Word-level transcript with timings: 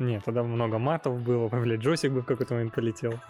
Нет, 0.00 0.24
тогда 0.24 0.42
много 0.42 0.78
матов 0.78 1.20
было, 1.20 1.48
блядь, 1.52 1.80
джойстик 1.80 2.10
бы 2.12 2.22
в 2.22 2.24
какой-то 2.24 2.54
момент 2.54 2.74
полетел. 2.74 3.20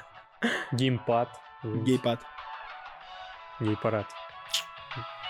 Геймпад. 0.72 1.28
Гейпад. 1.64 2.20
Гей-парад. 3.60 4.06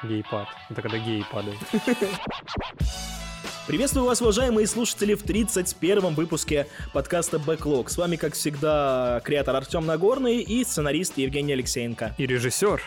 Гейпад. 0.05 0.47
Это 0.69 0.83
когда 0.83 0.99
геи 0.99 1.25
падают. 1.33 1.59
Приветствую 3.67 4.07
вас, 4.07 4.21
уважаемые 4.21 4.67
слушатели, 4.67 5.15
в 5.15 5.25
31-м 5.25 6.15
выпуске 6.15 6.67
подкаста 6.93 7.39
Backlog. 7.39 7.89
С 7.89 7.97
вами, 7.97 8.17
как 8.17 8.35
всегда, 8.35 9.21
креатор 9.25 9.57
Артем 9.57 9.87
Нагорный 9.87 10.43
и 10.43 10.63
сценарист 10.65 11.19
Евгений 11.19 11.55
Алексеенко. 11.55 12.15
И 12.19 12.27
режиссер. 12.27 12.81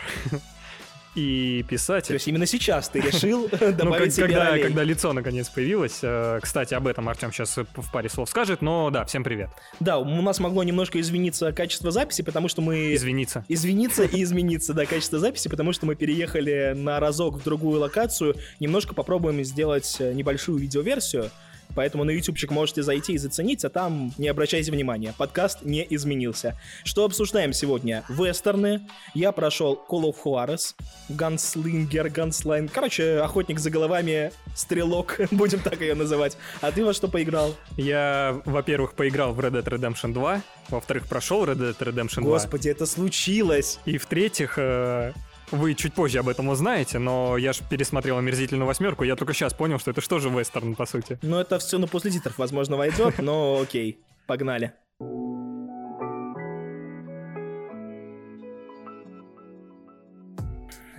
И 1.14 1.62
То 1.62 1.68
писатель. 1.68 2.14
есть 2.14 2.26
именно 2.26 2.44
сейчас 2.46 2.88
ты 2.88 3.00
решил 3.00 3.42
Ну, 3.52 3.58
как- 3.58 3.76
добавить 3.76 4.14
себе 4.14 4.26
когда, 4.26 4.58
когда 4.58 4.82
лицо 4.82 5.12
наконец 5.12 5.48
появилось. 5.48 6.00
Э, 6.02 6.40
Кстати, 6.42 6.74
об 6.74 6.86
этом 6.86 7.08
Артем 7.08 7.32
сейчас 7.32 7.56
в 7.56 7.92
паре 7.92 8.08
слов 8.08 8.28
скажет, 8.28 8.62
но 8.62 8.90
да, 8.90 9.04
всем 9.04 9.22
привет. 9.22 9.50
Да, 9.80 9.98
у 9.98 10.22
нас 10.22 10.40
могло 10.40 10.64
немножко 10.64 11.00
извиниться 11.00 11.52
качество 11.52 11.90
записи, 11.90 12.22
потому 12.22 12.48
что 12.48 12.62
мы... 12.62 12.94
Извиниться. 12.94 13.44
Извиниться 13.48 14.02
и 14.04 14.22
измениться, 14.24 14.74
да, 14.74 14.86
качество 14.86 15.18
записи, 15.18 15.48
потому 15.48 15.72
что 15.72 15.86
мы 15.86 15.94
переехали 15.94 16.72
на 16.74 16.98
разок 16.98 17.36
в 17.36 17.44
другую 17.44 17.80
локацию. 17.80 18.34
Немножко 18.58 18.94
попробуем 18.94 19.42
сделать 19.44 19.96
э, 20.00 20.12
небольшую 20.12 20.58
видеоверсию. 20.58 21.30
Поэтому 21.74 22.04
на 22.04 22.10
ютубчик 22.10 22.50
можете 22.50 22.82
зайти 22.82 23.14
и 23.14 23.18
заценить, 23.18 23.64
а 23.64 23.70
там 23.70 24.12
не 24.18 24.28
обращайте 24.28 24.70
внимания, 24.70 25.14
подкаст 25.16 25.62
не 25.62 25.86
изменился. 25.90 26.58
Что 26.84 27.04
обсуждаем 27.04 27.52
сегодня? 27.52 28.04
Вестерны. 28.08 28.82
Я 29.14 29.32
прошел 29.32 29.84
Call 29.88 30.02
of 30.04 30.16
Juarez, 30.24 30.74
Ганслингер, 31.08 32.10
Ганслайн. 32.10 32.68
Короче, 32.68 33.18
охотник 33.18 33.58
за 33.58 33.70
головами, 33.70 34.32
стрелок, 34.54 35.20
будем 35.30 35.60
так 35.60 35.80
ее 35.80 35.94
называть. 35.94 36.36
А 36.60 36.70
ты 36.70 36.84
во 36.84 36.92
что 36.92 37.08
поиграл? 37.08 37.54
Я, 37.76 38.40
во-первых, 38.44 38.94
поиграл 38.94 39.32
в 39.32 39.40
Red 39.40 39.52
Dead 39.52 39.64
Redemption 39.64 40.12
2, 40.12 40.42
во-вторых, 40.68 41.06
прошел 41.08 41.44
Red 41.44 41.56
Dead 41.56 41.76
Redemption 41.76 42.22
2. 42.22 42.30
Господи, 42.30 42.68
это 42.68 42.86
случилось! 42.86 43.78
И 43.84 43.98
в-третьих, 43.98 44.54
э, 44.56 45.12
вы 45.50 45.74
чуть 45.74 45.94
позже 45.94 46.18
об 46.18 46.28
этом 46.28 46.48
узнаете, 46.48 46.98
но 46.98 47.36
я 47.36 47.52
же 47.52 47.60
пересмотрел 47.68 48.18
«Омерзительную 48.18 48.66
восьмерку», 48.66 49.04
я 49.04 49.16
только 49.16 49.34
сейчас 49.34 49.54
понял, 49.54 49.78
что 49.78 49.90
это 49.90 50.00
что 50.00 50.18
же 50.18 50.28
вестерн, 50.30 50.74
по 50.74 50.86
сути. 50.86 51.18
Ну, 51.22 51.38
это 51.38 51.58
все 51.58 51.78
на 51.78 51.86
после 51.86 52.10
титров, 52.10 52.38
возможно, 52.38 52.76
войдет, 52.76 53.18
но 53.18 53.60
окей, 53.60 54.00
погнали. 54.26 54.72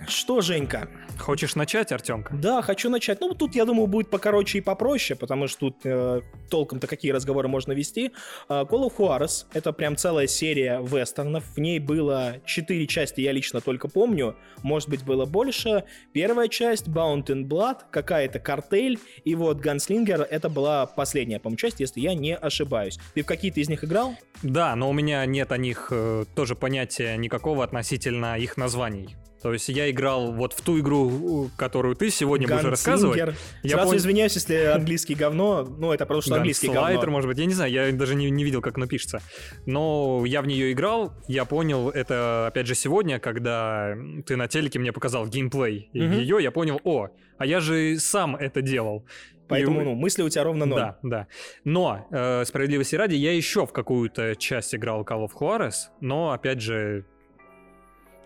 Что, 0.08 0.40
Женька? 0.40 0.88
Хочешь 1.18 1.54
начать, 1.56 1.92
Артемка? 1.92 2.34
Да, 2.34 2.62
хочу 2.62 2.90
начать. 2.90 3.20
Ну, 3.20 3.34
тут, 3.34 3.54
я 3.54 3.64
думаю, 3.64 3.86
будет 3.86 4.10
покороче 4.10 4.58
и 4.58 4.60
попроще, 4.60 5.18
потому 5.18 5.48
что 5.48 5.60
тут 5.60 5.76
э, 5.84 6.20
толком-то 6.50 6.86
какие 6.86 7.10
разговоры 7.10 7.48
можно 7.48 7.72
вести. 7.72 8.12
А, 8.48 8.64
Call 8.64 8.88
of 8.88 8.96
Juarez— 8.98 9.46
это 9.52 9.72
прям 9.72 9.96
целая 9.96 10.26
серия 10.26 10.80
вестернов. 10.80 11.44
В 11.54 11.58
ней 11.58 11.78
было 11.78 12.36
четыре 12.44 12.86
части, 12.86 13.20
я 13.20 13.32
лично 13.32 13.60
только 13.60 13.88
помню. 13.88 14.36
Может 14.62 14.88
быть, 14.88 15.04
было 15.04 15.24
больше. 15.24 15.84
Первая 16.12 16.48
часть— 16.48 16.86
Bound 16.88 17.26
in 17.26 17.48
Blood, 17.48 17.78
какая-то 17.90 18.38
картель. 18.38 18.98
И 19.24 19.34
вот 19.34 19.58
Gunslinger— 19.64 20.22
это 20.30 20.48
была 20.48 20.86
последняя, 20.86 21.40
по-моему, 21.40 21.56
часть, 21.56 21.80
если 21.80 22.00
я 22.00 22.14
не 22.14 22.36
ошибаюсь. 22.36 22.98
Ты 23.14 23.22
в 23.22 23.26
какие-то 23.26 23.60
из 23.60 23.68
них 23.68 23.82
играл? 23.82 24.14
Да, 24.42 24.76
но 24.76 24.90
у 24.90 24.92
меня 24.92 25.24
нет 25.26 25.50
о 25.50 25.56
них 25.56 25.88
э, 25.90 26.24
тоже 26.34 26.54
понятия 26.54 27.16
никакого 27.16 27.64
относительно 27.64 28.38
их 28.38 28.56
названий. 28.56 29.16
То 29.42 29.52
есть 29.52 29.68
я 29.68 29.90
играл 29.90 30.32
вот 30.32 30.54
в 30.54 30.60
ту 30.62 30.80
игру, 30.80 31.50
которую 31.56 31.94
ты 31.94 32.10
сегодня 32.10 32.48
будешь 32.48 32.64
рассказывать. 32.64 33.16
Я 33.62 33.76
Сразу 33.76 33.92
пон- 33.92 33.96
извиняюсь, 33.98 34.34
если 34.34 34.54
английский 34.56 35.14
говно. 35.14 35.62
Ну, 35.64 35.92
это 35.92 36.04
потому 36.04 36.20
что 36.22 36.34
английский 36.36 36.66
Ганслайтер, 36.68 37.00
говно. 37.02 37.12
может 37.12 37.28
быть, 37.28 37.38
я 37.38 37.44
не 37.44 37.54
знаю, 37.54 37.70
я 37.72 37.92
даже 37.92 38.14
не, 38.14 38.28
не 38.30 38.42
видел, 38.44 38.60
как 38.62 38.76
оно 38.76 38.86
пишется. 38.86 39.20
Но 39.66 40.24
я 40.26 40.42
в 40.42 40.46
нее 40.46 40.72
играл, 40.72 41.12
я 41.28 41.44
понял 41.44 41.90
это, 41.90 42.46
опять 42.48 42.66
же, 42.66 42.74
сегодня, 42.74 43.18
когда 43.20 43.94
ты 44.26 44.36
на 44.36 44.48
телеке 44.48 44.78
мне 44.78 44.92
показал 44.92 45.26
геймплей 45.26 45.90
Мгм. 45.92 46.12
ее, 46.12 46.38
я 46.40 46.50
понял, 46.50 46.80
о, 46.84 47.08
а 47.38 47.46
я 47.46 47.60
же 47.60 47.98
сам 47.98 48.36
это 48.36 48.62
делал. 48.62 49.04
Поэтому, 49.48 49.80
И- 49.80 49.84
ну, 49.84 49.94
мысли 49.94 50.22
у 50.22 50.28
тебя 50.28 50.42
ровно 50.42 50.66
ноль. 50.66 50.80
Да, 50.80 50.98
да. 51.04 51.26
Но, 51.62 52.06
э, 52.10 52.44
справедливости 52.44 52.96
ради, 52.96 53.14
я 53.14 53.32
еще 53.32 53.64
в 53.64 53.72
какую-то 53.72 54.34
часть 54.34 54.74
играл 54.74 55.02
Call 55.04 55.24
of 55.28 55.30
Juarez, 55.38 55.74
но, 56.00 56.32
опять 56.32 56.60
же, 56.60 57.04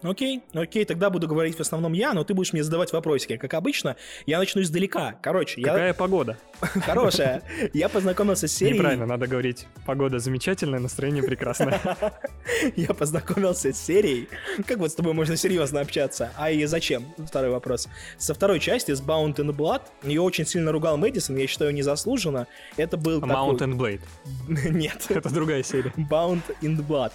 Окей, 0.02 0.42
окей, 0.54 0.84
тогда 0.84 1.10
буду 1.10 1.28
говорить 1.28 1.56
в 1.56 1.60
основном 1.60 1.92
я, 1.92 2.14
но 2.14 2.24
ты 2.24 2.32
будешь 2.32 2.52
мне 2.52 2.62
задавать 2.62 2.92
вопросики. 2.92 3.36
Как 3.36 3.52
обычно, 3.54 3.96
я 4.26 4.38
начну 4.38 4.62
издалека. 4.62 5.16
Короче, 5.22 5.60
я... 5.60 5.68
какая 5.68 5.94
погода? 5.94 6.38
Хорошая. 6.60 7.42
Я 7.74 7.88
познакомился 7.88 8.48
с 8.48 8.52
серией... 8.52 8.78
Неправильно, 8.78 9.06
надо 9.06 9.26
говорить, 9.26 9.66
погода 9.86 10.18
замечательная, 10.18 10.80
настроение 10.80 11.22
прекрасное. 11.22 11.80
Я 12.76 12.94
познакомился 12.94 13.72
с 13.72 13.78
серией. 13.78 14.28
Как 14.66 14.78
вот 14.78 14.90
с 14.90 14.94
тобой 14.94 15.12
можно 15.12 15.36
серьезно 15.36 15.80
общаться? 15.80 16.32
А 16.36 16.50
и 16.50 16.64
зачем? 16.64 17.04
Второй 17.18 17.50
вопрос. 17.50 17.88
Со 18.18 18.34
второй 18.34 18.60
части, 18.60 18.92
с 18.92 19.00
Bound 19.00 19.36
in 19.36 19.54
Blood, 19.54 19.82
ее 20.02 20.20
очень 20.22 20.46
сильно 20.46 20.72
ругал 20.72 20.96
Мэдисон, 20.96 21.36
я 21.36 21.46
считаю, 21.46 21.72
незаслуженно. 21.72 22.46
Это 22.76 22.96
был 22.96 23.20
такой... 23.20 23.34
Mount 23.34 23.58
and 23.58 23.76
Blade. 23.76 24.00
Нет. 24.70 25.06
Это 25.08 25.32
другая 25.32 25.62
серия. 25.62 25.92
Bound 25.96 26.42
in 26.62 26.76
Blood. 26.86 27.12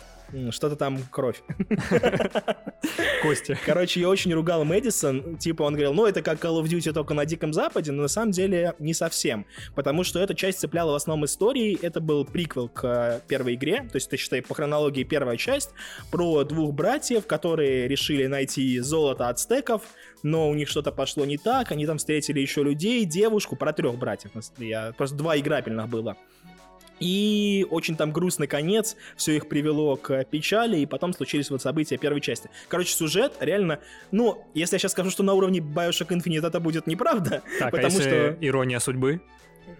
Что-то 0.52 0.76
там 0.76 1.00
кровь. 1.12 1.42
Кости. 3.22 3.58
Короче, 3.66 4.00
я 4.00 4.10
очень 4.10 4.34
ругал 4.34 4.64
Мэдисон. 4.66 5.38
Типа 5.38 5.64
он 5.64 5.74
говорил, 5.74 5.94
ну 5.94 6.06
это 6.06 6.22
как 6.22 6.44
Call 6.44 6.62
of 6.62 6.66
Duty 6.66 6.94
только 6.94 7.14
на 7.14 7.26
Диком 7.26 7.54
Западе, 7.54 7.92
но 7.92 8.04
на 8.04 8.08
самом 8.08 8.32
деле 8.32 8.74
не 8.80 8.94
совсем. 8.94 9.46
Потому 9.76 10.04
что 10.04 10.20
эта 10.20 10.36
часть 10.36 10.60
цепляла 10.60 10.92
в 10.92 10.96
основном 10.96 11.26
истории. 11.26 11.78
Это 11.82 12.00
был 12.00 12.26
приквел 12.26 12.70
к 12.70 12.84
э, 12.84 13.22
первой 13.28 13.56
игре. 13.56 13.88
То 13.92 13.96
есть, 13.96 14.10
ты 14.10 14.18
считай, 14.18 14.42
по 14.42 14.54
хронологии 14.54 15.04
первая 15.04 15.38
часть 15.38 15.72
про 16.12 16.44
двух 16.44 16.74
братьев, 16.74 17.26
которые 17.28 17.88
решили 17.88 18.28
найти 18.28 18.80
золото 18.80 19.30
ацтеков, 19.30 19.82
но 20.24 20.50
у 20.50 20.54
них 20.54 20.70
что-то 20.70 20.92
пошло 20.92 21.26
не 21.26 21.38
так. 21.38 21.72
Они 21.72 21.86
там 21.86 21.98
встретили 21.98 22.40
еще 22.40 22.64
людей, 22.64 23.06
девушку, 23.06 23.56
про 23.56 23.74
трех 23.74 23.98
братьев. 23.98 24.32
Я, 24.58 24.94
просто 24.98 25.16
два 25.16 25.38
играбельных 25.38 25.88
было. 25.88 26.18
И 27.00 27.66
очень 27.70 27.96
там 27.96 28.12
грустный 28.12 28.48
конец, 28.48 28.96
все 29.16 29.36
их 29.36 29.48
привело 29.48 29.96
к 29.96 30.24
печали, 30.26 30.80
и 30.80 30.86
потом 30.86 31.14
случились 31.14 31.50
вот 31.50 31.62
события 31.62 31.98
первой 31.98 32.22
части. 32.22 32.50
Короче, 32.68 32.94
сюжет 32.94 33.34
реально, 33.40 33.80
ну, 34.12 34.46
если 34.54 34.76
я 34.76 34.80
сейчас 34.80 34.94
скажу, 34.94 35.10
что 35.10 35.24
на 35.24 35.34
уровне 35.34 35.60
Bioshock 35.60 36.10
Infinite 36.10 36.48
это 36.48 36.60
будет 36.60 36.88
неправда, 36.88 37.42
Так, 37.60 37.68
а 37.68 37.72
потому 37.72 37.94
если 37.94 38.10
что, 38.10 38.38
ирония 38.42 38.80
судьбы? 38.80 39.22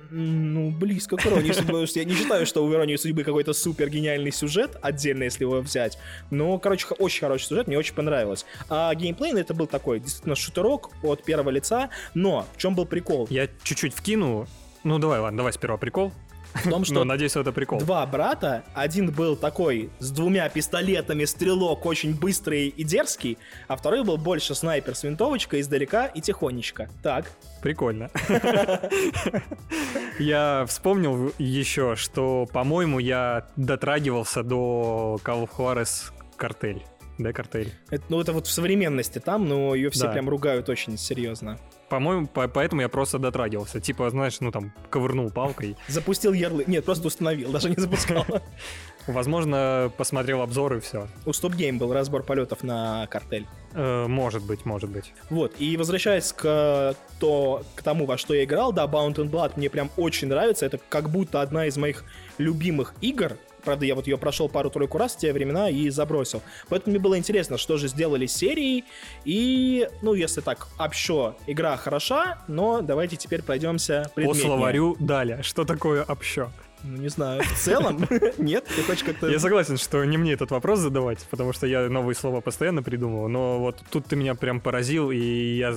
ну, 0.10 0.72
близко 0.72 1.18
к 1.18 1.26
иронии 1.26 1.52
судьбы, 1.52 1.86
я 1.94 2.04
не 2.04 2.16
считаю, 2.16 2.46
что 2.46 2.66
у 2.66 2.72
иронии 2.72 2.96
судьбы 2.96 3.24
какой-то 3.24 3.54
супер 3.54 3.90
гениальный 3.90 4.32
сюжет, 4.32 4.78
отдельно, 4.82 5.24
если 5.24 5.44
его 5.44 5.62
взять, 5.62 5.98
но, 6.32 6.58
короче, 6.60 6.88
очень 6.98 7.20
хороший 7.20 7.46
сюжет, 7.46 7.68
мне 7.68 7.78
очень 7.78 7.94
понравилось. 7.94 8.46
А 8.70 8.94
геймплей 8.96 9.34
это 9.40 9.54
был 9.54 9.68
такой, 9.68 10.00
действительно, 10.00 10.36
шутерок 10.36 10.92
от 11.04 11.24
первого 11.24 11.50
лица, 11.50 11.90
но 12.14 12.46
в 12.56 12.58
чем 12.58 12.76
был 12.76 12.86
прикол? 12.86 13.28
Я 13.30 13.48
чуть-чуть 13.64 13.94
вкину. 13.94 14.48
Ну, 14.84 15.00
давай, 15.00 15.20
ладно, 15.20 15.38
давай 15.38 15.54
сперва 15.54 15.78
прикол. 15.78 16.14
В 16.56 16.64
том, 16.70 16.80
Ну, 16.80 16.86
что 16.86 17.04
надеюсь, 17.04 17.36
это 17.36 17.52
прикол. 17.52 17.80
Два 17.80 18.06
брата, 18.06 18.64
один 18.74 19.12
был 19.12 19.36
такой 19.36 19.90
с 20.00 20.10
двумя 20.12 20.48
пистолетами, 20.50 21.26
стрелок, 21.26 21.86
очень 21.86 22.16
быстрый 22.16 22.68
и 22.70 22.84
дерзкий, 22.84 23.38
а 23.68 23.76
второй 23.76 24.04
был 24.04 24.18
больше 24.18 24.56
снайпер 24.56 24.96
с 24.96 25.04
винтовочкой 25.04 25.62
издалека 25.62 26.06
и 26.08 26.22
тихонечко. 26.22 26.90
Так, 27.04 27.32
Прикольно. 27.62 28.10
Я 30.20 30.66
вспомнил 30.68 31.32
еще, 31.38 31.96
что, 31.96 32.48
по-моему, 32.52 33.00
я 33.00 33.48
дотрагивался 33.56 34.44
до 34.44 35.20
Call 35.24 35.48
of 35.48 35.50
Juarez 35.58 36.12
картель. 36.38 36.84
Да, 37.18 37.32
картель. 37.32 37.74
это, 37.90 38.04
ну 38.10 38.20
это 38.20 38.34
вот 38.34 38.46
в 38.46 38.52
современности 38.52 39.20
там, 39.20 39.48
но 39.48 39.74
ее 39.74 39.90
все 39.90 40.04
Да. 40.04 40.12
прям 40.12 40.28
ругают 40.30 40.68
очень 40.70 40.98
серьезно. 40.98 41.58
По-моему, 41.90 42.28
по- 42.28 42.48
поэтому 42.48 42.82
я 42.82 42.90
просто 42.90 43.20
дотрагивался. 43.20 43.80
Типа, 43.80 44.10
знаешь, 44.10 44.40
ну 44.42 44.52
там, 44.52 44.74
ковырнул 44.90 45.30
палкой. 45.30 45.76
Запустил 45.88 46.34
ярлык, 46.34 46.68
нет, 46.68 46.84
просто 46.84 47.08
установил, 47.08 47.52
даже 47.52 47.70
не 47.70 47.76
запускал. 47.76 48.26
Возможно, 49.08 49.92
посмотрел 49.98 50.42
обзор 50.42 50.78
и 50.78 50.80
все. 50.80 51.08
У 51.26 51.30
Stop 51.30 51.56
Game 51.56 51.78
был 51.78 51.94
разбор 51.94 52.24
полетов 52.24 52.64
на 52.64 53.06
картель. 53.08 53.46
может 53.74 54.44
быть, 54.44 54.66
может 54.66 54.90
быть. 54.90 55.14
Вот, 55.30 55.54
и 55.60 55.78
возвращаясь 55.78 56.34
к, 56.34 56.96
то, 57.20 57.64
к 57.76 57.84
тому, 57.84 58.08
во 58.08 58.18
что 58.18 58.34
я 58.34 58.44
играл, 58.46 58.74
да, 58.74 58.86
Bound 58.86 59.16
and 59.16 59.30
Blood 59.30 59.54
мне 59.58 59.70
прям 59.70 59.92
очень 59.96 60.28
нравится, 60.28 60.66
это 60.66 60.80
как 60.90 61.10
будто 61.12 61.42
одна 61.42 61.68
из 61.68 61.78
моих 61.78 62.04
любимых 62.40 62.96
игр, 63.02 63.38
Правда, 63.66 63.86
я 63.86 63.96
вот 63.96 64.08
ее 64.08 64.18
прошел 64.18 64.48
пару-тройку 64.48 64.98
раз 64.98 65.16
в 65.16 65.18
те 65.18 65.34
времена 65.34 65.70
и 65.70 65.90
забросил. 65.90 66.42
Поэтому 66.70 66.94
мне 66.94 67.00
было 67.00 67.18
интересно, 67.18 67.58
что 67.58 67.78
же 67.78 67.88
сделали 67.88 68.28
с 68.28 68.34
серией. 68.34 68.86
И, 69.26 69.90
ну, 70.02 70.14
если 70.14 70.42
так, 70.42 70.68
общо, 70.78 71.36
игра 71.48 71.76
хороша, 71.78 72.44
но 72.48 72.82
давайте 72.82 73.16
теперь 73.16 73.42
пройдемся 73.42 74.10
По 74.16 74.34
словарю 74.34 74.96
далее. 75.00 75.42
Что 75.44 75.66
такое 75.66 76.04
общо? 76.04 76.52
Ну, 76.84 76.98
не 76.98 77.10
знаю, 77.10 77.42
в 77.42 77.58
целом, 77.58 78.08
нет? 78.38 78.66
Ты 78.66 78.84
хочешь 78.84 79.04
как-то... 79.04 79.28
Я 79.28 79.40
согласен, 79.40 79.78
что 79.78 80.04
не 80.06 80.18
мне 80.18 80.34
этот 80.34 80.52
вопрос 80.52 80.80
задавать, 80.80 81.26
потому 81.32 81.52
что 81.52 81.66
я 81.66 81.90
новые 81.90 82.16
слова 82.16 82.42
постоянно 82.42 82.84
придумываю, 82.84 83.28
но 83.28 83.60
вот 83.60 83.82
тут 83.90 84.06
ты 84.06 84.16
меня 84.16 84.36
прям 84.36 84.62
поразил, 84.62 85.10
и 85.10 85.58
я... 85.58 85.74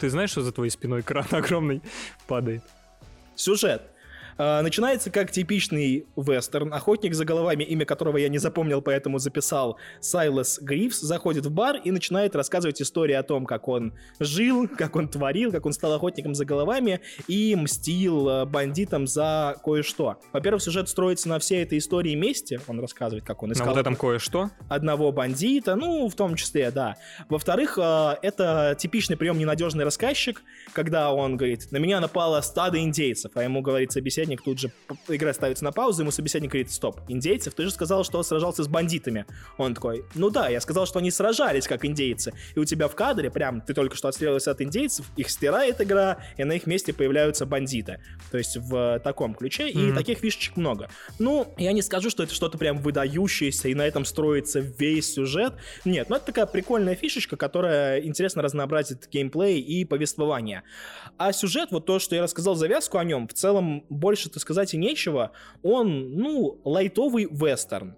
Ты 0.00 0.10
знаешь, 0.10 0.30
что 0.30 0.42
за 0.42 0.50
твоей 0.50 0.70
спиной 0.70 1.02
кран 1.02 1.26
огромный 1.30 1.80
падает? 2.26 2.62
Сюжет. 3.36 3.82
А, 4.36 4.62
начинается 4.62 5.10
как 5.10 5.30
типичный 5.30 6.06
вестерн. 6.16 6.72
Охотник 6.72 7.14
за 7.14 7.24
головами, 7.24 7.64
имя 7.64 7.84
которого 7.84 8.16
я 8.16 8.28
не 8.28 8.38
запомнил, 8.38 8.82
поэтому 8.82 9.18
записал. 9.18 9.78
Сайлас 10.00 10.58
Грифс 10.60 11.00
заходит 11.00 11.46
в 11.46 11.50
бар 11.50 11.76
и 11.76 11.90
начинает 11.90 12.34
рассказывать 12.34 12.80
историю 12.82 13.20
о 13.20 13.22
том, 13.22 13.46
как 13.46 13.68
он 13.68 13.94
жил, 14.18 14.68
как 14.78 14.96
он 14.96 15.08
творил, 15.08 15.52
как 15.52 15.66
он 15.66 15.72
стал 15.72 15.92
охотником 15.92 16.34
за 16.34 16.44
головами 16.44 17.00
и 17.28 17.54
мстил 17.56 18.28
э, 18.28 18.44
бандитам 18.44 19.06
за 19.06 19.56
кое-что. 19.62 20.18
Во-первых, 20.32 20.62
сюжет 20.62 20.88
строится 20.88 21.28
на 21.28 21.38
всей 21.38 21.62
этой 21.62 21.78
истории 21.78 22.14
мести. 22.14 22.60
Он 22.66 22.80
рассказывает, 22.80 23.24
как 23.24 23.42
он 23.42 23.52
искал... 23.52 23.66
На 23.68 23.72
вот 23.72 23.80
этом 23.80 23.96
кое-что? 23.96 24.50
Одного 24.68 25.12
бандита, 25.12 25.76
ну, 25.76 26.08
в 26.08 26.14
том 26.14 26.34
числе, 26.34 26.70
да. 26.70 26.96
Во-вторых, 27.28 27.78
э, 27.80 28.16
это 28.22 28.76
типичный 28.78 29.16
прием 29.16 29.38
ненадежный 29.38 29.84
рассказчик, 29.84 30.42
когда 30.72 31.12
он 31.12 31.36
говорит, 31.36 31.70
на 31.70 31.76
меня 31.76 32.00
напало 32.00 32.40
стадо 32.40 32.78
индейцев, 32.80 33.32
а 33.34 33.42
ему 33.42 33.62
говорит 33.62 33.92
собеседник, 33.92 34.23
тут 34.44 34.58
же 34.58 34.70
игра 35.08 35.32
ставится 35.32 35.64
на 35.64 35.72
паузу, 35.72 36.02
ему 36.02 36.10
собеседник 36.10 36.50
говорит, 36.50 36.70
стоп, 36.70 37.00
индейцев? 37.08 37.54
Ты 37.54 37.64
же 37.64 37.70
сказал, 37.70 38.04
что 38.04 38.22
сражался 38.22 38.64
с 38.64 38.68
бандитами. 38.68 39.26
Он 39.58 39.74
такой, 39.74 40.04
ну 40.14 40.30
да, 40.30 40.48
я 40.48 40.60
сказал, 40.60 40.86
что 40.86 40.98
они 40.98 41.10
сражались 41.10 41.66
как 41.66 41.84
индейцы. 41.84 42.32
И 42.54 42.58
у 42.58 42.64
тебя 42.64 42.88
в 42.88 42.94
кадре, 42.94 43.30
прям, 43.30 43.60
ты 43.60 43.74
только 43.74 43.96
что 43.96 44.08
отстрелился 44.08 44.50
от 44.50 44.60
индейцев, 44.60 45.06
их 45.16 45.30
стирает 45.30 45.80
игра, 45.80 46.18
и 46.36 46.44
на 46.44 46.52
их 46.52 46.66
месте 46.66 46.92
появляются 46.92 47.46
бандиты. 47.46 48.00
То 48.30 48.38
есть 48.38 48.56
в 48.56 49.00
таком 49.00 49.34
ключе, 49.34 49.68
и 49.68 49.76
mm-hmm. 49.76 49.94
таких 49.94 50.18
фишечек 50.18 50.56
много. 50.56 50.88
Ну, 51.18 51.52
я 51.58 51.72
не 51.72 51.82
скажу, 51.82 52.10
что 52.10 52.22
это 52.22 52.34
что-то 52.34 52.58
прям 52.58 52.78
выдающееся, 52.78 53.68
и 53.68 53.74
на 53.74 53.82
этом 53.82 54.04
строится 54.04 54.60
весь 54.60 55.12
сюжет. 55.12 55.54
Нет, 55.84 56.08
ну 56.08 56.16
это 56.16 56.26
такая 56.26 56.46
прикольная 56.46 56.94
фишечка, 56.94 57.36
которая 57.36 58.00
интересно 58.00 58.42
разнообразит 58.42 59.08
геймплей 59.10 59.60
и 59.60 59.84
повествование. 59.84 60.62
А 61.18 61.32
сюжет, 61.32 61.70
вот 61.70 61.86
то, 61.86 61.98
что 61.98 62.14
я 62.16 62.22
рассказал 62.22 62.54
завязку 62.54 62.98
о 62.98 63.04
нем, 63.04 63.28
в 63.28 63.34
целом 63.34 63.84
больше-то 64.14 64.38
сказать 64.38 64.74
и 64.74 64.76
нечего. 64.76 65.32
Он, 65.64 66.12
ну, 66.14 66.60
лайтовый 66.64 67.26
вестерн. 67.28 67.96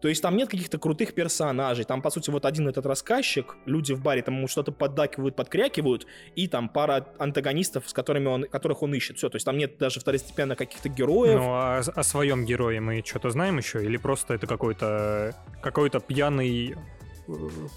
То 0.00 0.08
есть 0.08 0.22
там 0.22 0.36
нет 0.36 0.48
каких-то 0.48 0.78
крутых 0.78 1.12
персонажей. 1.12 1.84
Там, 1.84 2.00
по 2.00 2.10
сути, 2.10 2.30
вот 2.30 2.46
один 2.46 2.68
этот 2.68 2.86
рассказчик, 2.86 3.56
люди 3.66 3.92
в 3.92 4.00
баре 4.00 4.22
там 4.22 4.36
ему 4.36 4.48
что-то 4.48 4.72
поддакивают, 4.72 5.36
подкрякивают, 5.36 6.06
и 6.36 6.48
там 6.48 6.70
пара 6.70 7.08
антагонистов, 7.18 7.86
с 7.86 7.92
которыми 7.92 8.28
он, 8.28 8.44
которых 8.44 8.82
он 8.82 8.94
ищет. 8.94 9.18
Все, 9.18 9.28
то 9.28 9.36
есть 9.36 9.44
там 9.44 9.58
нет 9.58 9.76
даже 9.76 10.00
второстепенно 10.00 10.56
каких-то 10.56 10.88
героев. 10.88 11.40
Ну, 11.40 11.50
а 11.50 11.80
о 11.80 12.02
своем 12.02 12.46
герое 12.46 12.80
мы 12.80 13.02
что-то 13.04 13.30
знаем 13.30 13.58
еще? 13.58 13.84
Или 13.84 13.98
просто 13.98 14.34
это 14.34 14.46
какой-то 14.46 15.34
какой-то 15.60 16.00
пьяный 16.00 16.76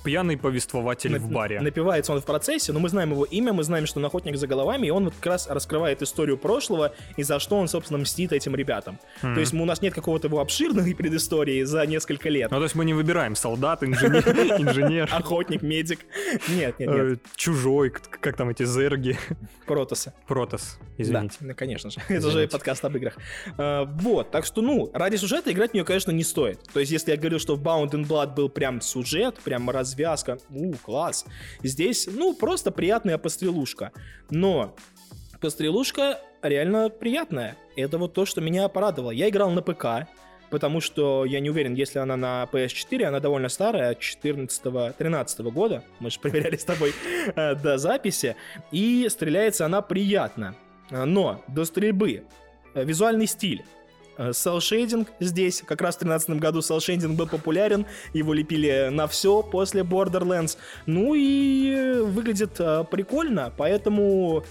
пьяный 0.03 0.37
повествователь 0.37 1.11
на, 1.11 1.19
в 1.19 1.29
баре. 1.29 1.59
Напивается 1.61 2.13
он 2.13 2.21
в 2.21 2.25
процессе, 2.25 2.71
но 2.71 2.79
мы 2.79 2.89
знаем 2.89 3.11
его 3.11 3.25
имя, 3.25 3.53
мы 3.53 3.63
знаем, 3.63 3.85
что 3.85 3.99
он 3.99 4.05
охотник 4.05 4.37
за 4.37 4.47
головами, 4.47 4.87
и 4.87 4.89
он 4.89 5.05
вот 5.05 5.13
как 5.15 5.25
раз 5.25 5.47
раскрывает 5.47 6.01
историю 6.01 6.37
прошлого 6.37 6.93
и 7.17 7.23
за 7.23 7.39
что 7.39 7.57
он, 7.57 7.67
собственно, 7.67 7.99
мстит 7.99 8.31
этим 8.31 8.55
ребятам. 8.55 8.99
Mm-hmm. 9.21 9.33
То 9.33 9.39
есть 9.39 9.53
у 9.53 9.65
нас 9.65 9.81
нет 9.81 9.93
какого-то 9.93 10.27
его 10.27 10.39
обширной 10.39 10.95
предыстории 11.01 11.63
за 11.63 11.85
несколько 11.85 12.29
лет. 12.29 12.51
Ну, 12.51 12.57
то 12.57 12.63
есть 12.63 12.75
мы 12.75 12.85
не 12.85 12.93
выбираем 12.93 13.35
солдат, 13.35 13.83
инженер. 13.83 15.09
Охотник, 15.11 15.61
медик. 15.61 15.99
Нет, 16.49 16.79
нет, 16.79 16.89
нет. 16.89 16.89
Э, 16.89 17.17
чужой, 17.35 17.89
как 17.89 18.35
там 18.35 18.49
эти 18.49 18.63
зерги. 18.63 19.17
Протосы. 19.65 20.13
Протос, 20.27 20.79
извините. 20.97 21.37
Да, 21.41 21.53
конечно 21.53 21.89
же. 21.89 21.99
Это 22.07 22.31
же 22.31 22.47
подкаст 22.47 22.85
об 22.85 22.95
играх. 22.95 23.17
Э, 23.57 23.85
вот, 23.85 24.31
так 24.31 24.45
что, 24.45 24.61
ну, 24.61 24.89
ради 24.93 25.17
сюжета 25.17 25.51
играть 25.51 25.71
в 25.71 25.73
нее, 25.73 25.83
конечно, 25.83 26.11
не 26.11 26.23
стоит. 26.23 26.61
То 26.73 26.79
есть, 26.79 26.91
если 26.91 27.11
я 27.11 27.17
говорил, 27.17 27.39
что 27.39 27.55
в 27.55 27.61
Bound 27.61 27.91
and 27.91 28.07
Blood 28.07 28.35
был 28.35 28.49
прям 28.49 28.81
сюжет, 28.81 29.40
прям 29.43 29.69
развязка, 29.69 30.37
у, 30.49 30.73
класс. 30.73 31.25
Здесь, 31.63 32.07
ну, 32.07 32.33
просто 32.33 32.71
приятная 32.71 33.17
пострелушка. 33.17 33.91
Но 34.29 34.75
пострелушка 35.39 36.19
реально 36.41 36.89
приятная. 36.89 37.57
Это 37.75 37.97
вот 37.97 38.13
то, 38.13 38.25
что 38.25 38.41
меня 38.41 38.67
порадовало. 38.67 39.11
Я 39.11 39.29
играл 39.29 39.51
на 39.51 39.61
ПК, 39.61 40.07
потому 40.49 40.81
что 40.81 41.25
я 41.25 41.39
не 41.39 41.49
уверен, 41.49 41.73
если 41.73 41.99
она 41.99 42.17
на 42.17 42.47
PS4, 42.51 43.05
она 43.05 43.19
довольно 43.19 43.49
старая, 43.49 43.95
14-13 43.95 45.51
года, 45.51 45.83
мы 45.99 46.11
же 46.11 46.19
проверяли 46.21 46.57
с 46.57 46.63
тобой 46.63 46.93
э, 47.35 47.55
до 47.55 47.77
записи, 47.77 48.35
и 48.71 49.07
стреляется 49.09 49.65
она 49.65 49.81
приятно. 49.81 50.55
Но 50.91 51.41
до 51.47 51.65
стрельбы 51.65 52.23
э, 52.73 52.83
визуальный 52.83 53.27
стиль 53.27 53.63
Селшейдинг 54.31 55.09
здесь, 55.19 55.63
как 55.65 55.81
раз 55.81 55.95
в 55.95 55.99
2013 55.99 56.41
году 56.41 56.61
селшейдинг 56.61 57.17
был 57.17 57.27
популярен, 57.27 57.85
его 58.13 58.33
лепили 58.33 58.89
на 58.91 59.07
все 59.07 59.41
после 59.41 59.81
Borderlands. 59.81 60.57
Ну 60.85 61.15
и 61.15 62.01
выглядит 62.01 62.59
э, 62.59 62.83
прикольно, 62.89 63.51
поэтому 63.55 64.43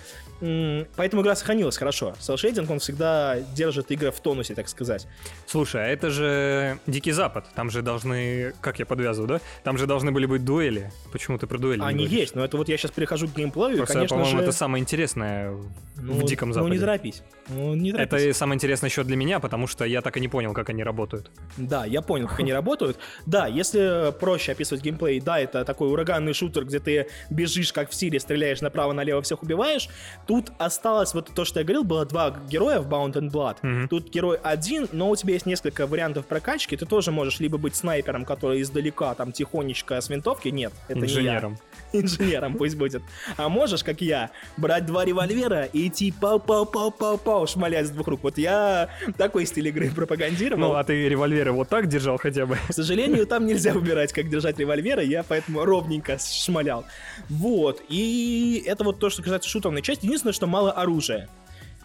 Поэтому 0.96 1.22
игра 1.22 1.34
сохранилась 1.36 1.76
хорошо. 1.76 2.14
Селшейдинг, 2.18 2.70
он 2.70 2.78
всегда 2.78 3.40
держит 3.54 3.90
игры 3.90 4.10
в 4.10 4.20
тонусе, 4.20 4.54
так 4.54 4.68
сказать. 4.68 5.06
Слушай, 5.46 5.84
а 5.84 5.88
это 5.88 6.10
же 6.10 6.78
Дикий 6.86 7.12
Запад. 7.12 7.46
Там 7.54 7.70
же 7.70 7.82
должны... 7.82 8.54
Как 8.60 8.78
я 8.78 8.86
подвязываю, 8.86 9.28
да? 9.28 9.40
Там 9.64 9.78
же 9.78 9.86
должны 9.86 10.12
были 10.12 10.26
быть 10.26 10.44
дуэли. 10.44 10.90
Почему 11.12 11.38
ты 11.38 11.46
про 11.46 11.58
дуэли 11.58 11.82
Они 11.82 12.06
есть, 12.06 12.34
но 12.34 12.44
это 12.44 12.56
вот 12.56 12.68
я 12.68 12.76
сейчас 12.76 12.90
перехожу 12.90 13.28
к 13.28 13.34
геймплею, 13.34 13.78
Просто, 13.78 13.92
и, 13.92 13.96
конечно 13.96 14.16
по-моему, 14.16 14.38
же... 14.38 14.42
это 14.44 14.52
самое 14.52 14.80
интересное 14.80 15.56
ну, 15.96 16.12
в 16.14 16.24
Диком 16.24 16.52
Западе. 16.52 16.68
Ну, 16.68 16.74
не 16.74 16.80
торопись. 16.80 17.22
Ну, 17.48 17.74
не 17.74 17.92
торопись. 17.92 18.22
Это 18.22 18.34
самое 18.34 18.56
интересное 18.56 18.88
еще 18.88 19.04
для 19.04 19.16
меня, 19.16 19.40
потому 19.40 19.66
что 19.66 19.84
я 19.84 20.00
так 20.02 20.16
и 20.16 20.20
не 20.20 20.28
понял, 20.28 20.54
как 20.54 20.70
они 20.70 20.82
работают. 20.82 21.30
Да, 21.56 21.84
я 21.84 22.02
понял, 22.02 22.28
как 22.28 22.40
они 22.40 22.52
работают. 22.52 22.98
Да, 23.26 23.46
если 23.46 24.12
проще 24.18 24.52
описывать 24.52 24.82
геймплей, 24.82 25.20
да, 25.20 25.38
это 25.38 25.64
такой 25.64 25.90
ураганный 25.90 26.32
шутер, 26.32 26.64
где 26.64 26.80
ты 26.80 27.08
бежишь, 27.28 27.72
как 27.72 27.90
в 27.90 27.94
Сире, 27.94 28.20
стреляешь 28.20 28.60
направо-налево, 28.60 29.22
всех 29.22 29.42
убиваешь. 29.42 29.88
Тут 30.30 30.52
осталось 30.58 31.12
вот 31.12 31.28
то, 31.34 31.44
что 31.44 31.58
я 31.58 31.64
говорил, 31.64 31.82
было 31.82 32.06
два 32.06 32.30
героя 32.48 32.78
в 32.78 32.88
Bound 32.88 33.14
and 33.14 33.32
Blood. 33.32 33.56
Mm-hmm. 33.62 33.88
Тут 33.88 34.10
герой 34.10 34.38
один, 34.40 34.86
но 34.92 35.10
у 35.10 35.16
тебя 35.16 35.32
есть 35.32 35.44
несколько 35.44 35.88
вариантов 35.88 36.24
прокачки. 36.24 36.76
Ты 36.76 36.86
тоже 36.86 37.10
можешь 37.10 37.40
либо 37.40 37.58
быть 37.58 37.74
снайпером, 37.74 38.24
который 38.24 38.62
издалека, 38.62 39.12
там, 39.16 39.32
тихонечко 39.32 40.00
с 40.00 40.08
винтовки. 40.08 40.46
Нет, 40.46 40.72
это 40.86 41.00
Инженером. 41.00 41.52
не 41.52 41.58
я. 41.58 41.70
инженером 41.92 42.54
пусть 42.54 42.76
будет. 42.76 43.02
А 43.36 43.48
можешь, 43.48 43.82
как 43.82 44.00
я, 44.00 44.30
брать 44.56 44.86
два 44.86 45.04
револьвера 45.04 45.64
и 45.64 45.88
идти 45.88 46.12
пау-пау-пау-пау-пау, 46.20 47.46
шмалять 47.46 47.86
с 47.86 47.90
двух 47.90 48.08
рук. 48.08 48.20
Вот 48.22 48.38
я 48.38 48.88
такой 49.16 49.46
стиль 49.46 49.68
игры 49.68 49.90
пропагандировал. 49.90 50.60
Ну, 50.60 50.74
а 50.74 50.84
ты 50.84 51.08
револьверы 51.08 51.52
вот 51.52 51.68
так 51.68 51.88
держал 51.88 52.18
хотя 52.18 52.46
бы? 52.46 52.56
К 52.68 52.72
сожалению, 52.72 53.26
там 53.26 53.46
нельзя 53.46 53.72
выбирать, 53.72 54.12
как 54.12 54.28
держать 54.28 54.58
револьверы, 54.58 55.04
я 55.04 55.22
поэтому 55.22 55.64
ровненько 55.64 56.18
шмалял. 56.18 56.84
Вот, 57.28 57.82
и 57.88 58.62
это 58.66 58.84
вот 58.84 58.98
то, 58.98 59.10
что 59.10 59.22
касается 59.22 59.48
шутерной 59.48 59.82
части. 59.82 60.04
Единственное, 60.04 60.19
что 60.32 60.46
мало 60.46 60.72
оружия. 60.72 61.28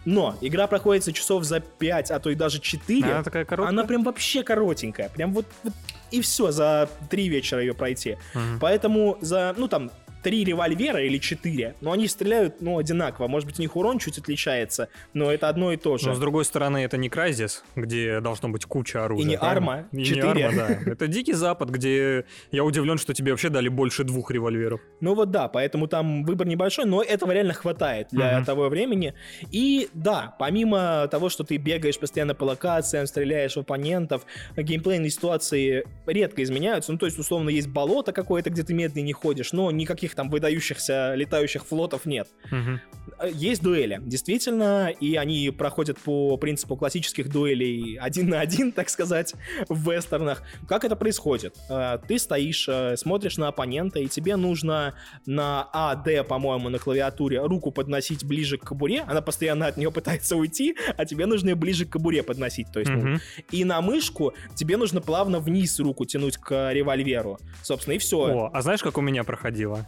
Но 0.04 0.36
игра 0.40 0.68
проходится 0.68 1.12
часов 1.12 1.44
за 1.44 1.58
5, 1.60 2.12
а 2.12 2.20
то 2.20 2.30
и 2.30 2.36
даже 2.36 2.60
4. 2.60 3.04
Она 3.04 3.22
такая 3.24 3.44
короткая? 3.44 3.70
Она 3.70 3.84
прям 3.84 4.04
вообще 4.04 4.44
коротенькая. 4.44 5.08
Прям 5.08 5.32
вот, 5.32 5.46
вот 5.64 5.72
и 6.12 6.20
все, 6.20 6.52
за 6.52 6.88
3 7.10 7.28
вечера 7.28 7.60
ее 7.60 7.74
пройти. 7.74 8.16
Угу. 8.34 8.60
Поэтому 8.60 9.18
за, 9.20 9.52
ну 9.58 9.66
там, 9.66 9.90
три 10.26 10.42
револьвера 10.42 11.00
или 11.04 11.18
четыре, 11.18 11.76
но 11.80 11.92
они 11.92 12.08
стреляют, 12.08 12.60
ну, 12.60 12.78
одинаково. 12.78 13.28
Может 13.28 13.46
быть, 13.46 13.60
у 13.60 13.62
них 13.62 13.76
урон 13.76 14.00
чуть 14.00 14.18
отличается, 14.18 14.88
но 15.14 15.30
это 15.30 15.48
одно 15.48 15.72
и 15.72 15.76
то 15.76 15.98
же. 15.98 16.08
Но, 16.08 16.16
с 16.16 16.18
другой 16.18 16.44
стороны, 16.44 16.78
это 16.78 16.96
не 16.96 17.08
Crysis, 17.08 17.60
где 17.76 18.18
должно 18.18 18.48
быть 18.48 18.64
куча 18.64 19.04
оружия. 19.04 19.24
И 19.24 19.28
не 19.28 19.36
Арма, 19.36 19.86
И 19.92 19.98
не 19.98 20.18
Арма, 20.18 20.50
да. 20.52 20.90
Это 20.90 21.06
Дикий 21.06 21.32
Запад, 21.32 21.70
где 21.70 22.24
я 22.50 22.64
удивлен, 22.64 22.98
что 22.98 23.14
тебе 23.14 23.30
вообще 23.30 23.50
дали 23.50 23.68
больше 23.68 24.02
двух 24.02 24.32
револьверов. 24.32 24.80
Ну 25.00 25.14
вот 25.14 25.30
да, 25.30 25.46
поэтому 25.46 25.86
там 25.86 26.24
выбор 26.24 26.48
небольшой, 26.48 26.86
но 26.86 27.04
этого 27.04 27.30
реально 27.30 27.52
хватает 27.52 28.08
для 28.10 28.40
uh-huh. 28.40 28.44
того 28.44 28.68
времени. 28.68 29.14
И 29.52 29.88
да, 29.94 30.34
помимо 30.40 31.06
того, 31.08 31.28
что 31.28 31.44
ты 31.44 31.56
бегаешь 31.56 32.00
постоянно 32.00 32.34
по 32.34 32.42
локациям, 32.42 33.06
стреляешь 33.06 33.54
в 33.54 33.58
оппонентов, 33.58 34.26
геймплейные 34.56 35.10
ситуации 35.10 35.84
редко 36.04 36.42
изменяются. 36.42 36.90
Ну, 36.90 36.98
то 36.98 37.06
есть, 37.06 37.16
условно, 37.16 37.48
есть 37.48 37.68
болото 37.68 38.10
какое-то, 38.12 38.50
где 38.50 38.64
ты 38.64 38.74
медленно 38.74 39.04
не 39.04 39.12
ходишь, 39.12 39.52
но 39.52 39.70
никаких 39.70 40.15
там 40.16 40.30
выдающихся 40.30 41.14
летающих 41.14 41.64
флотов 41.64 42.06
нет. 42.06 42.28
Угу. 42.50 43.28
Есть 43.32 43.62
дуэли, 43.62 44.00
действительно, 44.02 44.88
и 44.88 45.14
они 45.16 45.50
проходят 45.50 45.98
по 45.98 46.36
принципу 46.36 46.76
классических 46.76 47.30
дуэлей 47.30 47.98
один 47.98 48.28
на 48.28 48.40
один, 48.40 48.72
так 48.76 48.88
сказать, 48.88 49.34
в 49.68 49.90
вестернах. 49.90 50.42
Как 50.68 50.84
это 50.84 50.96
происходит? 50.96 51.56
Э, 51.70 51.98
ты 52.06 52.18
стоишь, 52.18 52.66
э, 52.68 52.96
смотришь 52.96 53.36
на 53.36 53.48
оппонента, 53.48 54.00
и 54.00 54.08
тебе 54.08 54.36
нужно 54.36 54.94
на 55.24 55.68
А, 55.72 55.94
Д, 55.94 56.24
по-моему, 56.24 56.68
на 56.68 56.78
клавиатуре 56.78 57.40
руку 57.40 57.70
подносить 57.70 58.24
ближе 58.24 58.58
к 58.58 58.64
кобуре, 58.64 59.02
она 59.06 59.20
постоянно 59.20 59.66
от 59.66 59.76
нее 59.76 59.92
пытается 59.92 60.36
уйти, 60.36 60.76
а 60.96 61.04
тебе 61.04 61.26
нужно 61.26 61.50
ее 61.50 61.54
ближе 61.54 61.86
к 61.86 61.90
кобуре 61.90 62.22
подносить, 62.22 62.72
то 62.72 62.80
есть, 62.80 62.90
угу. 62.90 63.06
ну, 63.06 63.18
и 63.50 63.64
на 63.64 63.80
мышку 63.80 64.34
тебе 64.54 64.76
нужно 64.76 65.00
плавно 65.00 65.38
вниз 65.38 65.78
руку 65.78 66.04
тянуть 66.04 66.36
к 66.38 66.72
револьверу, 66.72 67.38
собственно, 67.62 67.94
и 67.94 67.98
все. 67.98 68.18
О, 68.18 68.50
а 68.52 68.62
знаешь, 68.62 68.82
как 68.82 68.98
у 68.98 69.00
меня 69.00 69.24
проходило? 69.24 69.86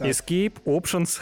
Escape, 0.00 0.54
Options, 0.64 1.18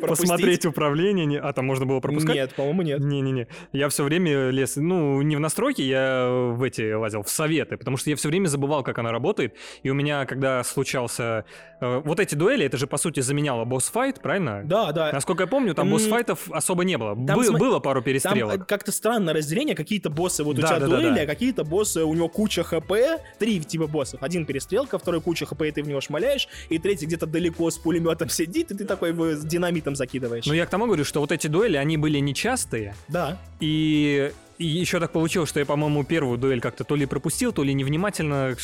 посмотреть 0.06 0.66
управление. 0.66 1.40
А, 1.40 1.52
там 1.52 1.66
можно 1.66 1.86
было 1.86 2.00
пропускать? 2.00 2.34
Нет, 2.34 2.54
по-моему, 2.54 2.82
нет. 2.82 3.00
Не-не-не. 3.00 3.46
Я 3.72 3.88
все 3.88 4.04
время 4.04 4.50
лез, 4.50 4.76
ну, 4.76 5.22
не 5.22 5.36
в 5.36 5.40
настройки, 5.40 5.82
я 5.82 6.28
в 6.28 6.62
эти 6.62 6.92
лазил, 6.92 7.22
в 7.22 7.30
советы, 7.30 7.76
потому 7.76 7.96
что 7.96 8.10
я 8.10 8.16
все 8.16 8.28
время 8.28 8.46
забывал, 8.46 8.82
как 8.82 8.98
она 8.98 9.12
работает. 9.12 9.54
И 9.82 9.90
у 9.90 9.94
меня, 9.94 10.26
когда 10.26 10.62
случался... 10.64 11.44
Э, 11.80 12.00
вот 12.04 12.20
эти 12.20 12.34
дуэли, 12.34 12.66
это 12.66 12.76
же, 12.76 12.86
по 12.86 12.96
сути, 12.96 13.20
заменяло 13.20 13.64
босс-файт, 13.64 14.20
правильно? 14.20 14.62
Да, 14.64 14.92
да. 14.92 15.10
Насколько 15.12 15.44
я 15.44 15.46
помню, 15.46 15.74
там 15.74 15.90
босс-файтов 15.90 16.50
особо 16.50 16.84
не 16.84 16.98
было. 16.98 17.14
Там, 17.14 17.36
Бы- 17.36 17.44
см... 17.44 17.58
Было 17.58 17.78
пару 17.78 18.02
перестрелок. 18.02 18.56
Там 18.56 18.64
как-то 18.66 18.92
странное 18.92 19.34
разделение, 19.34 19.74
какие-то 19.74 20.10
боссы 20.10 20.44
вот 20.44 20.56
да, 20.56 20.62
у 20.62 20.66
тебя 20.68 20.80
да, 20.80 20.86
дуэли, 20.86 21.14
да, 21.14 21.22
а 21.22 21.26
какие-то 21.26 21.64
боссы, 21.64 22.04
у 22.04 22.14
него 22.14 22.28
куча 22.28 22.62
хп, 22.62 22.92
три 23.38 23.60
типа 23.60 23.86
боссов. 23.86 24.22
Один 24.22 24.46
перестрелка, 24.46 24.98
второй 24.98 25.20
куча 25.20 25.46
хп, 25.46 25.62
и 25.62 25.70
ты 25.70 25.82
в 25.82 25.88
него 25.88 26.00
шмаляешь, 26.00 26.48
и 26.68 26.78
третий 26.78 27.06
где-то 27.06 27.26
далеко 27.26 27.70
с 27.70 27.78
пулеметом 28.00 28.28
сидит, 28.28 28.70
и 28.70 28.74
ты 28.74 28.84
такой 28.84 29.10
его 29.10 29.32
с 29.32 29.44
динамитом 29.44 29.96
закидываешь. 29.96 30.46
Ну, 30.46 30.52
я 30.52 30.66
к 30.66 30.70
тому 30.70 30.86
говорю, 30.86 31.04
что 31.04 31.20
вот 31.20 31.32
эти 31.32 31.46
дуэли, 31.46 31.76
они 31.76 31.96
были 31.96 32.18
нечастые. 32.18 32.94
Да. 33.08 33.38
И 33.60 34.32
и 34.58 34.66
еще 34.66 35.00
так 35.00 35.10
получилось, 35.10 35.48
что 35.48 35.58
я, 35.58 35.64
по-моему, 35.64 36.04
первую 36.04 36.36
дуэль 36.36 36.60
как-то 36.60 36.84
то 36.84 36.94
ли 36.94 37.06
пропустил, 37.06 37.50
то 37.50 37.62
ли 37.62 37.72
невнимательно. 37.72 38.56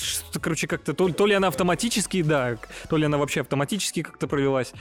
Короче, 0.42 0.66
как-то 0.66 0.92
то, 0.92 1.08
то 1.08 1.24
ли 1.24 1.32
она 1.32 1.48
автоматически, 1.48 2.20
да, 2.22 2.58
то 2.90 2.98
ли 2.98 3.06
она 3.06 3.16
вообще 3.16 3.40
автоматически 3.40 4.02
как-то 4.02 4.28
провелась. 4.28 4.74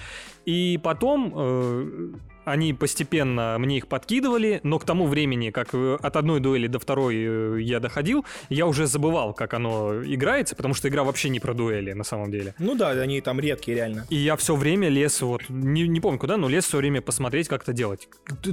И 0.45 0.77
потом 0.83 1.33
э, 1.33 2.09
они 2.45 2.73
постепенно 2.73 3.57
мне 3.59 3.77
их 3.77 3.87
подкидывали, 3.87 4.59
но 4.63 4.79
к 4.79 4.85
тому 4.85 5.07
времени, 5.07 5.49
как 5.49 5.69
э, 5.73 5.97
от 6.01 6.15
одной 6.15 6.39
дуэли 6.39 6.67
до 6.67 6.79
второй 6.79 7.15
э, 7.17 7.61
я 7.61 7.79
доходил, 7.79 8.25
я 8.49 8.67
уже 8.67 8.87
забывал, 8.87 9.33
как 9.33 9.53
оно 9.53 10.03
играется, 10.03 10.55
потому 10.55 10.73
что 10.73 10.87
игра 10.87 11.03
вообще 11.03 11.29
не 11.29 11.39
про 11.39 11.53
дуэли 11.53 11.93
на 11.93 12.03
самом 12.03 12.31
деле. 12.31 12.53
Ну 12.59 12.75
да, 12.75 12.91
они 12.91 13.21
там 13.21 13.39
редкие 13.39 13.75
реально. 13.75 14.05
И 14.09 14.15
я 14.15 14.35
все 14.35 14.55
время 14.55 14.89
лез, 14.89 15.21
вот, 15.21 15.41
не, 15.49 15.87
не 15.87 15.99
помню 15.99 16.19
куда, 16.19 16.37
но 16.37 16.47
лез 16.47 16.65
все 16.65 16.77
время 16.77 17.01
посмотреть, 17.01 17.47
как 17.47 17.63
это 17.63 17.73
делать. 17.73 18.07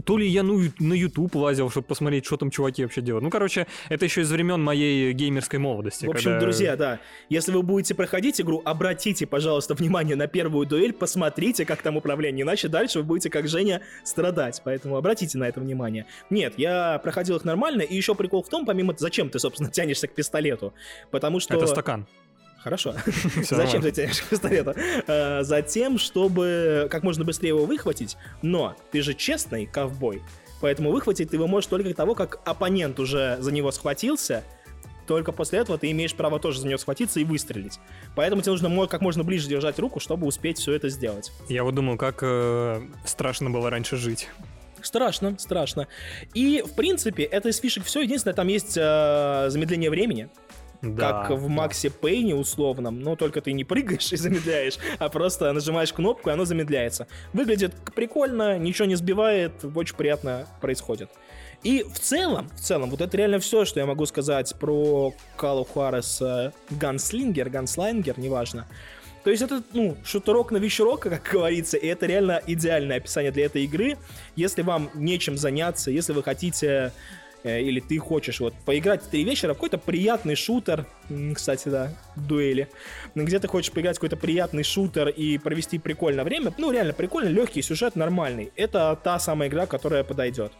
То 0.04 0.16
ли 0.16 0.26
я 0.26 0.42
ну, 0.42 0.61
на 0.78 0.94
YouTube 0.94 1.34
лазил, 1.34 1.70
чтобы 1.70 1.87
посмотреть, 1.87 2.25
что 2.25 2.37
там 2.37 2.50
чуваки 2.50 2.82
вообще 2.82 3.02
делают. 3.02 3.22
Ну, 3.22 3.30
короче, 3.30 3.66
это 3.88 4.04
еще 4.04 4.22
из 4.22 4.30
времен 4.30 4.62
моей 4.62 5.12
геймерской 5.12 5.58
молодости. 5.58 6.06
В 6.06 6.11
общем, 6.11 6.32
когда... 6.32 6.40
друзья, 6.40 6.76
да, 6.76 7.00
если 7.28 7.52
вы 7.52 7.62
будете 7.62 7.94
проходить 7.94 8.40
игру, 8.40 8.62
обратите, 8.64 9.26
пожалуйста, 9.26 9.75
внимание 9.75 10.16
на 10.16 10.26
первую 10.26 10.66
дуэль, 10.66 10.92
посмотрите, 10.92 11.64
как 11.66 11.82
там 11.82 11.96
управление, 11.96 12.42
иначе 12.44 12.68
дальше 12.68 13.00
вы 13.00 13.04
будете, 13.04 13.30
как 13.30 13.49
Женя, 13.49 13.82
страдать, 14.05 14.61
поэтому 14.65 14.97
обратите 14.97 15.39
на 15.39 15.45
это 15.49 15.61
внимание. 15.61 16.07
Нет, 16.31 16.55
я 16.57 16.99
проходил 17.03 17.37
их 17.37 17.45
нормально, 17.45 17.83
и 17.83 17.95
еще 17.95 18.15
прикол 18.15 18.43
в 18.43 18.49
том, 18.49 18.67
помимо 18.67 18.95
зачем 18.97 19.31
ты, 19.31 19.39
собственно, 19.39 19.71
тянешься 19.73 20.09
к 20.09 20.15
пистолету, 20.15 20.75
потому 21.11 21.41
что... 21.41 21.55
Это 21.57 21.67
стакан. 21.67 22.07
Хорошо. 22.62 22.95
Зачем 23.43 23.83
ты 23.83 23.91
тянешь 23.91 24.21
к 24.21 24.29
пистолету? 24.29 24.73
А, 25.09 25.43
затем, 25.43 25.99
чтобы 25.99 26.87
как 26.91 27.03
можно 27.03 27.25
быстрее 27.25 27.49
его 27.49 27.65
выхватить, 27.65 28.17
но 28.41 28.77
ты 28.93 29.03
же 29.03 29.15
честный 29.15 29.67
ковбой, 29.67 30.23
поэтому 30.61 30.93
выхватить 30.93 31.31
ты 31.31 31.37
его 31.37 31.49
можешь 31.49 31.69
только 31.69 31.93
того, 31.93 32.15
как 32.15 32.39
оппонент 32.45 33.01
уже 33.01 33.37
за 33.41 33.51
него 33.51 33.73
схватился, 33.73 34.45
только 35.06 35.32
после 35.32 35.61
этого 35.61 35.78
ты 35.78 35.90
имеешь 35.90 36.14
право 36.14 36.38
тоже 36.38 36.61
за 36.61 36.66
нее 36.66 36.78
схватиться 36.78 37.21
и 37.21 37.25
выстрелить. 37.25 37.78
Поэтому 38.14 38.42
тебе 38.42 38.52
нужно 38.52 38.87
как 38.87 39.00
можно 39.00 39.25
ближе 39.25 39.49
держать 39.49 39.78
руку, 39.78 40.00
чтобы 40.00 40.26
успеть 40.26 40.59
все 40.59 40.73
это 40.73 40.88
сделать. 40.88 41.32
Я 41.49 41.64
вот 41.64 41.75
думал, 41.75 41.97
как 41.97 42.21
э, 42.23 42.82
страшно 43.04 43.50
было 43.50 43.71
раньше 43.71 43.97
жить. 43.97 44.28
Страшно, 44.80 45.37
страшно. 45.38 45.88
И, 46.35 46.62
в 46.66 46.75
принципе, 46.75 47.23
это 47.23 47.49
из 47.49 47.59
фишек 47.59 47.85
все. 47.85 48.00
Единственное, 48.00 48.35
там 48.35 48.49
есть 48.49 48.76
э, 48.76 49.47
замедление 49.49 49.90
времени. 49.90 50.28
Да, 50.82 51.26
как 51.28 51.38
в 51.38 51.47
Максе 51.47 51.90
да. 51.90 51.94
Пейне 52.00 52.35
условном, 52.35 53.00
но 53.00 53.14
только 53.14 53.40
ты 53.40 53.52
не 53.52 53.62
прыгаешь 53.62 54.12
и 54.12 54.16
замедляешь, 54.16 54.78
а 54.99 55.09
просто 55.09 55.52
нажимаешь 55.52 55.92
кнопку, 55.92 56.28
и 56.28 56.32
оно 56.32 56.44
замедляется. 56.44 57.06
Выглядит 57.32 57.73
прикольно, 57.94 58.59
ничего 58.59 58.87
не 58.87 58.97
сбивает, 58.97 59.52
очень 59.76 59.94
приятно 59.94 60.49
происходит. 60.61 61.09
И 61.62 61.85
в 61.85 62.00
целом, 62.00 62.50
в 62.57 62.61
целом, 62.61 62.90
вот 62.90 63.00
это 63.00 63.16
реально 63.16 63.38
все, 63.38 63.64
что 63.64 63.78
я 63.78 63.87
могу 63.87 64.04
сказать 64.07 64.54
про 64.59 65.14
of 65.38 65.69
Juarez 65.75 66.52
Ганслингер, 66.71 67.50
Ганслайнгер, 67.50 68.19
неважно. 68.19 68.66
То 69.23 69.31
есть 69.31 69.42
это, 69.42 69.62
ну, 69.73 69.97
шутерок 70.04 70.50
на 70.50 70.57
вечерок, 70.57 71.02
как 71.02 71.28
говорится, 71.33 71.76
и 71.76 71.87
это 71.87 72.07
реально 72.07 72.42
идеальное 72.47 72.97
описание 72.97 73.31
для 73.31 73.45
этой 73.47 73.64
игры. 73.64 73.97
Если 74.35 74.62
вам 74.62 74.90
нечем 74.95 75.37
заняться, 75.38 75.92
если 75.92 76.12
вы 76.12 76.25
хотите 76.25 76.92
э, 77.45 77.61
или 77.61 77.78
ты 77.78 77.99
хочешь 77.99 78.40
вот 78.40 78.54
поиграть 78.66 79.04
в 79.04 79.07
три 79.07 79.23
вечера, 79.23 79.54
какой-то 79.54 79.78
приятный 79.78 80.35
шутер, 80.35 80.87
кстати, 81.37 81.69
да, 81.69 81.92
дуэли, 82.16 82.69
где 83.14 83.38
ты 83.38 83.47
хочешь 83.47 83.71
поиграть 83.71 83.97
в 83.97 84.00
какой-то 84.00 84.16
приятный 84.16 84.64
шутер 84.64 85.09
и 85.09 85.38
провести 85.38 85.78
прикольное 85.78 86.25
время, 86.25 86.52
ну, 86.59 86.73
реально 86.73 86.92
прикольно, 86.92 87.28
легкий 87.28 87.62
сюжет, 87.62 87.95
нормальный. 87.95 88.50
Это 88.57 88.99
та 89.04 89.21
самая 89.21 89.49
игра, 89.49 89.66
которая 89.66 90.02
подойдет. 90.02 90.52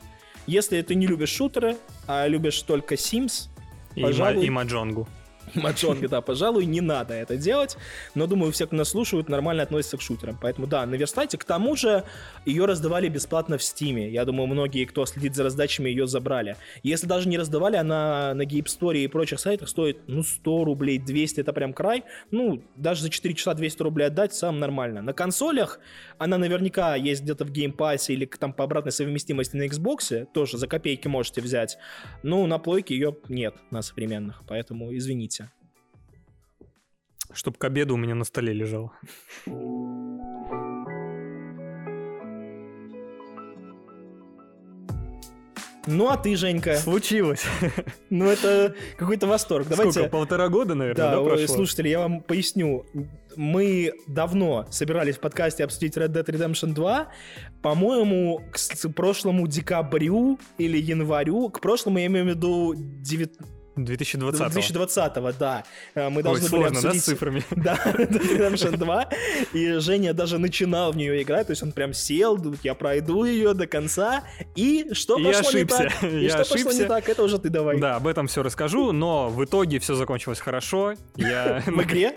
Если 0.47 0.81
ты 0.83 0.95
не 0.95 1.07
любишь 1.07 1.31
шутеры, 1.31 1.77
а 2.07 2.27
любишь 2.27 2.61
только 2.63 2.97
Sims, 2.97 3.49
и, 3.95 4.03
пожалуй... 4.03 4.45
и 4.45 4.51
Маджонгу. 4.51 5.09
Маджонга, 5.55 6.09
да, 6.09 6.21
пожалуй, 6.21 6.65
не 6.67 6.81
надо 6.81 7.15
это 7.15 7.37
делать. 7.37 7.77
Но, 8.15 8.27
думаю, 8.27 8.53
все, 8.53 8.67
кто 8.67 8.77
нас 8.77 8.91
слушают, 8.91 9.29
нормально 9.29 9.63
относятся 9.63 9.97
к 9.97 10.03
шутерам. 10.03 10.39
Поэтому, 10.41 10.67
да, 10.67 10.87
наверстайте. 10.87 11.39
К 11.39 11.45
тому 11.45 11.77
же, 11.77 12.05
ее 12.45 12.65
раздавали 12.65 13.09
бесплатно 13.09 13.59
в 13.59 13.63
Стиме. 13.63 14.11
Я 14.11 14.25
думаю, 14.25 14.47
многие, 14.47 14.85
кто 14.85 15.07
следит 15.07 15.35
за 15.35 15.45
раздачами, 15.45 15.89
ее 15.89 16.07
забрали. 16.07 16.57
Если 16.83 17.07
даже 17.07 17.29
не 17.29 17.39
раздавали, 17.39 17.77
она 17.77 18.35
на 18.35 18.43
Game 18.43 18.67
Store 18.67 18.97
и 18.97 19.07
прочих 19.09 19.41
сайтах 19.41 19.69
стоит, 19.69 19.99
ну, 20.07 20.23
100 20.23 20.65
рублей, 20.65 20.99
200, 20.99 21.41
это 21.41 21.53
прям 21.53 21.73
край. 21.73 22.05
Ну, 22.31 22.63
даже 22.77 23.03
за 23.03 23.11
4 23.11 23.35
часа 23.35 23.55
200 23.55 23.83
рублей 23.83 24.07
отдать, 24.07 24.35
сам 24.35 24.59
нормально. 24.59 25.03
На 25.03 25.13
консолях 25.13 25.81
она 26.19 26.39
наверняка 26.39 26.95
есть 26.97 27.23
где-то 27.23 27.45
в 27.45 27.51
Game 27.51 27.75
Pass 27.77 28.07
или 28.09 28.27
там 28.27 28.53
по 28.53 28.65
обратной 28.65 28.93
совместимости 28.93 29.57
на 29.57 29.67
Xbox, 29.67 30.27
тоже 30.33 30.59
за 30.59 30.67
копейки 30.67 31.09
можете 31.09 31.41
взять. 31.41 31.79
Но 32.23 32.47
на 32.47 32.59
плойке 32.59 32.95
ее 32.95 33.17
нет 33.29 33.55
на 33.71 33.83
современных, 33.83 34.43
поэтому 34.47 34.95
извините. 34.97 35.42
Чтоб 37.35 37.57
к 37.57 37.65
обеду 37.65 37.95
у 37.95 37.97
меня 37.97 38.15
на 38.15 38.25
столе 38.25 38.53
лежал. 38.53 38.93
Ну 45.87 46.09
а 46.09 46.17
ты, 46.17 46.37
Женька? 46.37 46.77
Случилось. 46.77 47.45
Ну 48.09 48.27
это 48.27 48.75
какой-то 48.97 49.27
восторг. 49.27 49.67
Давайте... 49.69 49.93
Сколько, 49.93 50.11
полтора 50.11 50.49
года, 50.49 50.75
наверное, 50.75 51.11
да, 51.11 51.17
да 51.17 51.23
прошло? 51.23 51.57
слушатели, 51.57 51.89
я 51.89 51.99
вам 51.99 52.21
поясню. 52.21 52.87
Мы 53.35 53.93
давно 54.07 54.67
собирались 54.71 55.17
в 55.17 55.21
подкасте 55.21 55.65
обсудить 55.65 55.97
Red 55.97 56.13
Dead 56.13 56.25
Redemption 56.25 56.73
2. 56.73 57.09
По-моему, 57.63 58.43
к 58.53 58.95
прошлому 58.95 59.49
декабрю 59.49 60.39
или 60.59 60.79
январю, 60.79 61.49
к 61.49 61.61
прошлому 61.61 61.99
я 61.99 62.07
имею 62.07 62.27
в 62.27 62.29
виду 62.29 62.75
9 62.77 63.33
2020 63.77 64.53
2020 64.53 65.39
да. 65.39 65.65
Э, 65.95 66.09
мы 66.09 66.23
должны 66.23 66.45
Ой, 66.45 66.51
были 66.51 66.61
сложно, 66.75 66.79
обсудить... 66.79 66.95
да, 66.95 67.01
с 67.01 67.05
цифрами? 67.05 67.45
Да, 67.51 67.75
Redemption 67.85 68.77
2, 68.77 69.09
и 69.53 69.73
Женя 69.79 70.13
даже 70.13 70.39
начинал 70.39 70.93
в 70.93 70.97
нее 70.97 71.23
играть, 71.23 71.47
то 71.47 71.53
есть 71.53 71.63
он 71.63 71.73
прям 71.73 71.93
сел, 71.93 72.39
я 72.63 72.75
пройду 72.75 73.25
ее 73.25 73.55
до 73.55 73.67
конца, 73.67 74.25
и 74.55 74.89
что 74.93 75.19
и 75.19 75.25
пошло 75.25 75.49
ошибся. 75.49 75.83
не 75.83 75.89
так? 75.89 76.05
И 76.13 76.25
я 76.25 76.31
что 76.31 76.41
ошибся. 76.41 76.65
пошло 76.65 76.83
не 76.83 76.89
так, 76.89 77.09
это 77.09 77.23
уже 77.23 77.39
ты 77.39 77.49
давай. 77.49 77.79
Да, 77.79 77.97
об 77.97 78.07
этом 78.07 78.27
все 78.27 78.43
расскажу, 78.43 78.93
но 78.93 79.29
в 79.29 79.45
итоге 79.45 79.79
все 79.79 79.95
закончилось 79.95 80.41
хорошо. 80.41 80.95
Я... 81.17 81.63
В 81.67 81.83
игре? 81.83 82.15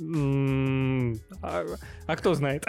А, 0.00 1.64
а 2.06 2.16
кто 2.16 2.34
знает? 2.34 2.66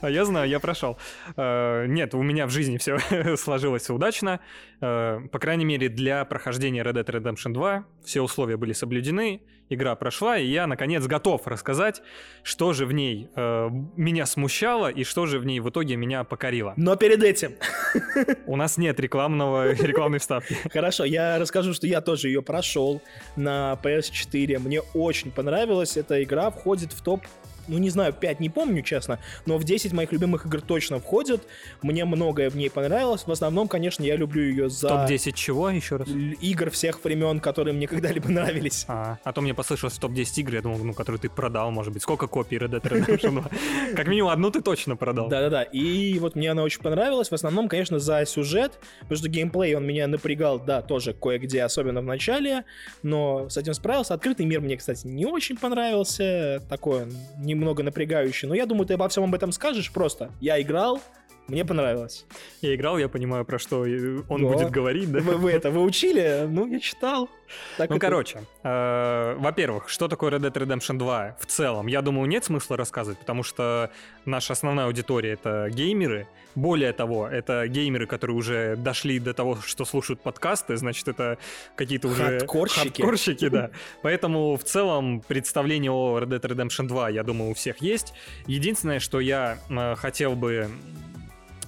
А 0.00 0.10
я 0.10 0.24
знаю, 0.24 0.48
я 0.48 0.60
прошел. 0.60 0.98
Э, 1.36 1.86
нет, 1.86 2.14
у 2.14 2.22
меня 2.22 2.46
в 2.46 2.50
жизни 2.50 2.76
все 2.76 2.98
сложилось 3.36 3.88
удачно. 3.88 4.40
Э, 4.80 5.20
по 5.32 5.38
крайней 5.38 5.64
мере, 5.64 5.88
для 5.88 6.24
прохождения 6.26 6.82
Red 6.82 6.94
Dead 6.94 7.06
Redemption 7.06 7.52
2 7.54 7.86
все 8.04 8.20
условия 8.20 8.58
были 8.58 8.74
соблюдены, 8.74 9.42
игра 9.68 9.94
прошла, 9.94 10.38
и 10.38 10.46
я, 10.46 10.66
наконец, 10.66 11.06
готов 11.06 11.46
рассказать, 11.46 12.02
что 12.42 12.72
же 12.72 12.86
в 12.86 12.92
ней 12.92 13.28
э, 13.34 13.70
меня 13.96 14.26
смущало 14.26 14.88
и 14.88 15.04
что 15.04 15.26
же 15.26 15.38
в 15.38 15.46
ней 15.46 15.60
в 15.60 15.68
итоге 15.68 15.96
меня 15.96 16.24
покорило. 16.24 16.74
Но 16.76 16.96
перед 16.96 17.22
этим... 17.22 17.54
У 18.46 18.56
нас 18.56 18.76
нет 18.76 19.00
рекламного, 19.00 19.72
рекламной 19.72 20.18
вставки. 20.18 20.56
Хорошо, 20.72 21.04
я 21.04 21.38
расскажу, 21.38 21.72
что 21.74 21.86
я 21.86 22.00
тоже 22.00 22.28
ее 22.28 22.42
прошел 22.42 23.00
на 23.36 23.78
PS4. 23.82 24.58
Мне 24.58 24.80
очень 24.94 25.30
понравилось. 25.30 25.96
Эта 25.96 26.22
игра 26.22 26.50
входит 26.50 26.92
в 26.92 27.02
топ 27.02 27.22
ну 27.68 27.78
не 27.78 27.90
знаю, 27.90 28.12
5 28.12 28.40
не 28.40 28.50
помню, 28.50 28.82
честно, 28.82 29.18
но 29.46 29.58
в 29.58 29.64
10 29.64 29.92
моих 29.92 30.12
любимых 30.12 30.46
игр 30.46 30.60
точно 30.60 31.00
входит. 31.00 31.42
Мне 31.82 32.04
многое 32.04 32.50
в 32.50 32.56
ней 32.56 32.70
понравилось. 32.70 33.24
В 33.26 33.32
основном, 33.32 33.68
конечно, 33.68 34.02
я 34.02 34.16
люблю 34.16 34.42
ее 34.42 34.70
за... 34.70 34.88
Топ-10 34.88 35.32
чего, 35.32 35.70
еще 35.70 35.96
раз? 35.96 36.08
Игр 36.08 36.70
всех 36.70 37.02
времен, 37.04 37.40
которые 37.40 37.74
мне 37.74 37.86
когда-либо 37.86 38.28
нравились. 38.28 38.84
А, 38.88 39.18
а 39.22 39.32
то 39.32 39.40
мне 39.40 39.54
послышалось 39.54 39.98
топ-10 39.98 40.40
игр, 40.40 40.54
я 40.54 40.62
думал, 40.62 40.78
ну, 40.78 40.94
которые 40.94 41.20
ты 41.20 41.28
продал, 41.28 41.70
может 41.70 41.92
быть. 41.92 42.02
Сколько 42.02 42.26
копий 42.26 42.56
Red 42.56 42.70
Dead 42.70 42.82
Redemption 42.82 43.40
2? 43.40 43.50
Как 43.96 44.08
минимум 44.08 44.30
одну 44.30 44.50
ты 44.50 44.60
точно 44.60 44.96
продал. 44.96 45.28
Да-да-да, 45.28 45.62
и 45.62 46.18
вот 46.18 46.34
мне 46.34 46.50
она 46.50 46.62
очень 46.62 46.80
понравилась. 46.80 47.30
В 47.30 47.34
основном, 47.34 47.68
конечно, 47.68 47.98
за 47.98 48.24
сюжет, 48.26 48.78
потому 49.00 49.18
что 49.18 49.28
геймплей, 49.28 49.74
он 49.74 49.86
меня 49.86 50.06
напрягал, 50.06 50.58
да, 50.58 50.82
тоже 50.82 51.14
кое-где, 51.14 51.62
особенно 51.62 52.00
в 52.00 52.04
начале, 52.04 52.64
но 53.02 53.48
с 53.48 53.56
этим 53.56 53.74
справился. 53.74 54.14
Открытый 54.14 54.46
мир 54.46 54.60
мне, 54.60 54.76
кстати, 54.76 55.06
не 55.06 55.26
очень 55.26 55.56
понравился. 55.56 56.62
Такой 56.68 57.06
не 57.38 57.53
немного 57.54 57.82
напрягающий. 57.82 58.48
Но 58.48 58.54
я 58.54 58.66
думаю, 58.66 58.86
ты 58.86 58.94
обо 58.94 59.08
всем 59.08 59.24
об 59.24 59.34
этом 59.34 59.52
скажешь 59.52 59.92
просто. 59.92 60.30
Я 60.40 60.60
играл, 60.60 61.00
мне 61.48 61.64
понравилось. 61.64 62.24
Я 62.62 62.74
играл, 62.74 62.98
я 62.98 63.08
понимаю, 63.08 63.44
про 63.44 63.58
что 63.58 63.80
он 64.28 64.42
Да. 64.42 64.48
будет 64.48 64.70
говорить, 64.70 65.12
да? 65.12 65.20
Вы, 65.20 65.34
вы 65.36 65.50
это 65.52 65.70
вы 65.70 65.82
учили? 65.82 66.46
Ну, 66.48 66.66
я 66.66 66.80
читал. 66.80 67.28
Так 67.76 67.90
Ну, 67.90 67.96
это- 67.96 68.06
короче, 68.06 68.42
э, 68.62 69.36
во-первых, 69.38 69.88
что 69.88 70.08
такое 70.08 70.30
Red 70.32 70.40
Dead 70.40 70.52
Redemption 70.52 70.98
2 70.98 71.36
в 71.38 71.46
целом? 71.46 71.86
Я 71.86 72.00
думаю, 72.02 72.26
нет 72.28 72.44
смысла 72.44 72.76
рассказывать, 72.76 73.18
потому 73.18 73.42
что 73.42 73.90
наша 74.24 74.54
основная 74.54 74.86
аудитория— 74.86 75.32
это 75.34 75.68
геймеры. 75.70 76.26
Более 76.54 76.92
того, 76.92 77.28
это 77.28 77.66
геймеры, 77.68 78.06
которые 78.06 78.36
уже 78.36 78.76
дошли 78.76 79.18
до 79.18 79.34
того, 79.34 79.58
что 79.64 79.84
слушают 79.84 80.20
подкасты, 80.20 80.76
значит, 80.76 81.08
это 81.08 81.36
какие-то 81.76 82.08
уже... 82.08 82.22
Хардкорщики. 82.38 82.80
Хардкорщики, 83.02 83.48
да. 83.48 83.70
Поэтому 84.02 84.56
в 84.56 84.62
целом 84.64 85.20
представление 85.20 85.90
о 85.90 86.20
Red 86.20 86.28
Dead 86.28 86.40
Redemption 86.40 86.86
2, 86.86 87.10
я 87.10 87.22
думаю, 87.24 87.50
у 87.50 87.54
всех 87.54 87.82
есть. 87.82 88.14
Единственное, 88.46 89.00
что 89.00 89.20
я 89.20 89.58
э, 89.68 89.94
хотел 89.96 90.36
бы 90.36 90.68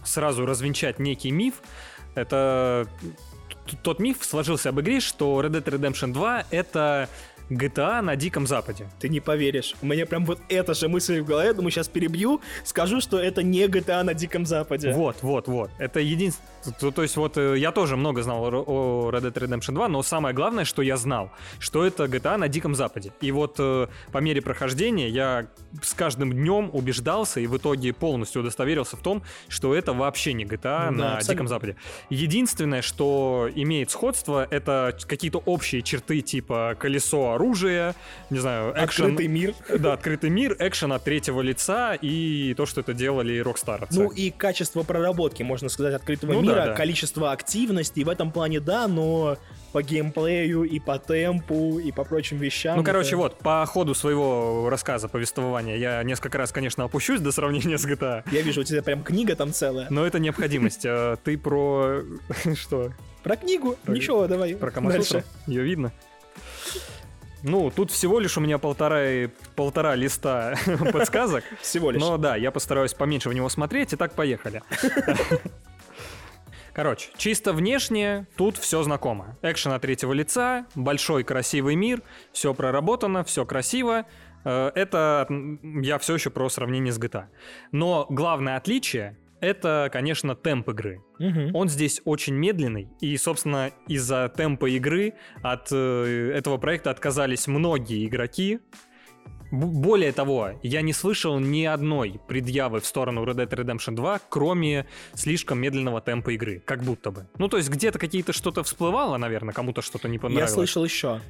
сразу 0.06 0.46
развенчать 0.46 0.98
некий 0.98 1.30
миф, 1.30 1.62
это 2.14 2.88
тот 3.82 3.98
миф 3.98 4.18
сложился 4.20 4.68
об 4.70 4.80
игре, 4.80 5.00
что 5.00 5.40
Red 5.40 5.50
Dead 5.50 5.64
Redemption 5.64 6.12
2 6.12 6.46
это 6.50 7.08
GTA 7.50 8.00
на 8.00 8.16
Диком 8.16 8.46
Западе. 8.46 8.88
Ты 8.98 9.08
не 9.08 9.20
поверишь. 9.20 9.74
У 9.82 9.86
меня 9.86 10.06
прям 10.06 10.24
вот 10.24 10.40
эта 10.48 10.74
же 10.74 10.88
мысль 10.88 11.20
в 11.20 11.24
голове. 11.24 11.52
Думаю, 11.52 11.70
сейчас 11.70 11.88
перебью. 11.88 12.40
Скажу, 12.64 13.00
что 13.00 13.18
это 13.18 13.42
не 13.42 13.66
GTA 13.66 14.02
на 14.02 14.14
Диком 14.14 14.46
Западе. 14.46 14.92
Вот, 14.92 15.16
вот, 15.22 15.48
вот. 15.48 15.70
Это 15.78 16.00
единственное... 16.00 16.48
То, 16.80 16.90
то 16.90 17.02
есть 17.02 17.16
вот 17.16 17.36
э, 17.36 17.56
я 17.58 17.70
тоже 17.70 17.96
много 17.96 18.22
знал 18.22 18.42
о, 18.44 19.10
Red 19.12 19.22
Dead 19.22 19.32
Redemption 19.32 19.74
2, 19.74 19.88
но 19.88 20.02
самое 20.02 20.34
главное, 20.34 20.64
что 20.64 20.82
я 20.82 20.96
знал, 20.96 21.30
что 21.60 21.86
это 21.86 22.04
GTA 22.04 22.36
на 22.36 22.48
Диком 22.48 22.74
Западе. 22.74 23.12
И 23.20 23.30
вот 23.30 23.56
э, 23.58 23.86
по 24.10 24.18
мере 24.18 24.42
прохождения 24.42 25.08
я 25.08 25.46
с 25.82 25.94
каждым 25.94 26.32
днем 26.32 26.70
убеждался 26.72 27.40
и 27.40 27.46
в 27.46 27.56
итоге 27.56 27.92
полностью 27.92 28.42
удостоверился 28.42 28.96
в 28.96 29.00
том, 29.02 29.22
что 29.48 29.74
это 29.74 29.92
вообще 29.92 30.32
не 30.32 30.44
GTA 30.44 30.56
Да, 30.62 30.90
на 30.90 31.06
абсолютно. 31.16 31.34
Диком 31.34 31.48
Западе. 31.48 31.76
Единственное, 32.10 32.82
что 32.82 33.48
имеет 33.54 33.90
сходство, 33.90 34.46
это 34.50 34.96
какие-то 35.06 35.38
общие 35.38 35.82
черты 35.82 36.20
типа 36.20 36.76
колесо 36.78 37.35
оружия, 37.36 37.94
не 38.30 38.38
знаю, 38.38 38.72
экшен... 38.76 39.06
Открытый 39.12 39.28
мир. 39.28 39.54
Да, 39.78 39.92
открытый 39.92 40.30
мир, 40.30 40.56
экшен 40.58 40.92
от 40.92 41.04
третьего 41.04 41.40
лица 41.40 41.94
и 41.94 42.52
то, 42.56 42.66
что 42.66 42.80
это 42.80 42.92
делали 42.92 43.40
Rockstar. 43.42 43.86
Ну 43.92 44.10
и 44.10 44.30
качество 44.30 44.82
проработки, 44.82 45.42
можно 45.42 45.68
сказать, 45.68 45.94
открытого 45.94 46.32
Ну 46.32 46.40
да, 46.40 46.46
мира, 46.46 46.64
да. 46.66 46.72
количество 46.74 47.30
активности 47.32 48.00
в 48.00 48.08
этом 48.08 48.32
плане, 48.32 48.60
да, 48.60 48.88
но 48.88 49.36
по 49.72 49.82
геймплею 49.82 50.62
и 50.64 50.78
по 50.80 50.98
темпу 50.98 51.78
и 51.78 51.92
по 51.92 52.02
прочим 52.04 52.38
вещам. 52.38 52.76
Ну, 52.78 52.84
короче, 52.84 53.08
это- 53.10 53.16
вот, 53.18 53.38
по 53.38 53.64
ходу 53.66 53.94
своего 53.94 54.68
рассказа, 54.70 55.08
повествования, 55.08 55.76
я 55.76 56.02
несколько 56.02 56.38
раз, 56.38 56.50
конечно, 56.50 56.84
опущусь 56.84 57.20
до 57.20 57.30
сравнения 57.32 57.76
с 57.78 57.84
GTA, 57.86 58.24
Я 58.32 58.42
вижу, 58.42 58.62
у 58.62 58.64
тебя 58.64 58.82
прям 58.82 59.02
книга 59.04 59.36
там 59.36 59.52
целая. 59.52 59.86
но 59.90 60.06
это 60.06 60.18
необходимость. 60.18 60.84
А 60.86 61.16
Ты 61.16 61.36
про... 61.36 62.00
Что? 62.54 62.92
Про 63.22 63.36
книгу? 63.36 63.76
Про- 63.84 63.92
Ничего, 63.94 64.26
давай. 64.26 64.54
Про 64.54 64.70
Камасутру? 64.70 65.22
Ее 65.46 65.62
видно? 65.62 65.92
Ну, 67.42 67.70
тут 67.70 67.90
всего 67.90 68.18
лишь 68.18 68.36
у 68.36 68.40
меня 68.40 68.58
полтора, 68.58 69.28
полтора 69.54 69.94
листа 69.94 70.54
подсказок. 70.92 71.44
Всего 71.60 71.90
лишь. 71.90 72.00
Но 72.00 72.16
да, 72.18 72.36
я 72.36 72.50
постараюсь 72.50 72.94
поменьше 72.94 73.28
в 73.28 73.34
него 73.34 73.48
смотреть. 73.48 73.94
Итак, 73.94 74.12
поехали. 74.12 74.62
Короче, 76.72 77.08
чисто 77.16 77.52
внешне 77.54 78.26
тут 78.36 78.58
все 78.58 78.82
знакомо. 78.82 79.38
Экшен 79.40 79.72
от 79.72 79.80
третьего 79.82 80.12
лица, 80.12 80.66
большой 80.74 81.24
красивый 81.24 81.74
мир, 81.74 82.02
все 82.32 82.52
проработано, 82.52 83.24
все 83.24 83.46
красиво. 83.46 84.04
Э, 84.44 84.72
Это 84.74 85.26
я 85.62 85.98
все 85.98 86.14
еще 86.14 86.28
про 86.28 86.48
сравнение 86.50 86.92
с 86.92 86.98
GTA. 86.98 87.26
Но 87.72 88.06
главное 88.10 88.56
отличие 88.56 89.16
это, 89.46 89.88
конечно, 89.92 90.34
темп 90.34 90.68
игры. 90.70 91.00
Мгм. 91.18 91.54
Он 91.54 91.68
здесь 91.68 92.00
очень 92.04 92.34
медленный, 92.34 92.88
и, 93.00 93.16
собственно, 93.16 93.70
из-за 93.88 94.32
темпа 94.36 94.66
игры 94.70 95.14
от 95.42 95.68
э, 95.72 96.32
этого 96.34 96.58
проекта 96.58 96.90
отказались 96.90 97.46
многие 97.46 98.06
игроки. 98.06 98.58
Б- 99.52 99.66
Более 99.66 100.10
того, 100.12 100.50
я 100.62 100.82
не 100.82 100.92
слышал 100.92 101.38
ни 101.38 101.64
одной 101.64 102.20
предъявы 102.26 102.80
в 102.80 102.86
сторону 102.86 103.24
Red 103.24 103.36
Dead 103.36 103.48
Redemption 103.48 103.94
2, 103.94 104.20
кроме 104.28 104.86
слишком 105.14 105.60
медленного 105.60 106.00
темпа 106.00 106.30
игры, 106.32 106.60
как 106.64 106.82
будто 106.82 107.10
бы. 107.12 107.28
Ну, 107.38 107.48
то 107.48 107.56
есть 107.56 107.70
где-то 107.70 107.98
какие-то 107.98 108.32
что-то 108.32 108.62
всплывало, 108.64 109.16
наверное, 109.18 109.54
кому-то 109.54 109.82
что-то 109.82 110.08
не 110.08 110.16
Я 110.16 110.20
понравилось. 110.20 110.50
слышал 110.52 110.84
еще. 110.84 111.20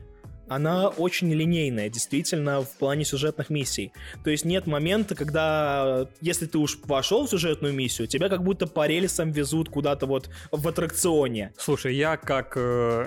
Она 0.48 0.88
очень 0.88 1.32
линейная, 1.32 1.88
действительно, 1.88 2.62
в 2.62 2.70
плане 2.76 3.04
сюжетных 3.04 3.50
миссий. 3.50 3.92
То 4.24 4.30
есть 4.30 4.44
нет 4.44 4.66
момента, 4.66 5.14
когда, 5.14 6.09
если 6.20 6.46
ты 6.46 6.59
уж 6.59 6.78
вошел 6.85 7.26
в 7.26 7.30
сюжетную 7.30 7.74
миссию, 7.74 8.06
тебя 8.06 8.28
как 8.28 8.42
будто 8.42 8.66
по 8.66 8.87
рельсам 8.87 9.32
везут 9.32 9.68
куда-то 9.68 10.06
вот 10.06 10.30
в 10.52 10.68
аттракционе. 10.68 11.52
Слушай, 11.59 11.96
я 11.96 12.16
как 12.16 12.54
э, 12.56 13.06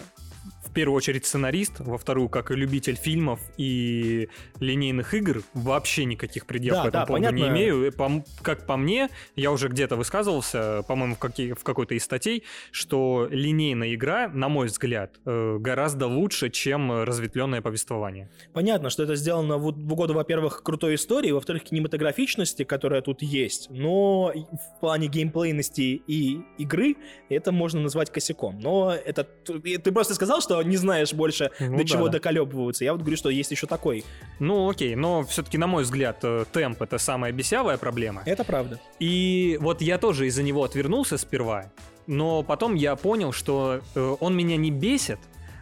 в 0.69 0.73
первую 0.73 0.95
очередь 0.97 1.25
сценарист, 1.25 1.79
во 1.79 1.97
вторую 1.97 2.29
как 2.29 2.51
и 2.51 2.55
любитель 2.55 2.95
фильмов 2.95 3.39
и 3.57 4.29
линейных 4.59 5.13
игр, 5.13 5.41
вообще 5.53 6.05
никаких 6.05 6.45
предъяв 6.45 6.75
Да, 6.77 6.83
по 6.83 6.87
этому 6.89 7.01
да, 7.01 7.07
поводу 7.07 7.23
не 7.23 7.41
понятно. 7.41 7.53
имею. 7.57 7.87
И 7.87 7.89
пом- 7.89 8.23
как 8.43 8.65
по 8.67 8.77
мне, 8.77 9.09
я 9.35 9.51
уже 9.51 9.67
где-то 9.67 9.95
высказывался, 9.95 10.83
по-моему, 10.87 11.15
в, 11.15 11.19
какие- 11.19 11.53
в 11.53 11.63
какой-то 11.63 11.95
из 11.95 12.03
статей, 12.03 12.43
что 12.71 13.27
линейная 13.31 13.95
игра, 13.95 14.27
на 14.27 14.47
мой 14.47 14.67
взгляд, 14.67 15.15
э, 15.25 15.57
гораздо 15.59 16.05
лучше, 16.07 16.49
чем 16.49 17.03
разветвленное 17.03 17.61
повествование. 17.61 18.29
Понятно, 18.53 18.89
что 18.91 19.03
это 19.03 19.15
сделано 19.15 19.57
в, 19.57 19.71
в 19.71 19.93
угоду, 19.93 20.13
во-первых, 20.13 20.61
крутой 20.63 20.95
истории, 20.95 21.31
во-вторых, 21.31 21.63
кинематографичности, 21.63 22.63
которая 22.63 23.01
тут 23.01 23.21
есть, 23.23 23.69
но 23.71 24.31
в 24.35 24.79
плане 24.79 25.07
геймплейности 25.07 26.01
и 26.05 26.41
игры 26.57 26.95
это 27.29 27.51
можно 27.51 27.81
назвать 27.81 28.11
косяком. 28.11 28.59
Но 28.59 28.93
это... 28.93 29.23
Ты 29.23 29.91
просто 29.91 30.13
сказал, 30.13 30.41
что 30.41 30.58
не 30.63 30.77
знаешь 30.77 31.13
больше, 31.13 31.51
Ну 31.59 31.71
до 31.71 31.77
да, 31.77 31.83
чего 31.83 32.05
да. 32.05 32.13
доколебываются. 32.13 32.83
Я 32.83 32.93
вот 32.93 33.01
говорю, 33.01 33.17
что 33.17 33.29
есть 33.29 33.51
еще 33.51 33.67
такой. 33.67 34.03
Ну 34.39 34.69
окей, 34.69 34.95
но 34.95 35.23
все-таки, 35.23 35.57
на 35.57 35.67
мой 35.67 35.83
взгляд, 35.83 36.19
э, 36.23 36.45
темп— 36.51 36.81
это 36.83 36.97
самая 36.97 37.31
бесявая 37.31 37.77
проблема. 37.77 38.23
Это 38.25 38.43
правда. 38.43 38.79
И 38.99 39.57
вот 39.61 39.81
я 39.81 39.97
тоже 39.97 40.27
из-за 40.27 40.43
него 40.43 40.63
отвернулся 40.63 41.17
сперва, 41.17 41.71
но 42.07 42.43
потом 42.43 42.75
я 42.75 42.95
понял, 42.95 43.31
что 43.31 43.81
э, 43.95 44.15
он 44.19 44.35
меня 44.35 44.57
не 44.57 44.71
бесит, 44.71 45.19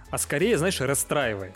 а 0.10 0.18
скорее, 0.18 0.58
знаешь, 0.58 0.80
расстраивает. 0.82 1.54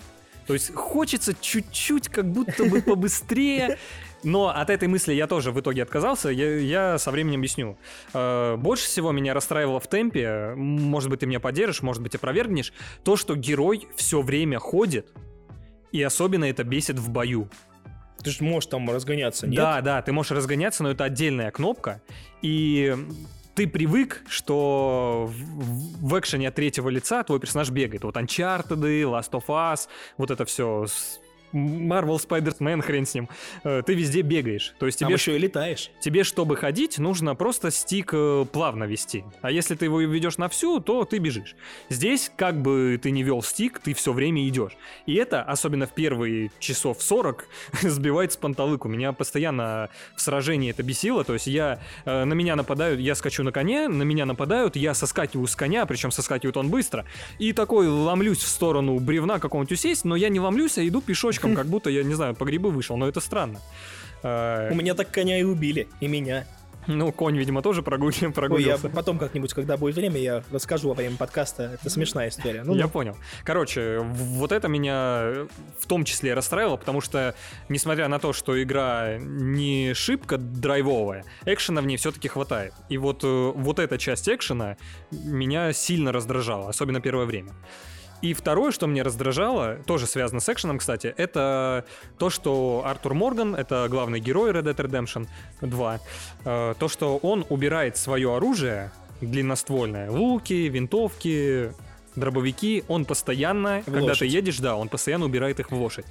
То 0.48 0.54
есть 0.54 0.74
хочется 0.74 1.34
чуть-чуть 1.40 2.10
как 2.10 2.30
будто 2.30 2.66
бы 2.66 2.82
побыстрее, 2.82 3.78
но 4.24 4.50
от 4.50 4.70
этой 4.70 4.88
мысли 4.88 5.14
я 5.14 5.28
тоже 5.28 5.52
в 5.52 5.60
итоге 5.60 5.84
отказался, 5.84 6.30
я, 6.30 6.58
я 6.58 6.98
со 6.98 7.12
временем 7.12 7.40
объясню. 7.40 7.78
Э, 8.14 8.56
больше 8.58 8.86
всего 8.86 9.12
меня 9.12 9.34
расстраивало 9.34 9.80
в 9.80 9.88
темпе, 9.88 10.54
может 10.56 11.10
быть, 11.10 11.22
ты 11.22 11.26
меня 11.26 11.40
поддержишь, 11.40 11.82
может 11.82 12.02
быть, 12.02 12.16
опровергнешь, 12.16 12.74
то, 13.04 13.16
что 13.16 13.36
герой 13.36 13.88
все 13.96 14.22
время 14.22 14.60
ходит, 14.60 15.12
и 15.92 16.02
особенно 16.02 16.46
это 16.46 16.64
бесит 16.64 17.00
в 17.00 17.10
бою. 17.10 17.50
Ты 18.24 18.32
же 18.32 18.44
можешь 18.44 18.70
там 18.70 18.90
разгоняться, 18.90 19.48
нет? 19.48 19.58
Да, 19.58 19.82
да, 19.82 20.02
ты 20.02 20.12
можешь 20.12 20.32
разгоняться, 20.32 20.84
но 20.84 20.92
это 20.92 21.04
отдельная 21.04 21.50
кнопка. 21.50 22.02
И 22.42 22.96
ты 23.56 23.68
привык, 23.68 24.22
что 24.28 25.30
в 25.30 26.20
экшене 26.20 26.48
от 26.48 26.56
третьего 26.56 26.90
лица 26.90 27.24
твой 27.24 27.40
персонаж 27.40 27.70
бегает. 27.72 28.04
Вот 28.04 28.16
Uncharted, 28.16 28.80
Last 28.80 29.32
of 29.32 29.46
Us, 29.48 29.88
вот 30.18 30.32
это 30.32 30.46
все. 30.46 30.86
Marvel 31.54 32.18
Spider-Man, 32.18 32.82
хрен 32.82 33.06
с 33.06 33.14
ним. 33.14 33.30
Э, 33.64 33.82
Ты 33.86 33.94
везде 33.94 34.22
бегаешь. 34.22 34.74
То 34.80 34.86
есть 34.86 35.00
Там 35.00 35.08
тебе, 35.10 35.16
еще 35.16 35.36
и 35.36 35.40
летаешь. 35.40 35.92
тебе, 36.00 36.24
чтобы 36.24 36.56
ходить, 36.56 36.98
нужно 36.98 37.36
просто 37.36 37.72
стик 37.72 38.12
э, 38.14 38.46
плавно 38.52 38.86
вести. 38.86 39.24
А 39.42 39.52
если 39.52 39.76
ты 39.76 39.86
его 39.86 40.02
ведешь 40.02 40.38
на 40.38 40.50
всю, 40.50 40.80
то 40.80 41.06
ты 41.06 41.18
бежишь. 41.18 41.56
Здесь, 41.90 42.32
как 42.36 42.62
бы 42.62 43.00
ты 43.02 43.12
не 43.12 43.24
вел 43.24 43.42
стик, 43.42 43.80
ты 43.80 43.94
все 43.94 44.14
время 44.14 44.48
идешь. 44.48 44.74
И 45.06 45.16
это, 45.16 45.42
особенно 45.44 45.88
в 45.88 45.94
первые 45.94 46.52
часов 46.60 47.02
40, 47.02 47.48
сбивает 47.82 48.34
с 48.34 48.38
панталыку. 48.38 48.88
Меня 48.88 49.14
постоянно 49.14 49.90
в 50.16 50.22
сражении 50.22 50.70
это 50.70 50.84
бесило. 50.84 51.24
То 51.24 51.34
есть 51.34 51.48
я, 51.48 51.80
э, 52.06 52.24
на 52.24 52.34
меня 52.34 52.56
нападают, 52.56 53.00
я 53.00 53.16
скачу 53.16 53.44
на 53.44 53.52
коне, 53.52 53.88
на 53.88 54.04
меня 54.04 54.26
нападают, 54.26 54.76
я 54.76 54.94
соскакиваю 54.94 55.48
с 55.48 55.56
коня, 55.56 55.86
причем 55.86 56.12
соскакивает 56.12 56.58
он 56.58 56.70
быстро. 56.70 57.06
И 57.40 57.54
такой 57.54 57.88
ломлюсь 57.88 58.40
в 58.40 58.48
сторону 58.48 59.00
бревна 59.00 59.40
какого-нибудь 59.40 59.72
усесть, 59.72 60.06
но 60.06 60.16
я 60.16 60.30
не 60.30 60.40
ломлюсь, 60.40 60.78
а 60.78 60.88
иду 60.88 61.02
пешочком, 61.02 61.41
как 61.42 61.68
будто 61.68 61.90
я, 61.90 62.04
не 62.04 62.14
знаю, 62.14 62.36
по 62.36 62.46
грибы 62.46 62.70
вышел. 62.72 62.98
Но 62.98 63.08
это 63.08 63.20
странно. 63.20 63.60
Э, 64.24 64.70
У 64.72 64.76
меня 64.76 64.94
так 64.94 65.12
коня 65.12 65.40
и 65.40 65.44
убили, 65.44 65.88
и 66.00 66.08
меня. 66.08 66.46
Ну, 66.88 67.12
конь, 67.12 67.38
видимо, 67.38 67.62
тоже 67.62 67.84
прогули- 67.84 68.16
Ой, 68.24 68.28
я 68.30 68.32
прогулился. 68.32 68.90
потом 68.90 69.20
как-нибудь, 69.20 69.54
когда 69.54 69.78
будет 69.78 69.94
время, 69.96 70.20
я 70.20 70.44
расскажу 70.52 70.88
во 70.90 70.96
время 70.96 71.16
подкаста. 71.16 71.78
Это 71.80 71.92
смешная 71.92 72.30
история. 72.30 72.64
Ну, 72.64 72.74
Я 72.74 72.86
ну. 72.86 72.90
понял. 72.90 73.16
Короче, 73.44 74.00
вот 74.00 74.52
это 74.52 74.68
меня 74.68 75.46
в 75.80 75.86
том 75.86 76.06
числе 76.06 76.34
расстраивало, 76.34 76.78
потому 76.78 77.00
что, 77.00 77.36
несмотря 77.70 78.08
на 78.08 78.18
то, 78.18 78.34
что 78.34 78.62
игра 78.62 79.18
не 79.20 79.94
шибко 79.94 80.40
драйвовая, 80.40 81.24
экшена 81.46 81.82
в 81.82 81.86
ней 81.86 81.98
все-таки 81.98 82.28
хватает. 82.28 82.74
И 82.90 82.98
вот, 82.98 83.24
э, 83.24 83.52
вот 83.56 83.78
эта 83.78 84.00
часть 84.00 84.28
экшена 84.28 84.76
меня 85.12 85.74
сильно 85.74 86.12
раздражала, 86.12 86.70
особенно 86.70 87.00
первое 87.00 87.26
время. 87.28 87.52
И 88.22 88.34
второе, 88.34 88.72
что 88.72 88.88
мне 88.88 89.02
раздражало, 89.02 89.78
тоже 89.86 90.06
связано 90.06 90.40
с 90.40 90.50
экшеном, 90.50 90.78
кстати, 90.78 91.14
это 91.18 91.86
то, 92.20 92.30
что 92.30 92.84
Артур 92.86 93.14
Морган, 93.16 93.56
это 93.56 93.88
главный 93.90 94.20
герой 94.20 94.52
Red 94.52 94.64
Dead 94.64 94.76
Redemption 94.76 95.28
2, 95.62 96.00
э, 96.46 96.74
то, 96.78 96.88
что 96.88 97.18
он 97.18 97.46
убирает 97.50 97.98
свое 97.98 98.36
оружие 98.36 98.92
длинноствольное, 99.22 100.10
луки, 100.12 100.68
винтовки, 100.68 101.74
дробовики, 102.16 102.84
он 102.88 103.06
постоянно, 103.06 103.82
В 103.82 103.86
когда 103.86 104.02
лошадь. 104.02 104.20
ты 104.20 104.26
едешь, 104.28 104.58
да, 104.58 104.76
он 104.76 104.90
постоянно 104.90 105.26
убирает 105.26 105.60
их 105.60 105.72
в 105.72 105.76
лошадь. 105.76 106.06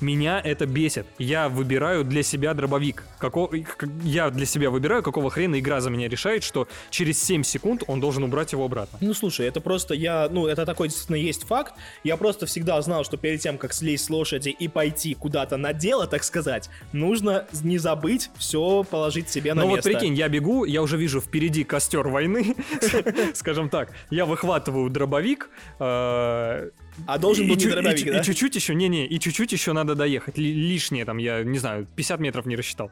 Меня 0.00 0.40
это 0.42 0.66
бесит. 0.66 1.06
Я 1.18 1.48
выбираю 1.48 2.04
для 2.04 2.22
себя 2.22 2.54
дробовик. 2.54 3.04
Како... 3.18 3.48
как- 3.48 3.88
Я 4.02 4.30
для 4.30 4.46
себя 4.46 4.70
выбираю, 4.70 5.02
какого 5.02 5.30
хрена 5.30 5.58
игра 5.58 5.80
за 5.80 5.90
меня 5.90 6.08
решает, 6.08 6.42
что 6.44 6.68
через 6.90 7.22
7 7.22 7.42
секунд 7.42 7.82
он 7.86 8.00
должен 8.00 8.22
убрать 8.24 8.52
его 8.52 8.64
обратно. 8.64 8.98
Ну, 9.00 9.14
слушай, 9.14 9.46
это 9.46 9.60
просто 9.60 9.94
я, 9.94 10.28
ну, 10.30 10.46
это 10.46 10.66
такой 10.66 10.88
действительно 10.88 11.16
есть 11.16 11.44
факт. 11.46 11.74
Я 12.04 12.16
просто 12.16 12.46
всегда 12.46 12.80
знал, 12.82 13.04
что 13.04 13.16
перед 13.16 13.40
тем, 13.40 13.58
как 13.58 13.72
слезть 13.72 14.04
с 14.06 14.10
лошади 14.10 14.50
и 14.50 14.68
пойти 14.68 15.14
куда-то 15.14 15.56
на 15.56 15.72
дело, 15.72 16.06
так 16.06 16.24
сказать, 16.24 16.68
нужно 16.92 17.46
не 17.62 17.78
забыть 17.78 18.30
все 18.36 18.84
положить 18.84 19.28
себе 19.30 19.54
на 19.54 19.62
Ну 19.62 19.68
вот 19.68 19.76
место. 19.76 19.90
прикинь, 19.90 20.14
я 20.14 20.28
бегу, 20.28 20.64
я 20.64 20.82
уже 20.82 20.96
вижу 20.96 21.20
впереди 21.20 21.64
костер 21.64 22.06
войны, 22.08 22.54
скажем 23.34 23.68
так. 23.68 23.92
Я 24.10 24.26
выхватываю 24.26 24.90
дробовик, 24.90 25.50
э, 25.78 26.70
А 27.06 27.18
должен 27.18 27.46
был 27.48 27.56
чу- 27.56 27.68
и 27.68 27.72
дробовик, 27.72 28.04
да? 28.06 28.20
И 28.20 28.24
чуть-чуть 28.24 28.54
еще, 28.54 28.74
не-не, 28.74 29.06
и 29.06 29.18
чуть-чуть 29.20 29.52
еще 29.52 29.72
надо 29.72 29.94
доехать. 29.94 30.38
Ли- 30.38 30.52
Лишнее 30.52 31.04
там, 31.04 31.18
я 31.18 31.42
не 31.42 31.58
знаю, 31.58 31.86
50 31.96 32.20
метров 32.20 32.46
не 32.46 32.56
рассчитал. 32.56 32.90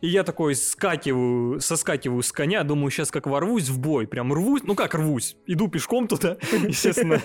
И 0.00 0.08
я 0.08 0.24
такой 0.24 0.54
скакиваю, 0.54 1.60
соскакиваю 1.60 2.22
с 2.22 2.32
коня, 2.32 2.62
думаю, 2.64 2.90
сейчас 2.90 3.10
как 3.10 3.26
ворвусь 3.26 3.68
в 3.68 3.78
бой, 3.78 4.06
прям 4.06 4.32
рвусь, 4.32 4.62
ну 4.64 4.74
как 4.74 4.94
рвусь, 4.94 5.36
иду 5.46 5.68
пешком 5.68 6.08
туда, 6.08 6.36
естественно. 6.68 7.20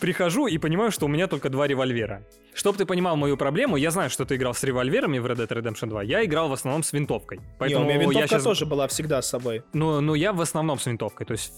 Прихожу 0.00 0.46
и 0.46 0.58
понимаю, 0.58 0.90
что 0.90 1.06
у 1.06 1.08
меня 1.08 1.26
только 1.26 1.48
два 1.48 1.66
револьвера. 1.66 2.22
Чтоб 2.52 2.76
ты 2.76 2.84
понимал 2.84 3.16
мою 3.16 3.38
проблему, 3.38 3.76
я 3.76 3.90
знаю, 3.90 4.10
что 4.10 4.26
ты 4.26 4.36
играл 4.36 4.52
с 4.52 4.62
револьверами 4.62 5.18
в 5.18 5.24
Red 5.26 5.36
Dead 5.36 5.48
Redemption 5.48 5.88
2. 5.88 6.02
Я 6.02 6.22
играл 6.24 6.50
в 6.50 6.52
основном 6.52 6.82
с 6.82 6.92
винтовкой. 6.92 7.38
Не, 7.38 7.44
у 7.44 7.48
Поэтому 7.58 7.84
меня 7.86 7.94
винтовка 7.98 8.18
я 8.20 8.28
щас- 8.28 8.42
тоже 8.44 8.66
была 8.66 8.88
всегда 8.88 9.22
с 9.22 9.28
собой. 9.28 9.62
ну, 9.72 10.02
ну, 10.02 10.12
я 10.14 10.34
в 10.34 10.40
основном 10.42 10.78
с 10.78 10.84
винтовкой. 10.86 11.26
То 11.26 11.32
есть 11.32 11.50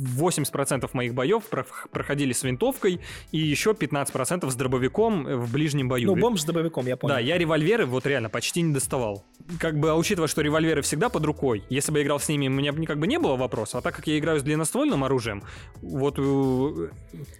80% 0.00 0.88
моих 0.92 1.14
боев 1.14 1.44
прох- 1.50 1.88
проходили 1.90 2.32
с 2.32 2.42
винтовкой, 2.42 3.00
и 3.30 3.38
еще 3.38 3.72
15% 3.74 4.50
с 4.50 4.54
дробовиком 4.54 5.24
в 5.24 5.52
ближнем 5.52 5.88
бою. 5.88 6.14
Ну, 6.14 6.20
бомб 6.20 6.38
с 6.38 6.44
дробовиком, 6.44 6.86
я 6.86 6.96
понял. 6.96 7.14
Да, 7.14 7.20
я 7.20 7.38
револьверы 7.38 7.86
вот 7.86 8.06
реально 8.06 8.28
почти 8.28 8.62
не 8.62 8.72
доставал. 8.72 9.24
Как 9.58 9.78
бы, 9.78 9.90
а 9.90 9.94
учитывая, 9.96 10.28
что 10.28 10.40
револьверы 10.42 10.82
всегда 10.82 11.08
под 11.08 11.24
рукой, 11.24 11.64
если 11.68 11.90
бы 11.92 11.98
я 11.98 12.04
играл 12.04 12.20
с 12.20 12.28
ними, 12.28 12.48
у 12.48 12.50
меня 12.50 12.72
как 12.86 12.98
бы 12.98 13.06
не 13.06 13.18
было 13.18 13.36
вопроса. 13.36 13.78
А 13.78 13.80
так 13.80 13.94
как 13.96 14.06
я 14.06 14.18
играю 14.18 14.38
с 14.40 14.42
длинноствольным 14.42 15.04
оружием, 15.04 15.42
вот, 15.80 16.14
э, 16.18 16.88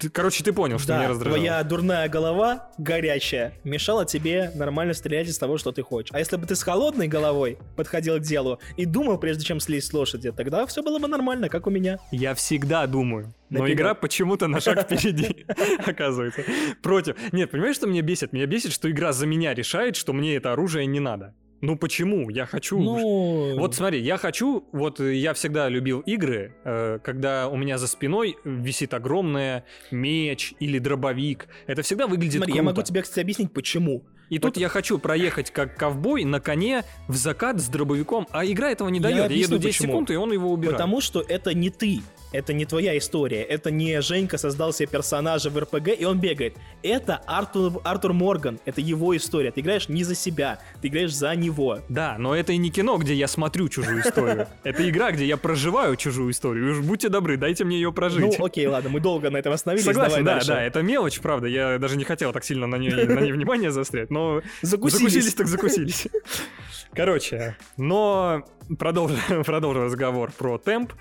ты- 0.01 0.11
короче, 0.11 0.43
ты 0.45 0.53
понял, 0.53 0.79
что 0.79 0.93
меня 0.95 1.03
Да, 1.05 1.09
раздражало. 1.11 1.37
твоя 1.37 1.63
дурная 1.63 2.09
голова, 2.09 2.71
горячая, 2.79 3.55
мешала 3.65 4.05
тебе 4.05 4.51
нормально 4.55 4.95
стрелять 4.95 5.29
из 5.29 5.39
того, 5.39 5.59
что 5.59 5.73
ты 5.73 5.83
хочешь. 5.83 6.11
А 6.13 6.19
если 6.19 6.37
бы 6.37 6.47
ты 6.47 6.57
с 6.57 6.63
холодной 6.63 7.09
головой 7.09 7.59
подходил 7.77 8.19
к 8.19 8.23
делу 8.23 8.59
и 8.77 8.85
думал, 8.85 9.19
прежде 9.19 9.45
чем 9.45 9.61
слезть 9.61 9.89
с 9.89 9.93
лошади, 9.93 10.33
тогда 10.33 10.67
все 10.67 10.83
было 10.83 10.99
бы 10.99 11.09
нормально, 11.09 11.49
как 11.49 11.67
у 11.67 11.71
меня. 11.71 11.99
Я 12.11 12.35
всегда 12.43 12.87
думаю. 12.87 13.33
Но 13.51 13.61
Нафига? 13.61 13.75
игра 13.83 13.95
почему-то 13.95 14.49
на 14.49 14.61
шаг 14.61 14.83
впереди, 14.83 15.47
оказывается. 15.87 16.43
Против. 16.83 17.17
Нет, 17.33 17.51
понимаешь, 17.51 17.77
что 17.77 17.87
меня 17.87 18.03
бесит? 18.03 18.33
Меня 18.33 18.47
бесит, 18.47 18.73
что 18.73 18.91
игра 18.91 19.13
за 19.13 19.27
меня 19.27 19.55
решает, 19.55 19.95
что 19.95 20.13
мне 20.13 20.35
это 20.37 20.53
оружие 20.53 20.87
не 20.87 21.01
надо. 21.01 21.35
Ну 21.61 21.77
почему? 21.77 22.29
Я 22.29 22.45
хочу... 22.47 22.81
Ну, 22.81 23.57
Вот 23.57 23.77
смотри, 23.77 24.01
я 24.01 24.17
хочу, 24.17 24.65
вот 24.73 24.99
э, 24.99 25.15
я 25.15 25.33
всегда 25.33 25.69
любил 25.69 26.01
игры, 26.01 26.57
э, 26.65 26.99
когда 27.05 27.49
у 27.49 27.57
меня 27.57 27.79
за 27.79 27.87
спиной 27.87 28.37
висит 28.45 28.95
огромная 28.95 29.65
меч 29.93 30.55
или 30.59 30.81
дробовик. 30.81 31.47
Это 31.69 31.83
всегда 31.83 32.09
выглядит 32.09 32.39
смотри, 32.39 32.55
круто. 32.55 32.57
я 32.57 32.63
могу 32.65 32.83
тебе, 32.83 33.03
кстати, 33.03 33.21
объяснить, 33.21 33.53
почему. 33.53 34.03
И 34.29 34.41
тут 34.41 34.57
я 34.57 34.69
хочу 34.69 34.99
проехать 34.99 35.53
как 35.53 35.77
ковбой 35.77 36.25
на 36.25 36.41
коне 36.41 36.83
в 37.07 37.15
закат 37.15 37.61
с 37.61 37.69
дробовиком, 37.69 38.27
а 38.33 38.45
игра 38.45 38.71
этого 38.71 38.89
не 38.89 38.99
Я 38.99 39.03
дает. 39.05 39.17
Я, 39.19 39.25
объясню, 39.27 39.57
еду 39.57 39.59
10 39.59 39.79
почему. 39.79 39.93
секунд, 39.93 40.11
и 40.11 40.17
он 40.17 40.33
его 40.33 40.51
убирает. 40.51 40.79
Потому 40.79 41.01
что 41.01 41.21
это 41.21 41.55
не 41.55 41.71
ты. 41.71 42.01
Это 42.33 42.53
не 42.53 42.65
твоя 42.65 42.97
история. 42.97 43.43
Это 43.43 43.71
не 43.71 44.01
Женька 44.01 44.39
создал 44.39 44.73
себе 44.73 44.89
персонажа 44.89 45.51
в 45.51 45.59
РПГ, 45.59 45.89
и 45.99 46.05
он 46.05 46.19
бегает. 46.19 46.57
Это 46.83 47.17
Артур, 47.27 47.81
Артур 47.85 48.13
Морган. 48.13 48.59
Это 48.65 48.81
его 48.81 49.17
история. 49.17 49.51
Ты 49.51 49.61
играешь 49.61 49.89
не 49.89 50.03
за 50.05 50.15
себя. 50.15 50.59
Ты 50.81 50.89
играешь 50.89 51.15
за 51.15 51.35
него. 51.37 51.81
Да, 51.89 52.17
но 52.19 52.35
это 52.35 52.53
и 52.53 52.57
не 52.57 52.71
кино, 52.71 52.97
где 52.97 53.15
я 53.15 53.29
смотрю 53.29 53.69
чужую 53.69 54.01
историю. 54.01 54.49
Это 54.65 54.89
игра, 54.89 55.11
где 55.13 55.27
я 55.27 55.37
проживаю 55.37 55.97
чужую 55.97 56.31
историю. 56.31 56.69
И 56.69 56.71
уж 56.71 56.81
будьте 56.81 57.09
добры, 57.09 57.37
дайте 57.37 57.65
мне 57.65 57.77
ее 57.77 57.93
прожить. 57.93 58.39
Ну, 58.39 58.45
окей, 58.45 58.67
ладно, 58.67 58.91
мы 58.91 59.01
долго 59.01 59.31
на 59.31 59.37
этом 59.37 59.53
остановились. 59.53 59.85
Согласен, 59.85 60.25
да, 60.25 60.35
дальше. 60.35 60.49
да, 60.49 60.63
это 60.63 60.83
мелочь, 60.83 61.21
правда. 61.21 61.47
Я 61.49 61.79
даже 61.79 61.97
не 61.97 62.05
хотел 62.05 62.33
так 62.33 62.45
сильно 62.45 62.67
на 62.67 62.77
ней, 62.77 62.91
на 62.93 63.21
ней 63.21 63.33
внимание 63.33 63.71
заострять, 63.71 64.11
но 64.11 64.43
Закусились. 64.63 65.13
закусились 65.13 65.35
так 65.35 65.47
закусились. 65.47 66.07
Короче, 66.95 67.57
но 67.77 68.45
продолжим, 68.79 69.19
продолжим 69.45 69.85
разговор 69.85 70.31
про 70.33 70.59
темп. 70.59 70.93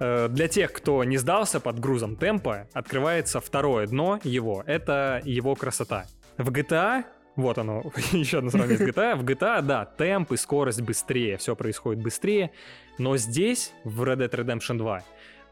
Э, 0.00 0.28
Для 0.28 0.48
тех, 0.48 0.72
кто 0.72 1.04
не 1.04 1.16
сдался 1.16 1.60
под 1.60 1.78
грузом 1.78 2.16
темпа, 2.16 2.66
открывается 2.72 3.40
второе 3.40 3.86
дно 3.86 4.20
его. 4.24 4.62
Это 4.66 5.20
его 5.24 5.54
красота. 5.54 6.06
В 6.36 6.50
GTA 6.50 7.04
вот 7.36 7.58
оно, 7.58 7.82
еще 8.12 8.38
одно 8.38 8.50
сравнение 8.50 8.86
с 8.86 8.88
GTA. 8.90 9.16
В 9.16 9.24
GTA, 9.24 9.62
да, 9.62 9.84
темп 9.84 10.32
и 10.32 10.36
скорость 10.36 10.82
быстрее, 10.82 11.36
все 11.36 11.56
происходит 11.56 12.02
быстрее. 12.02 12.52
Но 12.98 13.16
здесь, 13.16 13.72
в 13.82 14.02
Red 14.04 14.18
Dead 14.18 14.30
Redemption 14.30 14.78
2, 14.78 15.02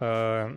э, 0.00 0.50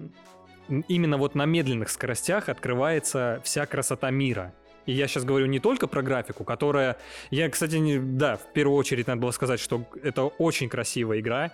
именно 0.87 1.17
вот 1.17 1.35
на 1.35 1.45
медленных 1.45 1.89
скоростях 1.89 2.49
открывается 2.49 3.41
вся 3.43 3.65
красота 3.65 4.11
мира. 4.11 4.53
И 4.85 4.93
я 4.93 5.07
сейчас 5.07 5.23
говорю 5.23 5.47
не 5.47 5.59
только 5.59 5.87
про 5.87 6.01
графику, 6.01 6.43
которая... 6.43 6.97
Я, 7.31 7.49
кстати, 7.49 7.75
не... 7.75 7.97
да, 7.97 8.37
в 8.37 8.53
первую 8.53 8.77
очередь 8.77 9.07
надо 9.07 9.21
было 9.21 9.31
сказать, 9.31 9.59
что 9.59 9.85
это 10.03 10.23
очень 10.23 10.69
красивая 10.69 11.19
игра, 11.19 11.51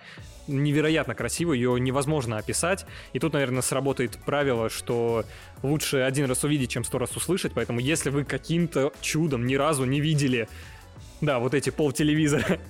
невероятно 0.48 1.16
красивая, 1.16 1.56
ее 1.56 1.80
невозможно 1.80 2.38
описать. 2.38 2.86
И 3.14 3.20
тут, 3.20 3.34
наверное, 3.34 3.62
сработает 3.62 4.18
правило, 4.26 4.70
что 4.70 5.24
лучше 5.64 5.98
один 5.98 6.26
раз 6.26 6.44
увидеть, 6.44 6.72
чем 6.72 6.84
сто 6.84 6.98
раз 6.98 7.16
услышать. 7.16 7.54
Поэтому 7.54 7.80
если 7.80 8.10
вы 8.10 8.26
каким-то 8.26 8.92
чудом 9.02 9.46
ни 9.46 9.56
разу 9.56 9.86
не 9.86 10.02
видели 10.02 10.48
да, 11.22 11.40
вот 11.40 11.54
эти 11.54 11.70
пол 11.70 11.92
телевизора. 11.92 12.60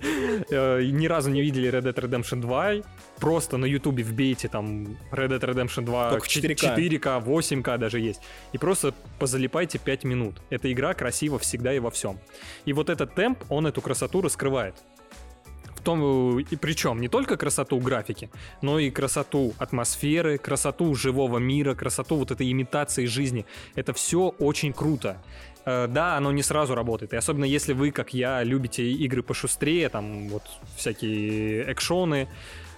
Э, 0.49 0.81
Ни 0.83 1.07
разу 1.07 1.29
не 1.29 1.41
видели 1.41 1.69
Red 1.69 1.83
Dead 1.83 1.93
Redemption 1.93 2.41
2. 2.41 2.83
Просто 3.19 3.57
на 3.57 3.65
Ютубе 3.65 4.03
вбейте 4.03 4.47
там 4.47 4.97
Red 5.11 5.29
Dead 5.29 5.39
Redemption 5.39 5.85
2 5.85 6.09
Только 6.09 6.25
в 6.25 6.29
4К. 6.29 6.77
4К, 6.77 7.23
8К 7.23 7.77
даже 7.77 7.99
есть. 7.99 8.21
И 8.51 8.57
просто 8.57 8.93
позалипайте 9.19 9.77
5 9.77 10.03
минут. 10.03 10.41
Эта 10.49 10.71
игра 10.71 10.93
красива 10.93 11.37
всегда 11.37 11.73
и 11.73 11.79
во 11.79 11.91
всем. 11.91 12.19
И 12.65 12.73
вот 12.73 12.89
этот 12.89 13.13
темп, 13.13 13.43
он 13.49 13.67
эту 13.67 13.81
красоту 13.81 14.21
раскрывает. 14.21 14.75
В 15.75 15.83
том, 15.83 16.37
и 16.39 16.55
причем 16.57 17.01
не 17.01 17.07
только 17.07 17.37
красоту 17.37 17.79
графики, 17.79 18.29
но 18.61 18.77
и 18.77 18.91
красоту 18.91 19.53
атмосферы, 19.57 20.37
красоту 20.37 20.93
живого 20.93 21.39
мира, 21.39 21.73
красоту 21.73 22.17
вот 22.17 22.29
этой 22.29 22.51
имитации 22.51 23.05
жизни. 23.05 23.45
Это 23.73 23.91
все 23.91 24.29
очень 24.37 24.73
круто. 24.73 25.17
Э, 25.65 25.87
Да, 25.87 26.17
оно 26.17 26.31
не 26.31 26.43
сразу 26.43 26.75
работает. 26.75 27.13
И 27.13 27.17
особенно 27.17 27.45
если 27.45 27.73
вы, 27.73 27.91
как 27.91 28.13
я, 28.13 28.43
любите 28.43 28.83
игры 28.83 29.23
пошустрее, 29.23 29.89
там 29.89 30.29
вот 30.29 30.43
всякие 30.75 31.71
экшоны, 31.71 32.27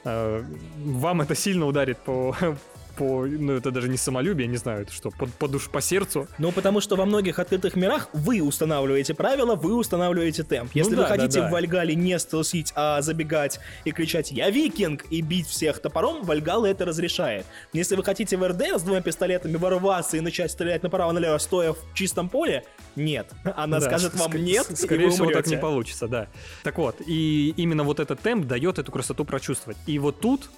э, 0.05 0.43
вам 0.77 1.21
это 1.21 1.35
сильно 1.35 1.65
ударит 1.65 1.97
по, 1.99 2.35
по 2.97 3.25
ну 3.25 3.53
это 3.53 3.71
даже 3.71 3.89
не 3.89 3.97
самолюбие, 3.97 4.47
не 4.47 4.57
знаю, 4.57 4.83
это 4.83 4.91
что, 4.93 5.09
по, 5.11 5.25
по 5.27 5.47
душ, 5.47 5.69
по 5.69 5.81
сердцу. 5.81 6.27
Ну, 6.37 6.51
потому 6.51 6.81
что 6.81 6.95
во 6.95 7.05
многих 7.05 7.39
открытых 7.39 7.75
мирах 7.75 8.09
вы 8.13 8.41
устанавливаете 8.41 9.13
правила, 9.13 9.55
вы 9.55 9.75
устанавливаете 9.75 10.43
темп. 10.43 10.71
Если 10.73 10.91
Ну 10.91 10.97
да, 10.97 11.03
вы 11.03 11.07
хотите 11.09 11.39
да, 11.39 11.45
да. 11.45 11.49
в 11.49 11.51
Вальгале 11.51 11.95
не 11.95 12.17
стелсить, 12.19 12.71
а 12.75 13.01
забегать 13.01 13.59
и 13.85 13.91
кричать 13.91 14.31
«Я 14.31 14.49
викинг!» 14.49 15.05
и 15.09 15.21
бить 15.21 15.47
всех 15.47 15.79
топором, 15.79 16.23
Вальгала 16.23 16.65
это 16.65 16.85
разрешает. 16.85 17.45
Если 17.73 17.95
вы 17.95 18.03
хотите 18.03 18.37
в 18.37 18.47
РД 18.47 18.61
с 18.79 18.81
двумя 18.81 19.01
пистолетами 19.01 19.55
ворваться 19.57 20.17
и 20.17 20.19
начать 20.21 20.51
стрелять 20.51 20.83
направо-налево, 20.83 21.37
стоя 21.37 21.73
в 21.73 21.77
чистом 21.93 22.29
поле, 22.29 22.63
нет. 22.95 23.27
Она 23.55 23.79
Да, 23.79 23.85
скажет 23.85 24.13
вам 24.15 24.31
ск- 24.31 24.39
«нет», 24.39 24.65
с- 24.67 24.71
и 24.71 24.85
Скорее 24.85 25.09
всего, 25.09 25.31
так 25.31 25.47
не 25.47 25.57
получится, 25.57 26.07
да. 26.07 26.27
Так 26.63 26.77
вот, 26.77 26.97
и 27.05 27.53
именно 27.57 27.83
вот 27.83 27.99
этот 27.99 28.19
темп 28.21 28.45
дает 28.45 28.79
эту 28.79 28.91
красоту 28.91 29.25
прочувствовать. 29.25 29.77
И 29.87 29.99
вот 29.99 30.19
тут... 30.19 30.49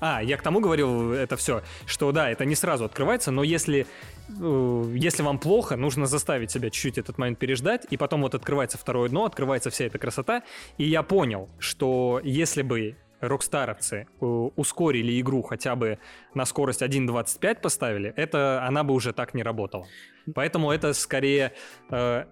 А, 0.00 0.22
я 0.22 0.36
к 0.36 0.42
тому 0.42 0.60
говорил 0.60 1.12
это 1.12 1.36
все, 1.36 1.62
что 1.86 2.12
да, 2.12 2.30
это 2.30 2.44
не 2.44 2.54
сразу 2.54 2.84
открывается, 2.84 3.30
но 3.30 3.42
если, 3.42 3.86
э, 4.28 4.92
если 4.94 5.22
вам 5.22 5.38
плохо, 5.38 5.76
нужно 5.76 6.06
заставить 6.06 6.50
себя 6.50 6.70
чуть-чуть 6.70 6.98
этот 6.98 7.16
момент 7.16 7.38
переждать, 7.38 7.86
и 7.90 7.96
потом 7.96 8.22
вот 8.22 8.34
открывается 8.34 8.76
второе 8.76 9.08
дно, 9.08 9.24
открывается 9.24 9.70
вся 9.70 9.86
эта 9.86 9.98
красота, 9.98 10.42
и 10.78 10.84
я 10.84 11.02
понял, 11.02 11.48
что 11.58 12.20
если 12.22 12.62
бы 12.62 12.96
рокстаровцы 13.20 14.06
э, 14.20 14.24
ускорили 14.24 15.20
игру 15.20 15.42
хотя 15.42 15.76
бы 15.76 15.98
на 16.34 16.44
скорость 16.44 16.82
1.25 16.82 17.60
поставили, 17.60 18.12
это 18.16 18.64
она 18.66 18.84
бы 18.84 18.94
уже 18.94 19.12
так 19.12 19.34
не 19.34 19.42
работала. 19.42 19.86
Поэтому 20.34 20.70
это 20.70 20.92
скорее 20.92 21.52
э, 21.90 22.24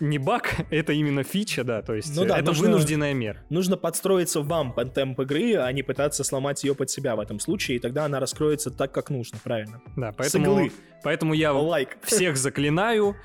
не 0.00 0.18
баг, 0.18 0.54
это 0.70 0.92
именно 0.92 1.22
фича, 1.24 1.64
да, 1.64 1.82
то 1.82 1.94
есть 1.94 2.14
Ну 2.16 2.24
да, 2.24 2.36
это 2.38 2.46
нужно- 2.50 2.66
вынужденная 2.66 3.14
мера. 3.14 3.44
Нужно 3.50 3.76
подстроиться 3.76 4.40
вам 4.40 4.72
под 4.72 4.94
темп 4.94 5.20
игры, 5.20 5.54
а 5.56 5.70
не 5.72 5.82
пытаться 5.82 6.24
сломать 6.24 6.62
ее 6.64 6.74
под 6.74 6.90
себя 6.90 7.16
в 7.16 7.20
этом 7.20 7.40
случае, 7.40 7.76
и 7.76 7.80
тогда 7.80 8.04
она 8.04 8.20
раскроется 8.20 8.70
так, 8.70 8.92
как 8.92 9.10
нужно, 9.10 9.38
правильно. 9.42 9.80
Да, 9.96 10.12
С 10.12 10.16
поэтому, 10.16 10.44
иглы. 10.46 10.72
поэтому 11.02 11.34
я 11.34 11.52
Лайк. 11.52 11.98
всех 12.02 12.36
заклинаю, 12.36 13.16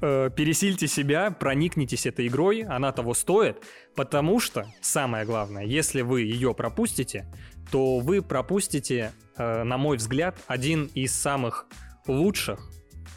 э, 0.00 0.30
пересильте 0.34 0.86
себя, 0.88 1.30
проникнитесь 1.30 2.06
этой 2.06 2.26
игрой, 2.26 2.62
она 2.62 2.90
того 2.92 3.14
стоит, 3.14 3.58
потому 3.94 4.40
что, 4.40 4.66
самое 4.80 5.24
главное, 5.24 5.64
если 5.64 6.02
вы 6.02 6.22
ее 6.22 6.54
пропустите, 6.54 7.26
то 7.70 8.00
вы 8.00 8.22
пропустите, 8.22 9.12
э, 9.38 9.62
на 9.62 9.78
мой 9.78 9.96
взгляд, 9.98 10.36
один 10.48 10.90
из 10.94 11.14
самых 11.14 11.66
лучших, 12.08 12.58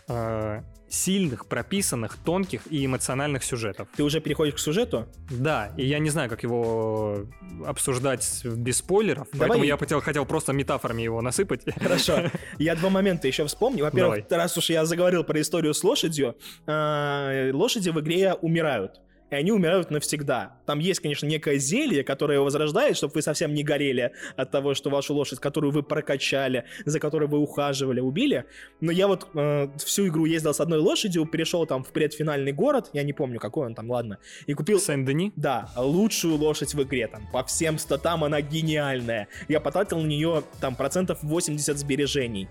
э, 0.07 0.61
сильных, 0.95 1.45
прописанных, 1.47 2.17
тонких 2.17 2.61
и 2.71 2.85
эмоциональных 2.85 3.43
сюжетов. 3.43 3.87
Ты 3.95 4.03
уже 4.03 4.21
переходишь 4.21 4.55
к 4.55 4.59
сюжету? 4.59 5.07
Да, 5.29 5.71
и 5.77 5.85
я 5.85 5.99
не 5.99 6.09
знаю, 6.09 6.29
как 6.29 6.43
его 6.43 7.25
обсуждать 7.65 8.41
без 8.45 8.77
спойлеров, 8.77 9.27
Давай. 9.31 9.49
поэтому 9.49 9.65
я 9.65 9.77
хотел, 9.77 10.01
хотел 10.01 10.25
просто 10.25 10.53
метафорами 10.53 11.01
его 11.01 11.21
насыпать. 11.21 11.61
Хорошо. 11.81 12.31
Я 12.59 12.75
два 12.75 12.89
момента 12.89 13.27
еще 13.27 13.45
вспомню. 13.45 13.83
Во-первых, 13.83 14.25
раз 14.29 14.57
уж 14.57 14.69
я 14.69 14.85
заговорил 14.85 15.23
про 15.23 15.41
историю 15.41 15.73
с 15.73 15.83
лошадью, 15.83 16.35
э, 16.65 17.51
лошади 17.53 17.89
в 17.89 17.99
игре 17.99 18.33
умирают. 18.33 19.01
И 19.31 19.35
они 19.35 19.51
умирают 19.51 19.91
навсегда. 19.91 20.57
Там 20.65 20.79
есть, 20.79 20.99
конечно, 20.99 21.25
некое 21.25 21.57
зелье, 21.57 22.03
которое 22.03 22.39
возрождает, 22.39 22.97
чтобы 22.97 23.13
вы 23.15 23.21
совсем 23.21 23.53
не 23.53 23.63
горели 23.63 24.11
от 24.35 24.51
того, 24.51 24.73
что 24.73 24.89
вашу 24.89 25.13
лошадь, 25.13 25.39
которую 25.39 25.71
вы 25.71 25.83
прокачали, 25.83 26.65
за 26.85 26.99
которой 26.99 27.27
вы 27.27 27.39
ухаживали, 27.39 27.99
убили. 27.99 28.45
Но 28.81 28.91
я 28.91 29.07
вот 29.07 29.27
э, 29.33 29.69
всю 29.77 30.07
игру 30.07 30.25
ездил 30.25 30.53
с 30.53 30.59
одной 30.59 30.79
лошадью, 30.79 31.25
перешел 31.25 31.65
там 31.65 31.83
в 31.83 31.91
предфинальный 31.91 32.51
город, 32.51 32.89
я 32.93 33.03
не 33.03 33.13
помню, 33.13 33.39
какой 33.39 33.67
он 33.67 33.75
там, 33.75 33.89
ладно, 33.89 34.19
и 34.47 34.53
купил 34.53 34.79
Сен-Дени? 34.79 35.33
да, 35.35 35.69
лучшую 35.75 36.37
лошадь 36.37 36.73
в 36.73 36.83
игре, 36.83 37.07
там, 37.07 37.27
по 37.31 37.43
всем 37.43 37.77
статам 37.77 38.23
она 38.23 38.41
гениальная. 38.41 39.27
Я 39.47 39.59
потратил 39.59 39.99
на 39.99 40.07
нее, 40.07 40.43
там, 40.59 40.75
процентов 40.75 41.19
80 41.21 41.77
сбережений. 41.77 42.47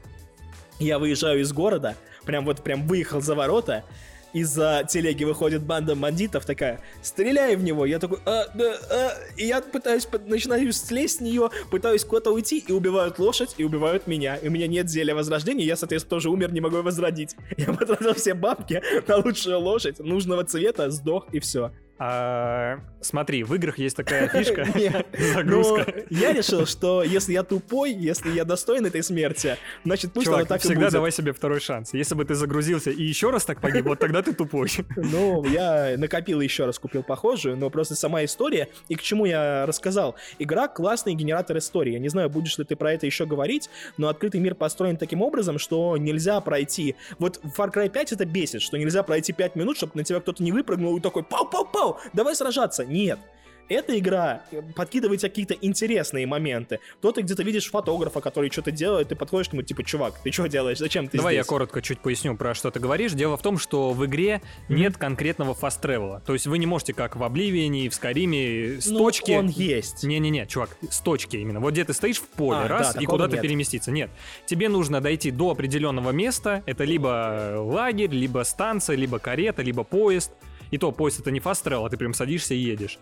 Я 0.78 0.98
выезжаю 0.98 1.40
из 1.40 1.52
города, 1.52 1.96
прям 2.24 2.44
вот, 2.44 2.62
прям 2.62 2.87
выехал 2.87 3.20
за 3.20 3.34
ворота, 3.34 3.84
из-за 4.35 4.85
телеги 4.87 5.25
выходит 5.25 5.62
банда 5.62 5.94
бандитов, 5.94 6.44
такая, 6.44 6.81
стреляй 7.03 7.57
в 7.57 7.62
него. 7.62 7.87
Я 7.87 7.99
такой, 7.99 8.18
а, 8.27 8.47
да, 8.55 8.75
а. 8.90 9.12
И 9.37 9.47
я 9.47 9.62
пытаюсь, 9.62 10.07
начинаю 10.27 10.73
слезть 10.73 11.18
с 11.18 11.20
нее, 11.20 11.51
пытаюсь 11.70 12.05
куда-то 12.05 12.33
уйти, 12.33 12.59
и 12.59 12.73
убивают 12.73 13.18
лошадь, 13.18 13.55
и 13.57 13.64
убивают 13.64 14.07
меня. 14.07 14.37
И 14.37 14.49
у 14.49 14.51
меня 14.51 14.66
нет 14.66 14.90
зелья 14.90 15.14
возрождения, 15.14 15.64
я, 15.64 15.77
соответственно, 15.77 16.11
тоже 16.11 16.31
умер, 16.31 16.53
не 16.53 16.61
могу 16.61 16.83
возродить. 16.83 17.37
Я 17.57 17.73
потратил 17.73 18.14
все 18.14 18.35
бабки 18.35 18.83
на 19.07 19.16
лучшую 19.16 19.61
лошадь, 19.61 20.01
нужного 20.01 20.44
цвета, 20.44 20.90
сдох, 20.90 21.29
и 21.33 21.38
все. 21.38 21.70
А, 21.96 22.80
смотри, 23.00 23.44
в 23.44 23.54
играх 23.54 23.78
есть 23.78 23.96
такая 23.96 24.28
фишка. 24.33 24.66
Загрузка. 25.35 25.87
Но 26.11 26.18
я 26.18 26.33
решил, 26.33 26.66
что 26.66 27.02
если 27.04 27.33
я 27.33 27.44
тупой, 27.44 27.92
если 27.92 28.30
я 28.30 28.44
достоин 28.44 28.85
этой 28.87 29.02
смерти, 29.02 29.57
значит 29.85 30.12
пусть 30.12 30.26
оно 30.26 30.44
так 30.44 30.59
и 30.64 30.68
всегда 30.68 30.90
давай 30.90 31.12
себе 31.12 31.33
второй 31.33 31.61
шанс. 31.61 31.94
Если 31.94 32.14
бы 32.14 32.24
ты 32.24 32.35
загрузился 32.35 32.90
и 32.90 33.02
еще 33.02 33.30
раз 33.30 33.44
так 33.44 33.61
погиб, 33.61 33.85
вот 33.85 33.98
тогда 33.98 34.22
ты 34.22 34.33
тупой. 34.33 34.68
Ну, 34.96 35.44
я 35.44 35.94
накопил 35.98 36.40
еще 36.40 36.64
раз, 36.64 36.78
купил 36.78 37.02
похожую, 37.02 37.57
но 37.57 37.68
просто 37.70 37.94
сама 37.94 38.24
история, 38.24 38.68
и 38.88 38.94
к 38.94 39.02
чему 39.02 39.26
я 39.26 39.66
рассказал. 39.66 40.16
Игра 40.38 40.66
классный 40.66 41.14
генератор 41.14 41.59
истории. 41.59 41.92
Я 41.92 41.98
не 41.98 42.09
знаю, 42.09 42.30
будешь 42.30 42.57
ли 42.59 42.64
ты 42.64 42.74
про 42.74 42.92
это 42.92 43.07
еще 43.07 43.26
говорить, 43.26 43.68
но 43.96 44.09
открытый 44.09 44.40
мир 44.40 44.54
построен 44.54 44.96
таким 44.96 45.22
образом, 45.22 45.59
что 45.59 45.96
нельзя 45.96 46.40
пройти... 46.40 46.96
Вот 47.18 47.38
в 47.42 47.59
Far 47.59 47.72
Cry 47.72 47.88
5 47.90 48.12
это 48.12 48.24
бесит, 48.24 48.62
что 48.62 48.78
нельзя 48.78 49.02
пройти 49.02 49.33
5 49.33 49.57
минут, 49.57 49.76
чтобы 49.76 49.92
на 49.94 50.04
тебя 50.04 50.20
кто-то 50.20 50.42
не 50.42 50.52
выпрыгнул 50.52 50.96
и 50.96 51.00
такой 51.00 51.22
«Пау-пау-пау! 51.22 51.84
Давай 52.12 52.35
сражаться!» 52.35 52.85
Нет. 52.85 53.18
Эта 53.66 53.99
игра 53.99 54.42
э, 54.53 54.61
подкидывает 54.77 55.20
тебе 55.20 55.31
какие-то 55.31 55.55
интересные 55.55 56.27
моменты. 56.27 56.81
То 57.01 57.12
ты 57.12 57.23
где-то 57.23 57.42
видишь 57.42 57.70
фотографа, 57.70 58.20
который 58.20 58.51
что-то 58.51 58.70
делает, 58.70 59.09
ты 59.09 59.16
подходишь 59.16 59.49
к 59.49 59.55
нему, 59.55 59.62
типа, 59.62 59.83
чувак, 59.85 60.18
ты 60.23 60.31
что 60.33 60.49
делаешь, 60.49 60.77
зачем 60.77 61.09
ты 61.09 61.16
Давай 61.16 61.35
я 61.35 61.40
здесь? 61.40 61.49
коротко 61.49 61.81
чуть 61.81 61.99
поясню, 62.01 62.37
про 62.37 62.53
что 62.53 62.70
ты 62.70 62.79
говоришь. 62.79 63.12
Дело 63.12 63.38
в 63.38 63.42
том, 63.42 63.57
что 63.57 63.92
в 63.92 64.05
игре 64.05 64.42
нет 64.68 64.99
конкретного 64.99 65.55
фаст-тревела. 65.55 66.20
То 66.27 66.35
есть 66.35 66.47
вы 66.47 66.59
не 66.59 66.66
можете, 66.66 66.92
как 66.92 67.16
в 67.16 67.25
Обливине 67.25 67.87
и 67.87 67.88
в 67.88 67.94
Скайриме, 67.94 68.83
с 68.83 68.87
Ну, 68.87 68.99
точки... 68.99 69.33
он 69.33 69.47
есть. 69.49 70.05
Не-не-не, 70.05 70.47
чувак, 70.47 70.77
с 70.90 71.01
точки 71.01 71.38
именно. 71.38 71.61
Вот 71.61 71.73
где 71.73 71.87
ты 71.87 71.94
стоишь 71.94 72.18
в 72.18 72.29
поле, 72.29 72.59
А, 72.64 72.68
раз, 72.68 72.92
да, 72.92 73.01
и 73.01 73.07
куда-то 73.07 73.33
нет. 73.37 73.40
переместиться. 73.42 73.90
Нет. 73.90 74.11
Тебе 74.44 74.68
нужно 74.68 75.01
дойти 75.01 75.31
до 75.31 75.53
определенного 75.53 76.11
места. 76.11 76.62
Это 76.66 76.85
либо 76.85 77.55
лагерь, 77.57 78.11
либо 78.11 78.42
станция, 78.44 78.97
либо 78.97 79.18
карета, 79.18 79.62
либо 79.62 79.85
поезд. 79.85 80.33
И 80.74 80.78
то 80.78 80.90
поезд 80.90 81.20
это 81.20 81.30
не 81.30 81.38
фаст 81.38 81.64
а 81.68 81.88
ты 81.88 81.96
прям 81.96 82.14
садишься 82.14 82.52
и 82.52 82.58
едешь. 82.58 82.98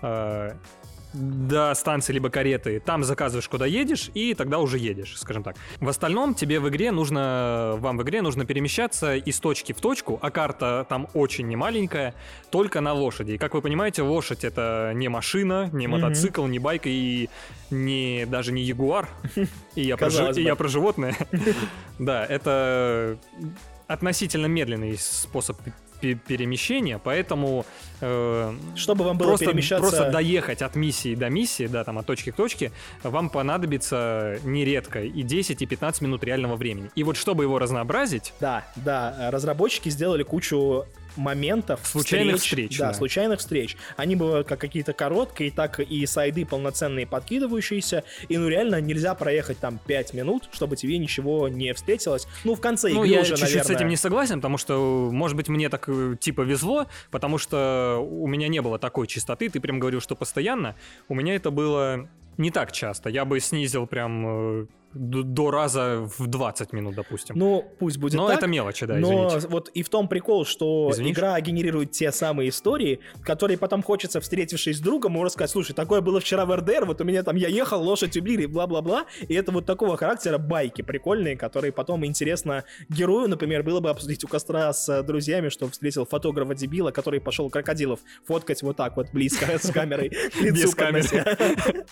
Э, 0.00 0.52
до 1.12 1.74
станции 1.74 2.12
либо 2.12 2.30
кареты, 2.30 2.78
там 2.78 3.02
заказываешь, 3.02 3.48
куда 3.48 3.66
едешь, 3.66 4.10
и 4.14 4.32
тогда 4.34 4.60
уже 4.60 4.78
едешь, 4.78 5.18
скажем 5.18 5.42
так. 5.42 5.56
В 5.80 5.88
остальном 5.88 6.34
тебе 6.34 6.60
в 6.60 6.68
игре 6.68 6.92
нужно, 6.92 7.74
вам 7.78 7.98
в 7.98 8.02
игре 8.04 8.22
нужно 8.22 8.46
перемещаться 8.46 9.16
из 9.16 9.40
точки 9.40 9.72
в 9.72 9.80
точку, 9.80 10.20
а 10.22 10.30
карта 10.30 10.86
там 10.88 11.08
очень 11.14 11.48
немаленькая, 11.48 12.14
только 12.50 12.80
на 12.80 12.92
лошади. 12.92 13.32
И 13.32 13.38
как 13.38 13.54
вы 13.54 13.62
понимаете, 13.62 14.02
лошадь 14.02 14.44
это 14.44 14.92
не 14.94 15.08
машина, 15.08 15.68
не 15.72 15.88
мотоцикл, 15.88 16.46
не 16.46 16.60
байк 16.60 16.82
и 16.84 17.28
не, 17.70 18.24
даже 18.26 18.52
не 18.52 18.62
ягуар. 18.62 19.08
И 19.74 19.82
я, 19.82 19.96
про, 19.96 20.08
и 20.30 20.42
я 20.42 20.54
про 20.54 20.68
животное. 20.68 21.16
Да, 21.98 22.24
это 22.26 23.18
относительно 23.88 24.46
медленный 24.46 24.96
способ 24.98 25.56
перемещения, 26.00 26.98
поэтому 27.02 27.66
э, 28.00 28.54
Чтобы 28.74 29.04
вам 29.04 29.18
было 29.18 29.28
просто, 29.28 29.46
перемещаться... 29.46 29.88
просто 29.88 30.10
доехать 30.10 30.62
от 30.62 30.76
миссии 30.76 31.14
до 31.14 31.28
миссии, 31.28 31.66
да, 31.66 31.84
там 31.84 31.98
от 31.98 32.06
точки 32.06 32.30
к 32.30 32.36
точке, 32.36 32.72
вам 33.02 33.30
понадобится 33.30 34.38
нередко 34.44 35.02
и 35.02 35.22
10, 35.22 35.62
и 35.62 35.66
15 35.66 36.02
минут 36.02 36.24
реального 36.24 36.56
времени. 36.56 36.90
И 36.94 37.02
вот 37.02 37.16
чтобы 37.16 37.44
его 37.44 37.58
разнообразить, 37.58 38.32
Да, 38.40 38.64
да, 38.76 39.30
разработчики 39.30 39.88
сделали 39.88 40.22
кучу 40.22 40.84
моментов, 41.16 41.80
Случайных 41.84 42.36
встреч, 42.36 42.78
да, 42.78 42.88
да. 42.88 42.94
случайных 42.94 43.40
встреч. 43.40 43.76
Они 43.96 44.16
бывают 44.16 44.46
как 44.46 44.60
какие-то 44.60 44.92
короткие, 44.92 45.50
так 45.50 45.80
и 45.80 46.06
сайды 46.06 46.44
полноценные 46.44 47.06
подкидывающиеся. 47.06 48.04
И 48.28 48.36
ну 48.36 48.48
реально 48.48 48.80
нельзя 48.80 49.14
проехать 49.14 49.58
там 49.58 49.78
5 49.86 50.14
минут, 50.14 50.48
чтобы 50.52 50.76
тебе 50.76 50.98
ничего 50.98 51.48
не 51.48 51.72
встретилось. 51.72 52.26
Ну, 52.44 52.54
в 52.54 52.60
конце 52.60 52.88
ну, 52.88 53.04
игры 53.04 53.14
я 53.14 53.20
уже, 53.20 53.30
чуть-чуть 53.30 53.48
наверное... 53.48 53.64
с 53.64 53.70
этим 53.70 53.88
не 53.88 53.96
согласен, 53.96 54.36
потому 54.36 54.58
что, 54.58 55.10
может 55.12 55.36
быть, 55.36 55.48
мне 55.48 55.68
так 55.68 55.88
э, 55.88 56.16
типа 56.18 56.42
везло, 56.42 56.86
потому 57.10 57.38
что 57.38 57.98
у 57.98 58.26
меня 58.26 58.48
не 58.48 58.60
было 58.60 58.78
такой 58.78 59.06
частоты, 59.06 59.48
ты 59.48 59.60
прям 59.60 59.78
говорил, 59.78 60.00
что 60.00 60.14
постоянно. 60.14 60.76
У 61.08 61.14
меня 61.14 61.34
это 61.34 61.50
было 61.50 62.08
не 62.36 62.50
так 62.50 62.72
часто. 62.72 63.08
Я 63.08 63.24
бы 63.24 63.40
снизил 63.40 63.86
прям 63.86 64.68
до 64.94 65.50
раза 65.50 66.08
в 66.18 66.26
20 66.26 66.72
минут, 66.72 66.94
допустим. 66.94 67.38
Ну, 67.38 67.64
пусть 67.78 67.98
будет 67.98 68.14
Но 68.14 68.28
так. 68.28 68.38
это 68.38 68.46
мелочи, 68.46 68.86
да, 68.86 68.94
Но 68.94 69.28
извините. 69.28 69.48
вот 69.48 69.68
и 69.68 69.82
в 69.82 69.88
том 69.88 70.08
прикол, 70.08 70.44
что 70.44 70.88
Извинишь? 70.90 71.16
игра 71.16 71.38
генерирует 71.40 71.90
те 71.90 72.10
самые 72.12 72.48
истории, 72.48 73.00
которые 73.22 73.58
потом 73.58 73.82
хочется, 73.82 74.20
встретившись 74.20 74.78
с 74.78 74.80
другом, 74.80 75.14
ему 75.14 75.24
рассказать, 75.24 75.50
слушай, 75.50 75.74
такое 75.74 76.00
было 76.00 76.20
вчера 76.20 76.46
в 76.46 76.56
РДР, 76.56 76.86
вот 76.86 77.00
у 77.00 77.04
меня 77.04 77.22
там 77.22 77.36
я 77.36 77.48
ехал, 77.48 77.82
лошадь 77.82 78.16
убили, 78.16 78.46
бла-бла-бла, 78.46 79.06
и 79.28 79.34
это 79.34 79.52
вот 79.52 79.66
такого 79.66 79.96
характера 79.96 80.38
байки 80.38 80.82
прикольные, 80.82 81.36
которые 81.36 81.72
потом 81.72 82.04
интересно 82.06 82.64
герою, 82.88 83.28
например, 83.28 83.62
было 83.62 83.80
бы 83.80 83.90
обсудить 83.90 84.24
у 84.24 84.28
костра 84.28 84.72
с 84.72 84.88
э, 84.88 85.02
друзьями, 85.02 85.48
что 85.50 85.68
встретил 85.68 86.06
фотографа-дебила, 86.06 86.90
который 86.90 87.20
пошел 87.20 87.50
крокодилов 87.50 88.00
фоткать 88.26 88.62
вот 88.62 88.76
так 88.76 88.96
вот 88.96 89.08
близко 89.12 89.46
с 89.62 89.70
камерой 89.70 90.10
Без 90.40 90.74
камеры. 90.74 91.24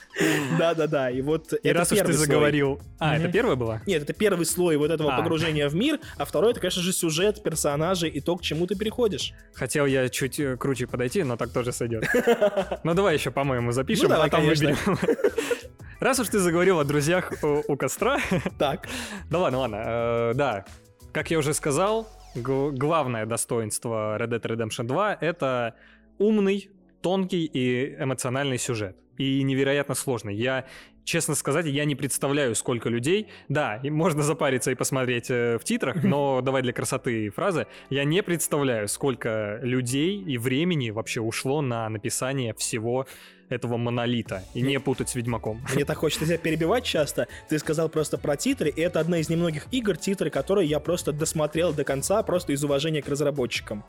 Да-да-да, 0.58 1.10
и 1.10 1.20
вот 1.20 1.52
И 1.62 1.68
раз 1.70 1.92
уж 1.92 1.98
ты 1.98 2.12
заговорил... 2.12 2.80
А, 2.98 3.14
Мгм. 3.14 3.22
это 3.22 3.32
первая 3.32 3.56
была? 3.56 3.82
Нет, 3.86 4.02
это 4.02 4.12
первый 4.12 4.46
слой 4.46 4.76
вот 4.76 4.90
этого 4.90 5.14
А. 5.14 5.18
погружения 5.18 5.68
в 5.68 5.74
мир, 5.74 5.98
а 6.16 6.24
второй 6.24 6.52
это, 6.52 6.60
конечно 6.60 6.80
же, 6.82 6.92
сюжет, 6.92 7.42
персонажи 7.42 8.08
и 8.08 8.20
то, 8.20 8.36
к 8.36 8.42
чему 8.42 8.66
ты 8.66 8.76
переходишь. 8.76 9.32
Хотел 9.54 9.86
я 9.86 10.08
чуть 10.08 10.38
э, 10.40 10.56
круче 10.56 10.86
подойти, 10.86 11.22
но 11.24 11.36
так 11.36 11.50
тоже 11.52 11.72
сойдет. 11.72 12.04
Ну 12.84 12.94
давай 12.94 13.14
еще, 13.14 13.30
по-моему, 13.30 13.72
запишем, 13.72 14.08
Ну, 14.10 14.20
а 14.20 14.28
там 14.28 14.44
выберем. 14.44 14.76
Раз 16.00 16.18
уж 16.20 16.28
ты 16.28 16.38
заговорил 16.38 16.78
о 16.80 16.84
друзьях 16.84 17.32
у, 17.42 17.76
костра, 17.76 18.18
Так. 18.58 18.88
да 19.30 19.38
ладно, 19.38 19.58
ладно, 19.58 19.82
э, 19.86 20.32
да, 20.34 20.64
как 21.12 21.30
я 21.30 21.38
уже 21.38 21.54
сказал, 21.54 22.08
главное 22.34 23.26
достоинство 23.26 24.16
Red 24.18 24.28
Dead 24.30 24.42
Redemption 24.42 24.84
2— 24.86 25.14
это 25.20 25.74
умный, 26.18 26.70
тонкий 27.02 27.44
и 27.44 27.94
эмоциональный 28.02 28.58
сюжет. 28.58 28.96
И 29.18 29.42
невероятно 29.42 29.94
сложный. 29.94 30.34
Я, 30.34 30.66
честно 31.04 31.34
сказать, 31.34 31.66
я 31.66 31.84
не 31.84 31.94
представляю, 31.94 32.54
сколько 32.54 32.88
людей... 32.88 33.28
Да, 33.48 33.80
можно 33.84 34.22
запариться 34.22 34.70
и 34.70 34.74
посмотреть 34.74 35.30
э, 35.30 35.58
в 35.58 35.64
титрах, 35.64 36.02
но 36.02 36.40
давай 36.40 36.62
для 36.62 36.72
красоты 36.72 37.30
фразы. 37.30 37.66
Я 37.90 38.04
не 38.04 38.22
представляю, 38.22 38.88
сколько 38.88 39.60
людей 39.62 40.20
и 40.22 40.38
времени 40.38 40.90
вообще 40.90 41.20
ушло 41.20 41.60
на 41.60 41.88
написание 41.88 42.54
всего 42.54 43.06
этого 43.48 43.76
монолита. 43.76 44.42
И 44.54 44.62
не 44.62 44.80
путать 44.80 45.08
с 45.08 45.14
Ведьмаком. 45.14 45.62
Мне 45.74 45.84
так 45.84 45.98
хочется 45.98 46.26
тебя 46.26 46.38
перебивать 46.38 46.84
часто. 46.84 47.28
Ты 47.48 47.58
сказал 47.58 47.88
просто 47.88 48.18
про 48.18 48.36
титры, 48.36 48.70
и 48.70 48.80
это 48.80 49.00
одна 49.00 49.18
из 49.18 49.28
немногих 49.28 49.66
игр, 49.70 49.96
титры, 49.96 50.30
которые 50.30 50.68
я 50.68 50.80
просто 50.80 51.12
досмотрел 51.12 51.72
до 51.72 51.84
конца, 51.84 52.22
просто 52.22 52.52
из 52.52 52.64
уважения 52.64 53.02
к 53.02 53.08
разработчикам. 53.08 53.84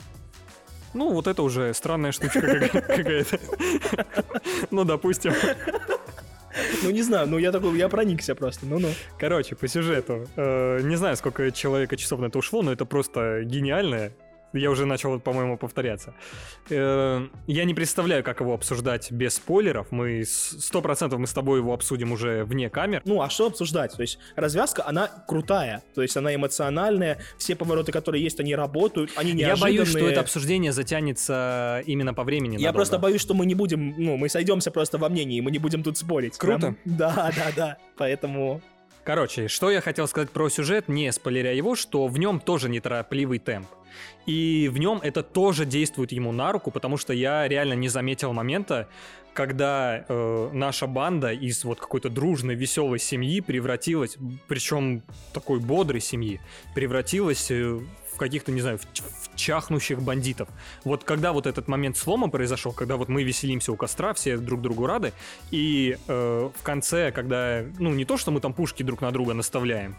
Ну, 0.96 1.12
вот 1.12 1.28
это 1.28 1.44
уже 1.44 1.74
странная 1.74 2.14
штучка 2.14 2.42
какая-то. 2.72 3.40
Ну, 4.72 4.86
допустим. 4.86 5.34
Ну, 6.84 6.90
не 6.90 7.02
знаю, 7.02 7.28
ну 7.28 7.38
я 7.38 7.52
такой, 7.52 7.78
я 7.78 7.90
проникся 7.90 8.34
просто, 8.34 8.66
ну-ну. 8.66 8.88
Короче, 9.20 9.56
по 9.56 9.68
сюжету. 9.68 10.26
Э, 10.38 10.80
не 10.82 10.96
знаю, 10.96 11.18
сколько 11.18 11.52
человека 11.52 11.98
часов 11.98 12.22
на 12.22 12.28
это 12.28 12.40
ушло, 12.40 12.62
но 12.62 12.72
это 12.72 12.86
просто 12.86 13.42
гениально. 13.44 14.12
Я 14.56 14.72
уже 14.72 14.86
начал, 14.86 15.20
по-моему, 15.20 15.58
повторяться. 15.58 16.14
Э, 16.70 17.28
я 17.48 17.66
не 17.66 17.74
представляю, 17.74 18.24
как 18.24 18.40
его 18.40 18.54
обсуждать 18.54 19.12
без 19.12 19.36
спойлеров. 19.36 19.92
Мы 19.92 20.24
сто 20.26 20.82
процентов 20.82 21.20
мы 21.20 21.28
с 21.28 21.34
тобой 21.34 21.60
его 21.60 21.74
обсудим 21.74 22.12
уже 22.12 22.44
вне 22.46 22.70
камер. 22.70 23.02
Ну, 23.06 23.22
а 23.22 23.30
что 23.30 23.48
обсуждать? 23.48 23.96
То 23.96 24.02
есть 24.02 24.18
развязка, 24.36 24.84
она 24.88 25.10
крутая. 25.28 25.84
То 25.94 26.02
есть 26.02 26.16
она 26.18 26.34
эмоциональная. 26.34 27.20
Все 27.38 27.56
повороты, 27.56 27.92
которые 27.92 28.24
есть, 28.24 28.40
они 28.40 28.56
работают, 28.56 29.12
они 29.16 29.34
неожиданные. 29.34 29.58
Я 29.58 29.62
боюсь, 29.62 29.90
что 29.90 30.08
это 30.08 30.22
обсуждение 30.22 30.72
затянется 30.72 31.84
именно 31.86 32.14
по 32.14 32.24
времени. 32.24 32.54
Я 32.54 32.60
надолго. 32.60 32.76
просто 32.76 32.98
боюсь, 33.00 33.22
что 33.22 33.34
мы 33.34 33.46
не 33.46 33.56
будем, 33.56 33.94
ну, 33.98 34.18
мы 34.18 34.30
сойдемся 34.30 34.72
просто 34.72 34.98
во 34.98 35.10
мнении, 35.10 35.42
мы 35.42 35.52
не 35.52 35.60
будем 35.60 35.84
тут 35.84 35.98
спорить. 35.98 36.38
Круто. 36.38 36.60
Прям, 36.60 36.78
да, 36.86 37.32
да, 37.36 37.52
да. 37.56 37.78
Поэтому 37.98 38.62
Короче, 39.06 39.48
что 39.48 39.70
я 39.70 39.82
хотел 39.82 40.08
сказать 40.08 40.32
про 40.32 40.50
сюжет, 40.50 40.88
не 40.88 41.12
спойлеря 41.12 41.52
его, 41.52 41.76
что 41.76 42.08
в 42.08 42.18
нем 42.18 42.40
тоже 42.40 42.70
неторопливый 42.70 43.38
темп. 43.38 43.68
И 44.26 44.70
в 44.72 44.78
нем 44.78 45.00
это 45.04 45.24
тоже 45.24 45.66
действует 45.66 46.12
ему 46.12 46.32
на 46.32 46.52
руку, 46.52 46.72
потому 46.72 46.98
что 46.98 47.14
я 47.14 47.48
реально 47.48 47.74
не 47.74 47.90
заметил 47.90 48.34
момента, 48.34 48.88
когда 49.36 50.06
э, 50.08 50.50
наша 50.54 50.88
банда 50.88 51.32
из 51.32 51.64
вот 51.66 51.80
какой-то 51.80 52.10
дружной, 52.10 52.56
веселой 52.56 53.00
семьи 53.00 53.42
превратилась, 53.42 54.18
причем 54.48 55.04
такой 55.34 55.60
бодрой 55.60 56.00
семьи, 56.00 56.40
превратилась 56.74 57.52
э, 57.52 57.80
в 58.16 58.18
каких-то, 58.18 58.52
не 58.54 58.62
знаю, 58.62 58.78
в, 58.78 58.84
в 58.84 59.36
чахнущих 59.36 60.02
бандитов. 60.02 60.48
Вот 60.86 61.04
когда 61.04 61.34
вот 61.34 61.48
этот 61.48 61.68
момент 61.68 61.98
слома 61.98 62.30
произошел, 62.30 62.72
когда 62.72 62.96
вот 62.96 63.10
мы 63.10 63.24
веселимся 63.24 63.74
у 63.74 63.76
костра, 63.76 64.14
все 64.14 64.38
друг 64.38 64.62
другу 64.62 64.88
рады, 64.88 65.12
и 65.52 65.98
э, 66.08 66.50
в 66.56 66.64
конце, 66.64 67.12
когда, 67.12 67.66
ну, 67.78 67.92
не 67.92 68.06
то, 68.06 68.18
что 68.18 68.32
мы 68.32 68.40
там 68.40 68.54
пушки 68.54 68.84
друг 68.84 69.02
на 69.02 69.12
друга 69.12 69.34
наставляем, 69.34 69.98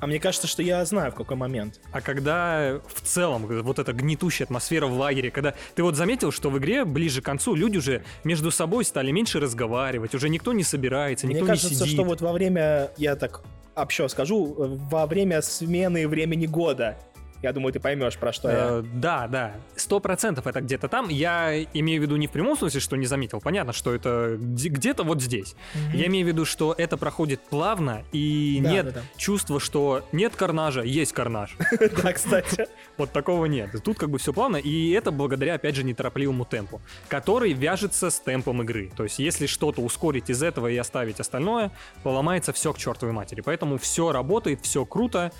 а 0.00 0.06
мне 0.06 0.18
кажется, 0.18 0.46
что 0.46 0.62
я 0.62 0.84
знаю, 0.84 1.12
в 1.12 1.14
какой 1.14 1.36
момент. 1.36 1.80
А 1.92 2.00
когда 2.00 2.80
в 2.86 3.00
целом 3.02 3.46
вот 3.46 3.78
эта 3.78 3.92
гнетущая 3.92 4.46
атмосфера 4.46 4.86
в 4.86 4.96
лагере, 4.96 5.30
когда 5.30 5.54
ты 5.74 5.82
вот 5.82 5.96
заметил, 5.96 6.30
что 6.30 6.50
в 6.50 6.58
игре 6.58 6.84
ближе 6.84 7.22
к 7.22 7.24
концу 7.24 7.54
люди 7.54 7.78
уже 7.78 8.02
между 8.24 8.50
собой 8.50 8.84
стали 8.84 9.10
меньше 9.10 9.40
разговаривать, 9.40 10.14
уже 10.14 10.28
никто 10.28 10.52
не 10.52 10.62
собирается, 10.62 11.26
никто 11.26 11.44
мне 11.44 11.48
кажется, 11.48 11.70
не 11.70 11.76
сидит. 11.76 11.94
что 11.94 12.04
вот 12.04 12.20
во 12.20 12.32
время, 12.32 12.90
я 12.96 13.16
так 13.16 13.42
общо 13.74 14.08
скажу, 14.08 14.54
во 14.90 15.06
время 15.06 15.42
смены 15.42 16.06
времени 16.08 16.46
года 16.46 16.96
я 17.44 17.52
думаю, 17.52 17.72
ты 17.72 17.80
поймешь, 17.80 18.16
про 18.16 18.32
что 18.32 18.50
я. 18.50 18.56
Э, 18.56 18.82
да, 18.82 19.28
да. 19.28 19.52
Сто 19.76 20.00
процентов 20.00 20.46
это 20.46 20.60
где-то 20.62 20.88
там. 20.88 21.08
Я 21.08 21.62
имею 21.74 22.00
в 22.00 22.02
виду 22.02 22.16
не 22.16 22.26
в 22.26 22.30
прямом 22.30 22.56
смысле, 22.56 22.80
что 22.80 22.96
не 22.96 23.06
заметил. 23.06 23.40
Понятно, 23.40 23.72
что 23.72 23.94
это 23.94 24.36
где-то 24.38 25.04
вот 25.04 25.20
здесь. 25.22 25.54
Я 25.92 26.06
имею 26.06 26.24
в 26.24 26.28
виду, 26.28 26.44
что 26.44 26.74
это 26.76 26.96
проходит 26.96 27.40
плавно, 27.40 28.02
и 28.12 28.60
да, 28.62 28.70
нет 28.70 28.86
да, 28.86 28.92
да. 28.92 29.00
чувства, 29.16 29.60
что 29.60 30.04
нет 30.12 30.34
карнажа, 30.36 30.82
есть 30.82 31.12
карнаж. 31.12 31.56
Да, 32.02 32.12
кстати. 32.12 32.66
Вот 32.96 33.12
такого 33.12 33.46
нет. 33.46 33.70
Тут 33.84 33.98
как 33.98 34.10
бы 34.10 34.18
все 34.18 34.32
плавно, 34.32 34.56
и 34.56 34.90
это 34.90 35.10
благодаря, 35.10 35.54
опять 35.54 35.76
же, 35.76 35.84
неторопливому 35.84 36.44
темпу, 36.44 36.80
который 37.08 37.52
вяжется 37.52 38.10
с 38.10 38.18
темпом 38.20 38.62
игры. 38.62 38.90
То 38.96 39.04
есть, 39.04 39.18
если 39.18 39.46
что-то 39.46 39.82
ускорить 39.82 40.30
из 40.30 40.42
этого 40.42 40.68
и 40.68 40.76
оставить 40.76 41.20
остальное, 41.20 41.70
поломается 42.02 42.52
все 42.52 42.72
к 42.72 42.78
чертовой 42.78 43.12
матери. 43.12 43.42
Поэтому 43.42 43.78
все 43.78 44.12
работает, 44.12 44.60
все 44.62 44.84
круто 44.84 45.30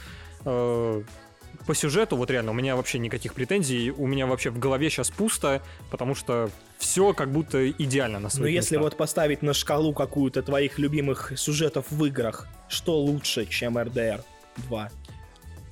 э, 0.44 1.02
по 1.66 1.74
сюжету, 1.74 2.16
вот 2.16 2.30
реально, 2.30 2.50
у 2.50 2.54
меня 2.54 2.76
вообще 2.76 2.98
никаких 2.98 3.34
претензий, 3.34 3.90
у 3.90 4.06
меня 4.06 4.26
вообще 4.26 4.50
в 4.50 4.58
голове 4.58 4.90
сейчас 4.90 5.10
пусто, 5.10 5.62
потому 5.90 6.14
что 6.14 6.50
все 6.78 7.12
как 7.12 7.30
будто 7.32 7.70
идеально 7.70 8.18
на 8.18 8.28
своих 8.28 8.42
Но 8.42 8.48
если 8.48 8.76
вот 8.76 8.96
поставить 8.96 9.42
на 9.42 9.54
шкалу 9.54 9.92
какую-то 9.92 10.42
твоих 10.42 10.78
любимых 10.78 11.32
сюжетов 11.36 11.86
в 11.90 12.04
играх, 12.04 12.48
что 12.68 12.98
лучше, 12.98 13.46
чем 13.46 13.78
RDR 13.78 14.22
2? 14.56 14.90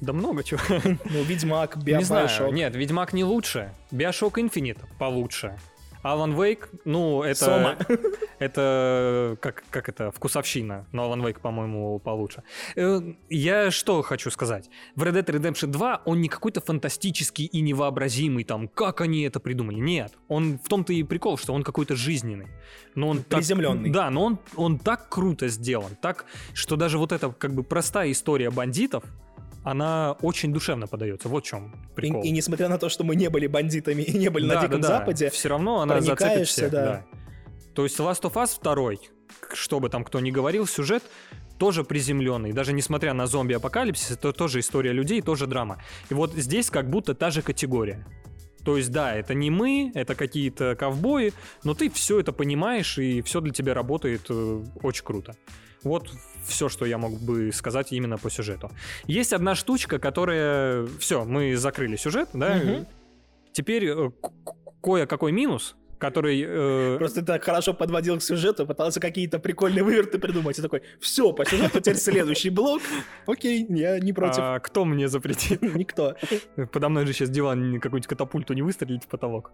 Да 0.01 0.13
много 0.13 0.43
чего. 0.43 0.61
Ну, 0.85 1.23
Ведьмак, 1.23 1.77
Биошок. 1.77 2.01
Не 2.01 2.05
знаю, 2.05 2.53
нет, 2.53 2.75
Ведьмак 2.75 3.13
не 3.13 3.25
лучше. 3.25 3.73
Биошок 3.91 4.39
Infinite 4.39 4.81
получше. 4.99 5.57
Alan 6.03 6.35
Wake, 6.37 6.69
ну, 6.85 7.23
это... 7.23 7.45
Сома. 7.45 7.77
Это 8.39 9.37
как, 9.41 9.63
как 9.71 9.89
это, 9.89 10.11
вкусовщина. 10.11 10.87
Но 10.91 11.05
Alan 11.05 11.23
Wake, 11.23 11.39
по-моему, 11.39 12.01
получше. 12.01 12.43
Э, 12.75 13.01
я 13.31 13.71
что 13.71 14.03
хочу 14.03 14.33
сказать. 14.33 14.69
В 14.97 15.05
Red 15.05 15.13
Dead 15.13 15.27
Redemption 15.27 15.69
2 15.69 16.03
он 16.05 16.21
не 16.21 16.29
какой-то 16.29 16.61
фантастический 16.61 17.45
и 17.45 17.61
невообразимый, 17.61 18.43
там, 18.43 18.67
как 18.67 19.01
они 19.01 19.23
это 19.23 19.39
придумали. 19.39 19.77
Нет. 19.77 20.15
Он 20.27 20.59
в 20.59 20.69
том-то 20.69 20.93
и 20.93 21.05
прикол, 21.05 21.39
что 21.39 21.53
он 21.53 21.63
какой-то 21.63 21.95
жизненный. 21.95 22.49
Но 22.97 23.11
он 23.11 23.23
Приземленный. 23.23 23.91
Так, 23.91 23.93
да, 23.93 24.11
но 24.11 24.25
он, 24.25 24.39
он 24.57 24.79
так 24.81 25.09
круто 25.09 25.47
сделан. 25.47 25.97
Так, 26.01 26.25
что 26.53 26.75
даже 26.75 26.99
вот 26.99 27.13
эта 27.13 27.31
как 27.31 27.55
бы 27.55 27.63
простая 27.63 28.11
история 28.11 28.51
бандитов, 28.51 29.05
она 29.65 30.13
очень 30.23 30.53
душевно 30.53 30.87
подается. 30.87 31.29
Вот 31.29 31.45
в 31.45 31.49
чем 31.49 31.75
прикол. 31.95 32.23
И, 32.23 32.29
и 32.29 32.31
несмотря 32.31 32.69
на 32.69 32.79
то, 32.79 32.89
что 32.89 33.05
мы 33.05 33.17
не 33.17 33.29
были 33.29 33.47
бандитами 33.47 34.03
и 34.03 34.19
не 34.19 34.29
были 34.29 34.49
да, 34.49 34.55
на 34.55 34.61
Диком 34.63 34.81
да, 34.81 34.89
да. 34.89 34.99
Западе, 34.99 35.31
все 35.31 35.49
равно 35.49 35.81
она 35.81 36.01
зацепит 36.01 36.49
всех. 36.49 36.71
Да. 36.71 36.85
да. 36.85 37.07
То 37.75 37.85
есть 37.85 37.99
Last 37.99 38.23
of 38.23 38.35
Us 38.35 38.59
2, 38.63 39.55
что 39.55 39.81
бы 39.81 39.89
там 39.89 40.05
кто 40.05 40.21
ни 40.21 40.31
говорил, 40.31 40.67
сюжет 40.67 41.03
тоже 41.59 41.85
приземленный. 41.85 42.53
Даже 42.53 42.73
несмотря 42.73 43.15
на 43.15 43.27
зомби-апокалипсис, 43.27 44.11
это 44.11 44.33
тоже 44.33 44.61
история 44.61 44.93
людей, 44.93 45.23
тоже 45.23 45.47
драма. 45.47 45.81
И 46.11 46.15
вот 46.15 46.33
здесь 46.35 46.71
как 46.71 46.91
будто 46.91 47.15
та 47.15 47.31
же 47.31 47.41
категория. 47.41 48.05
То 48.65 48.77
есть, 48.77 48.93
да, 48.93 49.15
это 49.15 49.35
не 49.35 49.51
мы, 49.51 49.91
это 49.95 50.15
какие-то 50.15 50.77
ковбои, 50.77 51.33
но 51.65 51.75
ты 51.75 51.91
все 51.91 52.21
это 52.21 52.33
понимаешь, 52.33 52.99
и 52.99 53.21
все 53.23 53.41
для 53.41 53.53
тебя 53.53 53.75
работает 53.75 54.23
э, 54.29 54.65
очень 54.83 55.05
круто. 55.05 55.35
Вот 55.85 56.11
все, 56.47 56.69
что 56.69 56.85
я 56.85 56.99
мог 56.99 57.21
бы 57.21 57.53
сказать 57.53 57.93
именно 57.93 58.19
по 58.19 58.31
сюжету. 58.31 58.71
Есть 59.07 59.33
одна 59.33 59.55
штучка, 59.55 59.99
которая... 59.99 60.87
Все, 60.99 61.25
мы 61.25 61.57
закрыли 61.57 61.97
сюжет, 61.97 62.29
да? 62.33 62.57
Угу. 62.57 62.87
Теперь 63.53 63.87
э, 63.87 64.11
кое-какой 64.83 65.33
минус, 65.33 65.77
который... 65.99 66.45
Э... 66.47 66.97
Просто 66.99 67.25
так 67.25 67.45
хорошо 67.45 67.75
подводил 67.75 68.19
к 68.19 68.23
сюжету, 68.23 68.67
пытался 68.67 69.01
какие-то 69.01 69.39
прикольные 69.39 69.85
выверты 69.85 70.19
придумать, 70.19 70.59
и 70.59 70.63
такой, 70.63 70.83
все, 71.01 71.33
по 71.33 71.45
сюжету 71.45 71.81
теперь 71.81 71.97
следующий 71.97 72.51
блок. 72.51 72.83
Окей, 73.27 73.67
я 73.69 73.99
не 74.01 74.13
против. 74.13 74.39
А 74.39 74.59
кто 74.59 74.85
мне 74.85 75.09
запретил? 75.09 75.59
Никто. 75.75 76.17
Подо 76.73 76.89
мной 76.89 77.07
же 77.07 77.13
сейчас 77.13 77.31
диван 77.31 77.75
какую-нибудь 77.81 78.09
катапульту 78.09 78.55
не 78.55 78.63
выстрелить 78.63 79.05
в 79.05 79.09
потолок. 79.09 79.53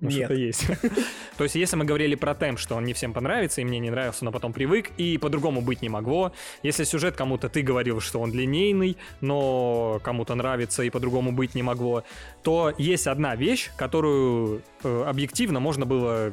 Ну, 0.00 0.08
Нет. 0.08 0.18
что-то 0.18 0.34
есть. 0.34 0.66
То 1.36 1.44
есть, 1.44 1.56
если 1.56 1.76
мы 1.76 1.84
говорили 1.84 2.14
про 2.14 2.34
темп, 2.34 2.58
что 2.58 2.74
он 2.74 2.84
не 2.84 2.94
всем 2.94 3.12
понравится, 3.12 3.60
и 3.60 3.64
мне 3.64 3.78
не 3.78 3.90
нравился, 3.90 4.24
но 4.24 4.32
потом 4.32 4.52
привык, 4.52 4.90
и 4.96 5.18
по-другому 5.18 5.60
быть 5.60 5.82
не 5.82 5.88
могло. 5.88 6.32
Если 6.62 6.84
сюжет 6.84 7.16
кому-то 7.16 7.48
ты 7.48 7.62
говорил, 7.62 8.00
что 8.00 8.20
он 8.20 8.30
длиннейный, 8.30 8.96
но 9.20 10.00
кому-то 10.02 10.34
нравится 10.34 10.82
и 10.82 10.90
по-другому 10.90 11.32
быть 11.32 11.54
не 11.54 11.62
могло, 11.62 12.04
то 12.42 12.72
есть 12.78 13.06
одна 13.06 13.36
вещь, 13.36 13.70
которую 13.76 14.62
э, 14.82 15.04
объективно 15.06 15.60
можно 15.60 15.84
было 15.84 16.32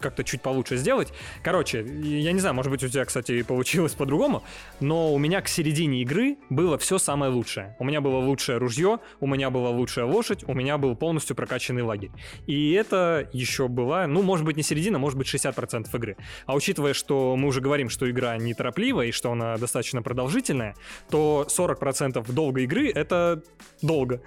как-то 0.00 0.24
чуть 0.24 0.42
получше 0.42 0.76
сделать. 0.76 1.12
Короче, 1.42 1.84
я 1.84 2.32
не 2.32 2.40
знаю, 2.40 2.54
может 2.54 2.70
быть 2.70 2.82
у 2.82 2.88
тебя, 2.88 3.04
кстати, 3.04 3.42
получилось 3.42 3.92
по-другому, 3.92 4.42
но 4.80 5.12
у 5.12 5.18
меня 5.18 5.40
к 5.40 5.48
середине 5.48 6.02
игры 6.02 6.36
было 6.50 6.78
все 6.78 6.98
самое 6.98 7.32
лучшее. 7.32 7.76
У 7.78 7.84
меня 7.84 8.00
было 8.00 8.18
лучшее 8.18 8.58
ружье, 8.58 8.98
у 9.20 9.26
меня 9.26 9.50
была 9.50 9.70
лучшая 9.70 10.04
лошадь, 10.04 10.44
у 10.46 10.54
меня 10.54 10.78
был 10.78 10.94
полностью 10.96 11.36
прокачанный 11.36 11.82
лагерь. 11.82 12.10
И 12.46 12.72
это 12.72 13.28
еще 13.32 13.68
была, 13.68 14.06
ну, 14.06 14.22
может 14.22 14.44
быть, 14.44 14.56
не 14.56 14.62
середина, 14.62 14.98
может 14.98 15.18
быть, 15.18 15.26
60% 15.26 15.94
игры. 15.96 16.16
А 16.46 16.54
учитывая, 16.54 16.94
что 16.94 17.36
мы 17.36 17.48
уже 17.48 17.60
говорим, 17.60 17.88
что 17.88 18.10
игра 18.10 18.36
неторопливая 18.36 19.06
и 19.06 19.12
что 19.12 19.32
она 19.32 19.56
достаточно 19.56 20.02
продолжительная, 20.02 20.74
то 21.10 21.46
40% 21.48 22.32
долгой 22.32 22.64
игры— 22.64 22.90
это 22.94 23.42
долго. 23.82 24.20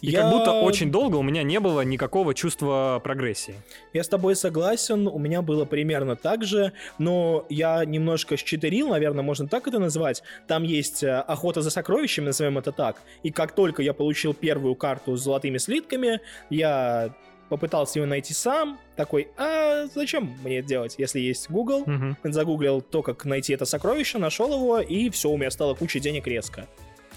И 0.00 0.10
я... 0.10 0.22
как 0.22 0.32
будто 0.32 0.52
очень 0.52 0.90
долго 0.90 1.16
у 1.16 1.22
меня 1.22 1.42
не 1.42 1.60
было 1.60 1.80
никакого 1.82 2.34
чувства 2.34 3.00
прогрессии. 3.02 3.54
Я 3.92 4.04
с 4.04 4.08
тобой 4.08 4.36
согласен, 4.36 5.07
у 5.08 5.18
меня 5.18 5.42
было 5.42 5.64
примерно 5.64 6.16
так 6.16 6.44
же, 6.44 6.72
но 6.98 7.46
я 7.48 7.84
немножко 7.84 8.36
считерил, 8.36 8.88
наверное, 8.88 9.22
можно 9.22 9.48
так 9.48 9.66
это 9.68 9.78
назвать. 9.78 10.22
Там 10.46 10.62
есть 10.62 11.02
э, 11.02 11.18
охота 11.20 11.62
за 11.62 11.70
сокровищами, 11.70 12.26
назовем 12.26 12.58
это 12.58 12.72
так. 12.72 13.02
И 13.22 13.30
как 13.30 13.52
только 13.52 13.82
я 13.82 13.92
получил 13.92 14.34
первую 14.34 14.74
карту 14.74 15.16
с 15.16 15.22
золотыми 15.22 15.58
слитками, 15.58 16.20
я 16.50 17.14
попытался 17.48 17.98
ее 17.98 18.06
найти 18.06 18.34
сам, 18.34 18.78
такой, 18.96 19.28
а 19.36 19.86
зачем 19.94 20.36
мне 20.44 20.58
это 20.58 20.68
делать, 20.68 20.94
если 20.98 21.20
есть 21.20 21.50
Google? 21.50 21.84
Uh-huh. 21.84 22.14
Загуглил 22.24 22.80
то, 22.80 23.02
как 23.02 23.24
найти 23.24 23.54
это 23.54 23.64
сокровище, 23.64 24.18
нашел 24.18 24.52
его, 24.52 24.80
и 24.80 25.10
все, 25.10 25.30
у 25.30 25.36
меня 25.36 25.50
стало 25.50 25.74
куча 25.74 26.00
денег 26.00 26.26
резко. 26.26 26.66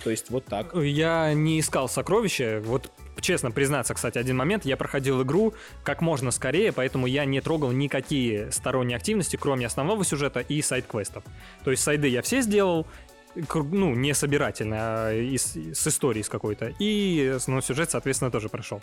То 0.04 0.10
есть 0.10 0.30
вот 0.30 0.46
так. 0.46 0.74
Я 0.76 1.34
не 1.34 1.60
искал 1.60 1.88
сокровища. 1.88 2.62
Вот 2.64 2.92
честно 3.20 3.52
признаться, 3.52 3.94
кстати, 3.94 4.18
один 4.18 4.38
момент. 4.38 4.66
Я 4.66 4.78
проходил 4.78 5.22
игру 5.22 5.54
как 5.84 6.02
можно 6.02 6.32
скорее, 6.32 6.72
поэтому 6.72 7.08
я 7.08 7.26
не 7.26 7.40
трогал 7.42 7.72
никакие 7.72 8.52
сторонние 8.52 8.98
активности, 8.98 9.38
кроме 9.38 9.68
основного 9.68 10.04
сюжета 10.04 10.40
и 10.40 10.62
сайт-квестов. 10.62 11.24
То 11.64 11.72
есть 11.72 11.84
сайды 11.84 12.08
я 12.08 12.22
все 12.22 12.42
сделал, 12.42 12.88
ну, 13.36 13.96
не 13.96 14.14
собирательный, 14.14 14.78
а 14.80 15.14
из, 15.14 15.56
с 15.56 15.88
историей 15.88 16.24
с 16.24 16.30
какой-то. 16.30 16.74
И 16.80 17.38
ну, 17.48 17.62
сюжет, 17.62 17.92
соответственно, 17.92 18.32
тоже 18.32 18.50
прошел. 18.50 18.82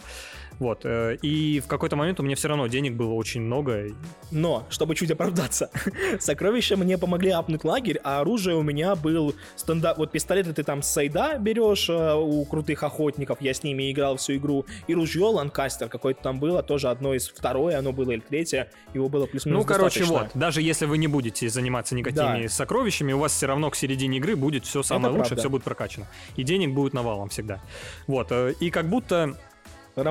Вот. 0.58 0.80
Э, 0.84 1.16
и 1.22 1.60
в 1.60 1.66
какой-то 1.66 1.96
момент 1.96 2.20
у 2.20 2.22
меня 2.22 2.36
все 2.36 2.48
равно 2.48 2.66
денег 2.66 2.94
было 2.94 3.12
очень 3.12 3.42
много. 3.42 3.88
Но, 4.30 4.66
чтобы 4.70 4.94
чуть 4.94 5.10
оправдаться, 5.10 5.70
сокровища 6.20 6.76
мне 6.76 6.98
помогли 6.98 7.30
апнуть 7.30 7.64
лагерь, 7.64 8.00
а 8.04 8.20
оружие 8.20 8.56
у 8.56 8.62
меня 8.62 8.94
был 8.94 9.34
стандарт... 9.56 9.98
Вот 9.98 10.12
пистолеты 10.12 10.52
ты 10.52 10.62
там 10.62 10.82
с 10.82 10.88
сайда 10.88 11.38
берешь 11.38 11.88
э, 11.88 12.14
у 12.14 12.44
крутых 12.44 12.82
охотников, 12.82 13.40
я 13.40 13.54
с 13.54 13.62
ними 13.62 13.90
играл 13.90 14.16
всю 14.16 14.36
игру, 14.36 14.66
и 14.86 14.94
ружье 14.94 15.26
Ланкастер 15.26 15.88
какое-то 15.88 16.22
там 16.22 16.40
было, 16.40 16.62
тоже 16.62 16.88
одно 16.88 17.14
из 17.14 17.28
второе, 17.28 17.78
оно 17.78 17.92
было 17.92 18.12
или 18.12 18.20
третье, 18.20 18.70
его 18.94 19.08
было 19.08 19.26
плюс-минус 19.26 19.62
Ну, 19.62 19.66
короче, 19.66 20.00
достаточно. 20.00 20.30
вот, 20.32 20.40
даже 20.40 20.62
если 20.62 20.86
вы 20.86 20.98
не 20.98 21.08
будете 21.08 21.48
заниматься 21.48 21.94
никакими 21.94 22.42
да. 22.42 22.48
сокровищами, 22.48 23.12
у 23.12 23.18
вас 23.18 23.32
все 23.32 23.46
равно 23.46 23.70
к 23.70 23.76
середине 23.76 24.18
игры 24.18 24.36
будет 24.38 24.64
все 24.64 24.82
самое 24.82 25.06
Это 25.08 25.18
лучшее, 25.18 25.28
правда. 25.28 25.40
все 25.42 25.50
будет 25.50 25.64
прокачано. 25.64 26.06
И 26.36 26.42
денег 26.42 26.74
будет 26.74 26.94
навалом 26.94 27.28
всегда. 27.28 27.60
Вот, 28.06 28.28
э, 28.30 28.54
и 28.60 28.70
как 28.70 28.88
будто 28.88 29.36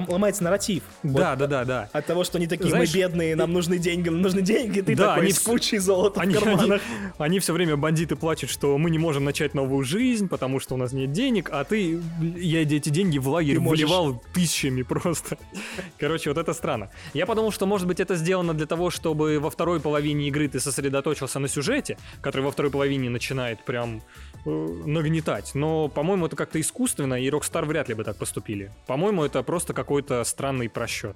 ломается 0.08 0.44
нарратив. 0.44 0.84
Да, 1.04 1.32
вот, 1.32 1.40
да, 1.40 1.48
да, 1.48 1.66
да. 1.66 1.90
От 1.94 2.06
того, 2.06 2.24
что 2.24 2.38
они 2.38 2.48
такие, 2.48 2.70
Знаешь, 2.70 2.94
мы 2.94 3.00
бедные, 3.00 3.36
нам 3.36 3.54
нужны 3.54 3.78
деньги, 3.78 4.10
нам 4.10 4.22
нужны 4.22 4.42
деньги, 4.42 4.82
ты 4.82 4.96
да, 4.96 5.10
такой 5.10 5.24
они 5.24 5.32
с 5.32 5.40
кучей 5.40 5.78
золота 5.78 6.22
они, 6.22 6.36
в 6.36 6.40
карманах. 6.40 6.82
Они, 6.82 6.82
они 7.18 7.40
все 7.40 7.54
время, 7.54 7.78
бандиты, 7.78 8.16
плачут, 8.16 8.50
что 8.50 8.78
мы 8.78 8.90
не 8.90 8.98
можем 8.98 9.24
начать 9.24 9.54
новую 9.54 9.84
жизнь, 9.84 10.28
потому 10.28 10.60
что 10.60 10.76
у 10.76 10.78
нас 10.78 10.94
нет 10.94 11.12
денег, 11.12 11.50
а 11.52 11.64
ты, 11.64 12.00
я 12.38 12.62
эти 12.62 12.90
деньги 12.90 13.18
в 13.18 13.28
лагерь 13.28 13.60
можешь... 13.60 13.84
выливал 13.84 14.22
тысячами 14.34 14.82
просто. 14.84 15.38
Короче, 15.98 16.30
вот 16.30 16.38
это 16.38 16.54
странно. 16.54 16.90
Я 17.14 17.26
подумал, 17.26 17.52
что, 17.52 17.66
может 17.66 17.88
быть, 17.88 18.00
это 18.00 18.16
сделано 18.16 18.54
для 18.54 18.66
того, 18.66 18.90
чтобы 18.90 19.40
во 19.40 19.50
второй 19.50 19.80
половине 19.80 20.28
игры 20.28 20.48
ты 20.48 20.60
сосредоточился 20.60 21.40
на 21.40 21.48
сюжете, 21.48 21.98
который 22.22 22.44
во 22.44 22.52
второй 22.52 22.72
половине 22.72 23.10
начинает 23.10 23.64
прям 23.64 24.02
нагнетать. 24.46 25.52
Но, 25.56 25.88
по-моему, 25.88 26.26
это 26.26 26.36
как-то 26.36 26.60
искусственно, 26.60 27.16
и 27.16 27.30
Rockstar 27.30 27.66
вряд 27.66 27.90
ли 27.90 27.96
бы 27.96 28.04
так 28.04 28.18
поступили. 28.18 28.72
По-моему, 28.86 29.24
это 29.24 29.44
просто 29.44 29.74
какой-то 29.74 30.24
странный 30.24 30.70
просчет 30.70 31.16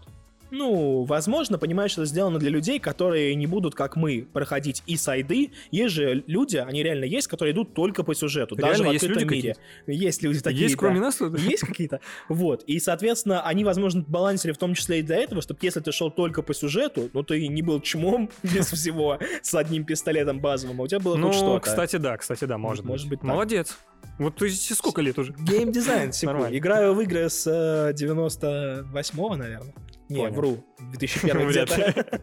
ну, 0.52 1.04
возможно, 1.04 1.58
понимаешь, 1.58 1.94
это 1.94 2.06
сделано 2.06 2.38
для 2.38 2.50
людей, 2.50 2.80
которые 2.80 3.34
не 3.36 3.48
будут, 3.48 3.74
как 3.74 3.96
мы, 3.96 4.28
проходить 4.32 4.84
и 4.86 4.98
сайды. 4.98 5.52
Есть 5.72 5.96
же 5.96 6.24
люди, 6.28 6.58
они 6.58 6.84
реально 6.84 7.06
есть, 7.06 7.28
которые 7.28 7.54
идут 7.54 7.74
только 7.74 8.04
по 8.04 8.14
сюжету, 8.14 8.56
реально 8.56 8.72
даже 8.72 8.84
в 8.84 8.92
есть 8.92 9.04
открытом 9.04 9.30
люди 9.30 9.34
мире. 9.34 9.56
Есть 9.88 10.24
люди 10.24 10.42
такие, 10.42 10.64
Есть 10.64 10.76
кроме 10.76 11.00
да. 11.00 11.06
нас? 11.06 11.22
Есть 11.22 11.66
какие-то. 11.66 12.02
Вот. 12.28 12.64
И, 12.64 12.80
соответственно, 12.80 13.42
они, 13.42 13.64
возможно, 13.64 14.04
балансили 14.06 14.52
в 14.52 14.58
том 14.58 14.74
числе 14.74 15.00
и 15.00 15.02
для 15.02 15.18
этого, 15.18 15.42
чтобы 15.42 15.60
если 15.64 15.80
ты 15.80 15.92
шел 15.92 16.12
только 16.12 16.42
по 16.42 16.54
сюжету, 16.54 17.10
ну, 17.14 17.24
ты 17.24 17.48
не 17.48 17.62
был 17.62 17.80
чмом 17.80 18.30
без 18.44 18.72
всего 18.72 19.20
с 19.42 19.56
одним 19.56 19.86
пистолетом 19.86 20.40
базовым, 20.40 20.82
а 20.82 20.84
у 20.84 20.88
тебя 20.88 21.00
было 21.00 21.18
хоть 21.18 21.34
что-то. 21.34 21.54
Ну, 21.54 21.60
кстати, 21.62 21.96
да, 21.96 22.18
кстати, 22.18 22.44
да, 22.46 22.58
может, 22.58 22.84
может 22.84 23.08
быть. 23.08 23.24
Молодец. 23.24 23.78
Вот 24.18 24.36
ты 24.36 24.50
сколько 24.50 25.02
лет 25.02 25.18
уже? 25.18 25.34
Геймдизайн, 25.34 26.12
Нормально. 26.24 26.58
Играю 26.58 26.94
в 26.94 27.02
игры 27.02 27.30
с 27.30 27.48
98-го, 27.48 29.34
э, 29.34 29.38
наверное. 29.38 29.74
Не, 30.12 30.20
Понял. 30.20 30.34
вру. 30.34 30.66
2001 30.92 31.48
где-то. 31.48 32.22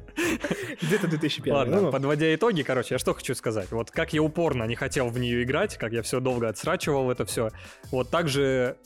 Где-то 0.82 1.09
2001. 1.09 1.55
Ладно, 1.55 1.80
ну. 1.80 1.91
подводя 1.91 2.34
итоги, 2.34 2.61
короче, 2.62 2.97
я 2.97 2.99
что 2.99 3.14
хочу 3.14 3.34
сказать. 3.34 3.70
Вот 3.70 3.91
как 3.91 4.12
я 4.12 4.22
упорно 4.22 4.64
не 4.64 4.74
хотел 4.74 5.09
в 5.09 5.18
нее 5.18 5.43
играть, 5.43 5.78
как 5.78 5.93
я 5.93 6.03
все 6.03 6.20
долго 6.20 6.49
отсрачивал 6.49 7.11
это 7.11 7.24
все, 7.24 7.51
вот 7.91 8.11
так 8.11 8.28
же 8.28 8.76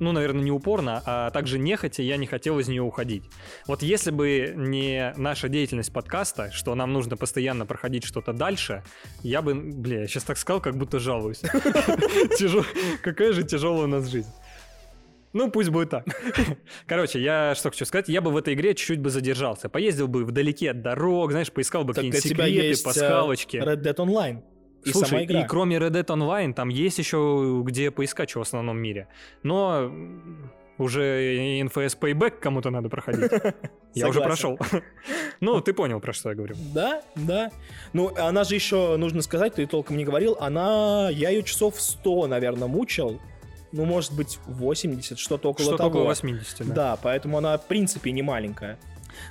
ну, 0.00 0.12
наверное, 0.12 0.42
не 0.42 0.50
упорно, 0.50 1.02
а 1.04 1.30
также 1.30 1.58
нехотя 1.58 2.02
я 2.02 2.16
не 2.16 2.26
хотел 2.26 2.58
из 2.58 2.68
нее 2.68 2.82
уходить. 2.82 3.24
Вот 3.66 3.82
если 3.82 4.10
бы 4.10 4.54
не 4.56 5.12
наша 5.16 5.48
деятельность 5.48 5.92
подкаста, 5.92 6.50
что 6.50 6.74
нам 6.74 6.92
нужно 6.92 7.16
постоянно 7.16 7.66
проходить 7.66 8.04
что-то 8.04 8.32
дальше, 8.32 8.82
я 9.22 9.42
бы, 9.42 9.54
бля, 9.54 10.00
я 10.00 10.06
сейчас 10.06 10.24
так 10.24 10.38
сказал, 10.38 10.60
как 10.60 10.76
будто 10.76 10.98
жалуюсь. 10.98 11.42
Какая 13.02 13.32
же 13.32 13.42
тяжелая 13.42 13.84
у 13.84 13.88
нас 13.88 14.06
жизнь. 14.06 14.30
Ну, 15.32 15.50
пусть 15.50 15.70
будет 15.70 15.90
так. 15.90 16.04
Короче, 16.86 17.20
я 17.20 17.54
что 17.54 17.70
хочу 17.70 17.84
сказать, 17.84 18.08
я 18.08 18.20
бы 18.20 18.30
в 18.30 18.36
этой 18.36 18.54
игре 18.54 18.74
чуть-чуть 18.74 19.00
бы 19.00 19.10
задержался. 19.10 19.68
Поездил 19.68 20.08
бы 20.08 20.24
вдалеке 20.24 20.72
от 20.72 20.82
дорог, 20.82 21.30
знаешь, 21.30 21.52
поискал 21.52 21.84
бы 21.84 21.94
какие-нибудь 21.94 22.22
секреты, 22.22 22.82
пасхалочки. 22.82 23.56
Red 23.58 23.82
Dead 23.82 23.96
Online. 23.96 24.42
И 24.84 24.92
Слушай, 24.92 25.08
сама 25.08 25.24
игра. 25.24 25.40
и 25.42 25.46
кроме 25.46 25.76
Red 25.76 25.90
Dead 25.90 26.06
Online, 26.06 26.54
там 26.54 26.68
есть 26.68 26.98
еще 26.98 27.62
где 27.64 27.90
поискать 27.90 28.30
что 28.30 28.40
в 28.40 28.42
основном 28.42 28.78
мире. 28.78 29.08
Но 29.42 29.92
уже 30.78 31.60
NFS 31.62 31.98
Payback 32.00 32.40
кому-то 32.40 32.70
надо 32.70 32.88
проходить. 32.88 33.30
Я 33.94 34.08
уже 34.08 34.20
прошел. 34.20 34.58
Ну, 35.40 35.62
ты 35.62 35.72
понял, 35.72 36.00
про 36.00 36.12
что 36.12 36.28
я 36.28 36.34
говорю. 36.34 36.54
Да, 36.74 37.00
да. 37.16 37.50
Ну, 37.94 38.14
она 38.14 38.44
же 38.44 38.54
еще, 38.54 38.98
нужно 38.98 39.22
сказать, 39.22 39.54
ты 39.54 39.66
толком 39.66 39.96
не 39.96 40.04
говорил, 40.04 40.36
она, 40.38 41.08
я 41.10 41.30
ее 41.30 41.42
часов 41.42 41.80
100, 41.80 42.26
наверное, 42.26 42.68
мучил 42.68 43.18
ну, 43.72 43.84
может 43.84 44.12
быть, 44.12 44.38
80, 44.46 45.18
что-то 45.18 45.50
около 45.50 45.66
что 45.66 45.76
того. 45.76 45.90
Что-то 45.90 45.98
около 46.00 46.08
80, 46.08 46.68
да. 46.68 46.74
Да, 46.74 46.98
поэтому 47.00 47.38
она, 47.38 47.58
в 47.58 47.66
принципе, 47.66 48.12
не 48.12 48.22
маленькая. 48.22 48.78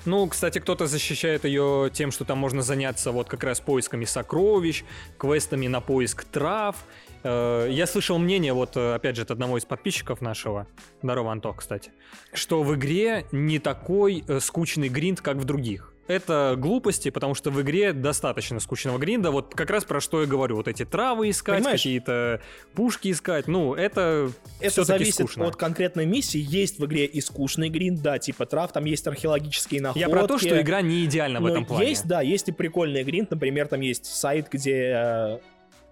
Ну, 0.05 0.27
кстати, 0.27 0.59
кто-то 0.59 0.87
защищает 0.87 1.45
ее 1.45 1.89
тем, 1.93 2.11
что 2.11 2.25
там 2.25 2.37
можно 2.37 2.61
заняться 2.61 3.11
вот 3.11 3.27
как 3.27 3.43
раз 3.43 3.59
поисками 3.59 4.05
сокровищ, 4.05 4.83
квестами 5.17 5.67
на 5.67 5.81
поиск 5.81 6.25
трав. 6.25 6.75
Э, 7.23 7.67
я 7.69 7.87
слышал 7.87 8.17
мнение, 8.17 8.53
вот 8.53 8.75
опять 8.75 9.15
же, 9.15 9.23
от 9.23 9.31
одного 9.31 9.57
из 9.57 9.65
подписчиков 9.65 10.21
нашего, 10.21 10.67
здорово, 11.01 11.31
Антох, 11.31 11.57
кстати, 11.57 11.91
что 12.33 12.63
в 12.63 12.75
игре 12.75 13.25
не 13.31 13.59
такой 13.59 14.23
э, 14.27 14.39
скучный 14.39 14.89
гринд, 14.89 15.21
как 15.21 15.37
в 15.37 15.45
других 15.45 15.93
это 16.09 16.55
глупости, 16.57 17.09
потому 17.11 17.35
что 17.35 17.51
в 17.51 17.61
игре 17.61 17.93
достаточно 17.93 18.59
скучного 18.59 18.97
гринда. 18.97 19.29
Вот 19.29 19.53
как 19.53 19.69
раз 19.69 19.85
про 19.85 20.01
что 20.01 20.21
я 20.21 20.27
говорю. 20.27 20.55
Вот 20.55 20.67
эти 20.67 20.83
травы 20.83 21.29
искать, 21.29 21.63
какие-то 21.63 22.41
пушки 22.73 23.11
искать. 23.11 23.47
Ну, 23.47 23.75
это 23.75 24.31
Это 24.59 24.83
зависит 24.83 25.13
скучно. 25.15 25.45
от 25.47 25.55
конкретной 25.55 26.07
миссии. 26.07 26.43
Есть 26.45 26.79
в 26.79 26.85
игре 26.85 27.05
и 27.05 27.21
скучный 27.21 27.69
гринд, 27.69 28.01
да, 28.01 28.17
типа 28.17 28.47
трав, 28.47 28.71
там 28.73 28.85
есть 28.85 29.05
археологические 29.07 29.81
находки. 29.81 29.99
Я 29.99 30.09
про 30.09 30.27
то, 30.27 30.39
что 30.39 30.59
игра 30.59 30.81
не 30.81 31.05
идеальна 31.05 31.39
в 31.41 31.45
этом 31.45 31.63
плане. 31.65 31.89
Есть, 31.89 32.07
да, 32.07 32.21
есть 32.21 32.49
и 32.49 32.51
прикольный 32.51 33.03
гринд. 33.03 33.29
Например, 33.29 33.67
там 33.67 33.81
есть 33.81 34.05
сайт, 34.05 34.47
где 34.51 34.93
э, 34.95 35.39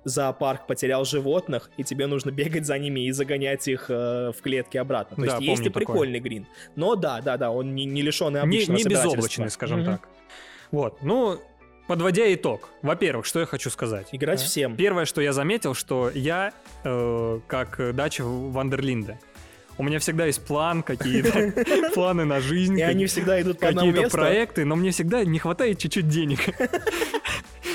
зоопарк 0.08 0.66
потерял 0.68 1.06
животных, 1.06 1.70
и 1.78 1.84
тебе 1.84 2.08
нужно 2.08 2.32
бегать 2.32 2.66
за 2.66 2.78
ними 2.80 3.08
и 3.08 3.12
загонять 3.12 3.68
их 3.68 3.86
э, 3.90 4.32
в 4.36 4.42
клетки 4.42 4.78
обратно. 4.78 5.16
То 5.16 5.22
да, 5.24 5.38
есть 5.38 5.48
есть 5.48 5.66
и 5.66 5.70
прикольный 5.70 6.20
грин. 6.20 6.48
Но 6.76 6.96
да, 6.96 7.22
да, 7.22 7.38
да, 7.38 7.52
он 7.52 7.76
не, 7.76 7.86
не 7.86 8.02
лишенный 8.02 8.42
обычного 8.42 8.78
Не, 8.78 8.84
не 8.84 8.90
безоблачный, 8.90 9.50
скажем 9.50 9.82
mm-hmm. 9.82 9.86
так. 9.86 10.10
Вот, 10.72 11.02
ну, 11.02 11.40
подводя 11.88 12.34
итог, 12.34 12.70
во-первых, 12.82 13.26
что 13.26 13.40
я 13.40 13.46
хочу 13.46 13.70
сказать. 13.70 14.10
Играть 14.12 14.40
да? 14.40 14.46
всем. 14.46 14.76
Первое, 14.76 15.06
что 15.06 15.22
я 15.22 15.34
заметил, 15.34 15.74
что 15.74 16.12
я, 16.14 16.54
э, 16.84 17.40
как 17.48 17.96
дача 17.96 18.24
Вандерлинда, 18.24 19.18
у 19.78 19.84
меня 19.84 20.00
всегда 20.00 20.26
есть 20.26 20.44
план, 20.44 20.82
какие-то 20.82 21.54
планы 21.94 22.26
на 22.26 22.42
жизнь. 22.42 22.80
И 22.80 22.82
они 22.82 23.06
всегда 23.06 23.40
идут 23.42 23.60
по 23.60 23.68
Какие-то 23.68 24.10
проекты, 24.10 24.66
но 24.66 24.76
мне 24.76 24.92
всегда 24.92 25.24
не 25.24 25.38
хватает 25.38 25.78
чуть-чуть 25.78 26.08
денег. 26.08 26.40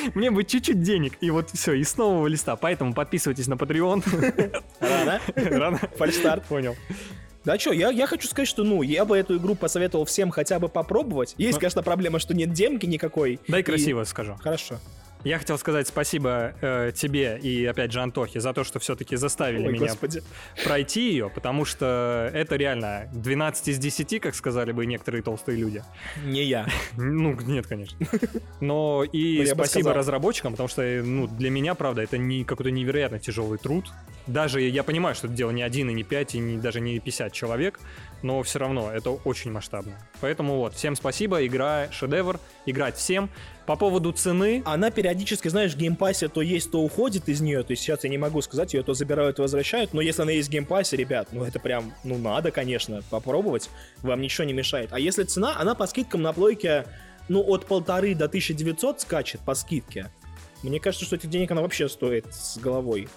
Мне 0.15 0.31
бы 0.31 0.45
чуть-чуть 0.45 0.83
денег, 0.83 1.15
и 1.21 1.31
вот 1.31 1.51
все, 1.51 1.75
и 1.75 1.85
с 1.85 1.97
нового 1.97 2.27
листа. 2.27 2.57
Поэтому 2.57 2.95
подписывайтесь 2.95 3.47
на 3.47 3.55
Patreon. 3.55 4.63
Рано? 4.81 5.21
Рано. 5.35 5.81
Фальштарт. 5.97 6.45
Понял. 6.45 6.77
Да 7.45 7.59
что, 7.59 7.73
я, 7.73 7.91
я 7.91 8.07
хочу 8.07 8.29
сказать, 8.29 8.49
что, 8.49 8.63
ну, 8.63 8.83
я 8.83 9.05
бы 9.05 9.19
эту 9.19 9.37
игру 9.37 9.55
посоветовал 9.57 10.05
всем 10.05 10.31
хотя 10.31 10.61
бы 10.61 10.69
попробовать. 10.69 11.35
Есть, 11.39 11.55
Но... 11.55 11.61
конечно, 11.61 11.83
проблема, 11.83 12.21
что 12.21 12.35
нет 12.35 12.53
демки 12.53 12.87
никакой. 12.87 13.41
Дай 13.49 13.61
и... 13.61 13.65
красиво 13.65 14.05
скажу. 14.05 14.37
Хорошо. 14.41 14.79
Я 15.25 15.39
хотел 15.39 15.57
сказать 15.57 15.87
спасибо 15.87 16.55
э, 16.61 16.93
тебе 16.95 17.39
и, 17.41 17.65
опять 17.65 17.93
же, 17.93 18.01
Антохе 18.01 18.41
за 18.41 18.53
то, 18.53 18.65
что 18.65 18.81
все-таки 18.81 19.17
заставили 19.17 19.67
Ой, 19.67 19.73
меня 19.73 19.89
господи. 19.89 20.23
пройти 20.65 21.11
ее, 21.11 21.31
потому 21.31 21.65
что 21.65 22.31
это 22.35 22.57
реально 22.57 23.09
12 23.13 23.69
из 23.69 23.79
10, 23.79 24.21
как 24.21 24.35
сказали 24.35 24.73
бы 24.73 24.85
некоторые 24.85 25.23
толстые 25.23 25.59
люди. 25.59 25.83
Не 26.25 26.43
я. 26.43 26.67
Ну, 26.97 27.39
нет, 27.41 27.67
конечно. 27.67 27.97
Но 28.61 29.05
и 29.05 29.45
ну, 29.47 29.55
спасибо 29.55 29.93
разработчикам, 29.93 30.53
потому 30.53 30.69
что, 30.69 30.83
ну, 31.05 31.27
для 31.27 31.51
меня, 31.51 31.75
правда, 31.75 32.03
это 32.03 32.19
не 32.19 32.45
какой-то 32.45 32.71
невероятно 32.71 33.19
тяжелый 33.19 33.59
труд. 33.59 33.93
Даже 34.27 34.61
я 34.61 34.83
понимаю, 34.83 35.15
что 35.15 35.27
это 35.29 35.37
дело 35.37 35.51
не 35.51 35.63
один 35.63 35.91
и 35.91 35.93
не 35.93 36.05
пять, 36.05 36.35
и 36.35 36.39
не, 36.39 36.59
даже 36.59 36.81
не 36.81 36.99
50 36.99 37.33
человек, 37.33 37.81
но 38.23 38.43
все 38.43 38.59
равно 38.59 38.91
это 38.93 39.11
очень 39.11 39.51
масштабно. 39.51 39.99
Поэтому 40.21 40.57
вот, 40.57 40.75
всем 40.75 40.97
спасибо, 40.97 41.45
игра 41.47 41.89
шедевр, 41.91 42.39
играть 42.67 42.97
всем. 42.97 43.31
По 43.67 43.77
поводу 43.77 44.13
цены... 44.13 44.63
Она 44.65 44.91
периодически, 44.91 45.49
знаешь, 45.49 45.75
в 45.75 45.77
геймпассе 45.77 46.29
то 46.29 46.43
есть, 46.43 46.71
то 46.71 46.81
уходит 46.81 47.29
из 47.29 47.41
нее, 47.41 47.63
то 47.63 47.73
есть 47.73 47.83
сейчас 47.83 48.05
я 48.05 48.11
не 48.11 48.19
могу 48.19 48.43
сказать, 48.43 48.75
ее 48.75 48.83
то 48.83 48.95
забирают, 48.95 49.37
то 49.37 49.43
возвращают, 49.43 49.93
но 49.93 50.01
если 50.01 50.23
она 50.23 50.33
есть 50.33 50.49
в 50.49 50.53
геймпассе, 50.53 50.97
ребят, 50.97 51.29
ну 51.33 51.45
это 51.45 51.61
прям, 51.61 51.93
ну 52.05 52.19
надо, 52.19 52.51
конечно, 52.51 53.03
попробовать, 53.11 53.71
вам 54.03 54.21
ничего 54.21 54.45
не 54.45 54.53
мешает. 54.53 54.91
А 54.93 54.99
если 54.99 55.25
цена, 55.25 55.57
она 55.59 55.75
по 55.75 55.87
скидкам 55.87 56.23
на 56.23 56.33
плойке, 56.33 56.87
ну 57.29 57.43
от 57.43 57.67
полторы 57.67 58.15
до 58.15 58.27
1900 58.27 59.01
скачет 59.01 59.41
по 59.41 59.55
скидке. 59.55 60.11
Мне 60.63 60.79
кажется, 60.79 61.05
что 61.05 61.17
этих 61.17 61.29
денег 61.29 61.51
она 61.51 61.63
вообще 61.63 61.89
стоит 61.89 62.33
с 62.33 62.57
головой. 62.59 63.09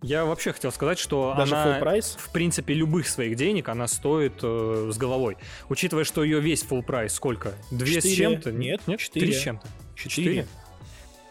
Я 0.00 0.24
вообще 0.24 0.52
хотел 0.52 0.70
сказать, 0.70 0.98
что 0.98 1.34
Даже 1.36 1.56
она, 1.56 1.80
в 1.80 2.30
принципе, 2.32 2.72
любых 2.74 3.08
своих 3.08 3.34
денег 3.36 3.68
она 3.68 3.88
стоит 3.88 4.34
э, 4.42 4.90
с 4.92 4.96
головой. 4.96 5.36
Учитывая, 5.68 6.04
что 6.04 6.22
ее 6.22 6.40
весь 6.40 6.62
full 6.64 6.82
price 6.82 7.12
сколько? 7.14 7.54
Две 7.72 8.00
с 8.00 8.04
чем-то? 8.04 8.52
Нет, 8.52 8.80
нет, 8.86 9.00
четыре 9.00 9.32
с 9.32 9.40
чем-то. 9.40 9.66
Четыре. 9.96 10.46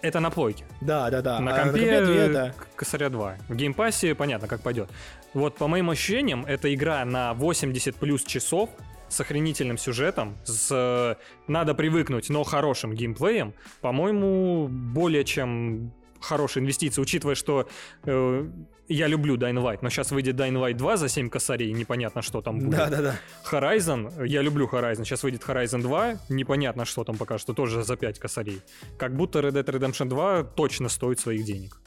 Это 0.01 0.19
на 0.19 0.29
плойке. 0.29 0.65
Да, 0.81 1.09
да, 1.09 1.21
да. 1.21 1.39
На 1.39 1.55
А 1.55 1.63
компе, 1.63 2.05
две, 2.05 2.27
да. 2.27 2.51
к- 2.51 2.75
косаря 2.75 3.09
2. 3.09 3.37
В 3.47 3.55
геймпассе 3.55 4.13
понятно, 4.15 4.47
как 4.47 4.61
пойдет. 4.61 4.89
Вот 5.33 5.55
по 5.55 5.67
моим 5.67 5.89
ощущениям, 5.89 6.45
это 6.45 6.73
игра 6.73 7.03
на 7.05 7.33
80 7.33 7.95
плюс 7.95 8.23
часов 8.23 8.69
с 9.09 9.19
охренительным 9.21 9.77
сюжетом, 9.77 10.37
с 10.43 10.67
э, 10.71 11.15
надо 11.47 11.73
привыкнуть, 11.73 12.29
но 12.29 12.43
хорошим 12.43 12.93
геймплеем, 12.93 13.53
по-моему, 13.81 14.67
более 14.67 15.23
чем 15.23 15.93
хорошая 16.21 16.63
инвестиция, 16.63 17.01
учитывая, 17.01 17.35
что 17.35 17.67
э, 18.03 18.49
я 18.87 19.07
люблю 19.07 19.35
Dying 19.35 19.61
Light, 19.61 19.79
но 19.81 19.89
сейчас 19.89 20.11
выйдет 20.11 20.35
Dying 20.35 20.53
Light 20.53 20.73
2 20.73 20.97
за 20.97 21.09
7 21.09 21.29
косарей, 21.29 21.71
непонятно, 21.73 22.21
что 22.21 22.41
там 22.41 22.59
будет. 22.59 22.77
Да, 22.77 22.89
да, 22.89 23.01
да. 23.01 23.15
Horizon, 23.51 24.25
я 24.25 24.41
люблю 24.41 24.67
Horizon, 24.71 25.03
сейчас 25.03 25.23
выйдет 25.23 25.43
Horizon 25.43 25.81
2, 25.81 26.19
непонятно, 26.29 26.85
что 26.85 27.03
там 27.03 27.17
пока 27.17 27.37
что, 27.37 27.53
тоже 27.53 27.83
за 27.83 27.95
5 27.95 28.19
косарей. 28.19 28.61
Как 28.97 29.15
будто 29.15 29.39
Red 29.39 29.53
Dead 29.53 29.65
Redemption 29.65 30.07
2 30.09 30.43
точно 30.43 30.89
стоит 30.89 31.19
своих 31.19 31.43
денег. 31.43 31.79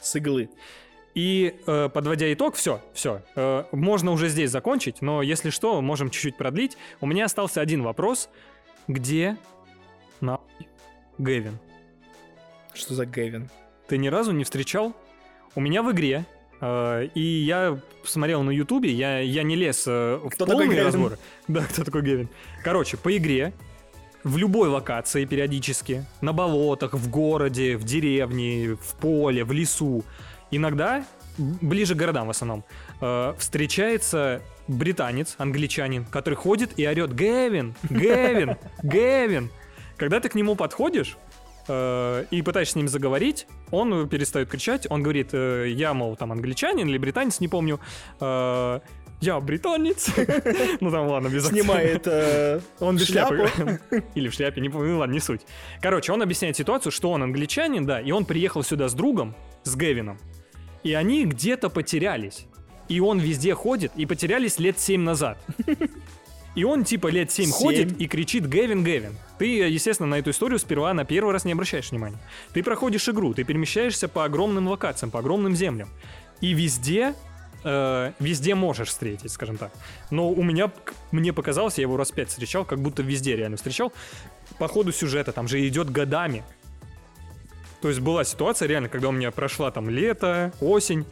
С 0.00 0.16
иглы. 0.16 0.50
И 1.14 1.54
э, 1.66 1.88
подводя 1.88 2.32
итог, 2.32 2.56
все, 2.56 2.82
все. 2.92 3.22
можно 3.70 4.10
уже 4.10 4.28
здесь 4.28 4.50
закончить, 4.50 5.00
но 5.00 5.22
если 5.22 5.50
что, 5.50 5.80
можем 5.80 6.10
чуть-чуть 6.10 6.36
продлить. 6.36 6.76
У 7.00 7.06
меня 7.06 7.26
остался 7.26 7.60
один 7.60 7.82
вопрос. 7.82 8.28
Где 8.88 9.36
на 10.20 10.40
Гэвин? 11.18 11.58
Что 12.74 12.94
за 12.94 13.06
Гэвин? 13.06 13.50
Ты 13.88 13.98
ни 13.98 14.08
разу 14.08 14.32
не 14.32 14.44
встречал? 14.44 14.94
У 15.54 15.60
меня 15.60 15.82
в 15.82 15.92
игре, 15.92 16.26
э, 16.60 17.08
и 17.14 17.20
я 17.20 17.78
смотрел 18.02 18.42
на 18.42 18.50
Ютубе, 18.50 18.90
я, 18.90 19.20
я 19.20 19.42
не 19.42 19.54
лез 19.56 19.84
э, 19.86 20.16
в 20.22 20.30
Кто 20.30 20.46
такой 20.46 20.64
полный 20.64 20.76
Гэвин? 20.76 20.86
разбор. 20.86 21.18
Да, 21.48 21.64
кто 21.64 21.84
такой 21.84 22.02
Гэвин. 22.02 22.28
Короче, 22.64 22.96
по 22.96 23.16
игре 23.16 23.52
в 24.24 24.36
любой 24.36 24.68
локации 24.68 25.24
периодически, 25.26 26.04
на 26.20 26.32
болотах, 26.32 26.94
в 26.94 27.10
городе, 27.10 27.76
в 27.76 27.84
деревне, 27.84 28.74
в 28.74 28.94
поле, 28.94 29.44
в 29.44 29.52
лесу, 29.52 30.02
иногда, 30.50 31.04
ближе 31.38 31.94
к 31.94 31.98
городам 31.98 32.26
в 32.26 32.30
основном, 32.30 32.64
э, 33.00 33.34
встречается 33.38 34.40
британец, 34.66 35.34
англичанин, 35.38 36.06
который 36.06 36.34
ходит 36.34 36.78
и 36.78 36.86
орет 36.88 37.14
«Гэвин! 37.14 37.74
Гэвин! 37.90 38.56
Гэвин!» 38.82 39.50
Когда 39.96 40.18
ты 40.18 40.28
к 40.28 40.34
нему 40.34 40.56
подходишь, 40.56 41.16
и 41.66 42.42
пытаешься 42.44 42.72
с 42.72 42.76
ним 42.76 42.88
заговорить, 42.88 43.46
он 43.70 44.08
перестает 44.08 44.48
кричать, 44.48 44.86
он 44.90 45.02
говорит, 45.02 45.30
э, 45.32 45.68
я, 45.70 45.94
мол, 45.94 46.16
там 46.16 46.32
англичанин 46.32 46.88
или 46.88 46.98
британец, 46.98 47.40
не 47.40 47.48
помню, 47.48 47.80
э, 48.20 48.80
я 49.20 49.40
британец. 49.40 50.10
Ну 50.80 50.90
там 50.90 51.06
ладно, 51.06 51.28
без. 51.28 51.46
Снимает 51.46 52.06
э, 52.06 52.60
Он 52.80 52.96
без 52.96 53.06
шляпы. 53.06 53.48
Или 54.14 54.28
в 54.28 54.34
шляпе, 54.34 54.60
не 54.60 54.68
помню, 54.68 54.92
ну 54.92 54.98
ладно, 54.98 55.12
не 55.12 55.20
суть. 55.20 55.42
Короче, 55.80 56.12
он 56.12 56.22
объясняет 56.22 56.56
ситуацию, 56.56 56.92
что 56.92 57.10
он 57.10 57.22
англичанин, 57.22 57.86
да, 57.86 58.00
и 58.00 58.10
он 58.10 58.24
приехал 58.26 58.62
сюда 58.62 58.88
с 58.88 58.94
другом, 58.94 59.34
с 59.62 59.76
Гевином, 59.76 60.18
и 60.82 60.92
они 60.92 61.24
где-то 61.24 61.70
потерялись. 61.70 62.46
И 62.88 63.00
он 63.00 63.18
везде 63.18 63.54
ходит, 63.54 63.92
и 63.96 64.04
потерялись 64.04 64.58
лет 64.58 64.78
7 64.78 65.00
назад. 65.00 65.38
И 66.54 66.64
он 66.64 66.84
типа 66.84 67.08
лет 67.08 67.32
7 67.32 67.46
Семь? 67.46 67.52
ходит 67.52 68.00
и 68.00 68.06
кричит 68.06 68.46
Гевин, 68.46 68.84
Гевин. 68.84 69.16
Ты, 69.38 69.46
естественно, 69.46 70.08
на 70.08 70.18
эту 70.18 70.30
историю 70.30 70.58
сперва 70.58 70.94
на 70.94 71.04
первый 71.04 71.32
раз 71.32 71.44
не 71.44 71.52
обращаешь 71.52 71.90
внимания. 71.90 72.18
Ты 72.52 72.62
проходишь 72.62 73.08
игру, 73.08 73.34
ты 73.34 73.44
перемещаешься 73.44 74.08
по 74.08 74.24
огромным 74.24 74.68
локациям, 74.68 75.10
по 75.10 75.18
огромным 75.18 75.56
землям. 75.56 75.88
И 76.40 76.52
везде, 76.52 77.14
э, 77.64 78.12
везде 78.20 78.54
можешь 78.54 78.88
встретить, 78.88 79.32
скажем 79.32 79.56
так. 79.56 79.72
Но 80.10 80.30
у 80.30 80.42
меня, 80.42 80.70
мне 81.10 81.32
показалось, 81.32 81.78
я 81.78 81.82
его 81.82 81.96
раз 81.96 82.12
пять 82.12 82.28
встречал, 82.28 82.64
как 82.64 82.80
будто 82.80 83.02
везде 83.02 83.34
реально 83.34 83.56
встречал. 83.56 83.92
По 84.58 84.68
ходу 84.68 84.92
сюжета, 84.92 85.32
там 85.32 85.48
же 85.48 85.66
идет 85.66 85.90
годами. 85.90 86.44
То 87.82 87.88
есть 87.88 88.00
была 88.00 88.24
ситуация 88.24 88.68
реально, 88.68 88.88
когда 88.88 89.08
у 89.08 89.12
меня 89.12 89.30
прошла 89.30 89.70
там 89.70 89.90
лето, 89.90 90.52
осень, 90.60 91.04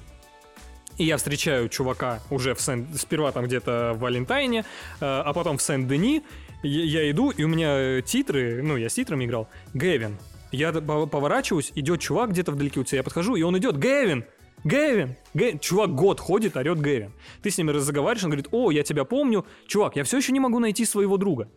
и 0.99 1.05
я 1.05 1.17
встречаю 1.17 1.69
чувака 1.69 2.21
уже 2.31 2.55
в 2.55 2.61
Сен... 2.61 2.87
сперва 2.95 3.33
там 3.33 3.45
где-то 3.45 3.93
в 3.95 4.01
Валентайне, 4.01 4.61
э, 4.61 4.65
а 5.01 5.33
потом 5.33 5.59
в 5.59 5.63
Сен-Дени. 5.63 6.23
Я, 6.63 7.11
иду, 7.11 7.31
и 7.31 7.43
у 7.43 7.49
меня 7.49 7.77
э, 7.77 8.03
титры, 8.03 8.63
ну, 8.63 8.77
я 8.77 8.89
с 8.89 8.95
титрами 8.95 9.25
играл, 9.25 9.49
Гэвин. 9.75 10.17
Я 10.53 10.73
поворачиваюсь, 10.73 11.73
идет 11.75 12.01
чувак 12.01 12.31
где-то 12.31 12.53
вдалеке 12.53 12.81
у 12.81 12.85
тебя, 12.85 12.99
я 12.99 13.03
подхожу, 13.03 13.37
и 13.37 13.43
он 13.43 13.57
идет, 13.59 13.79
Гэвин! 13.79 14.25
Гэвин! 14.65 15.17
Гэ- 15.35 15.59
Чувак 15.59 15.95
год 15.95 16.21
ходит, 16.21 16.57
орет 16.57 16.79
Гэвин. 16.79 17.13
Ты 17.43 17.51
с 17.51 17.59
ним 17.59 17.71
разговариваешь, 17.71 18.23
он 18.25 18.31
говорит, 18.31 18.49
о, 18.53 18.71
я 18.71 18.85
тебя 18.85 19.05
помню. 19.05 19.45
Чувак, 19.67 19.97
я 19.97 20.05
все 20.05 20.19
еще 20.19 20.33
не 20.33 20.41
могу 20.41 20.61
найти 20.61 20.85
своего 20.85 21.17
друга. 21.17 21.49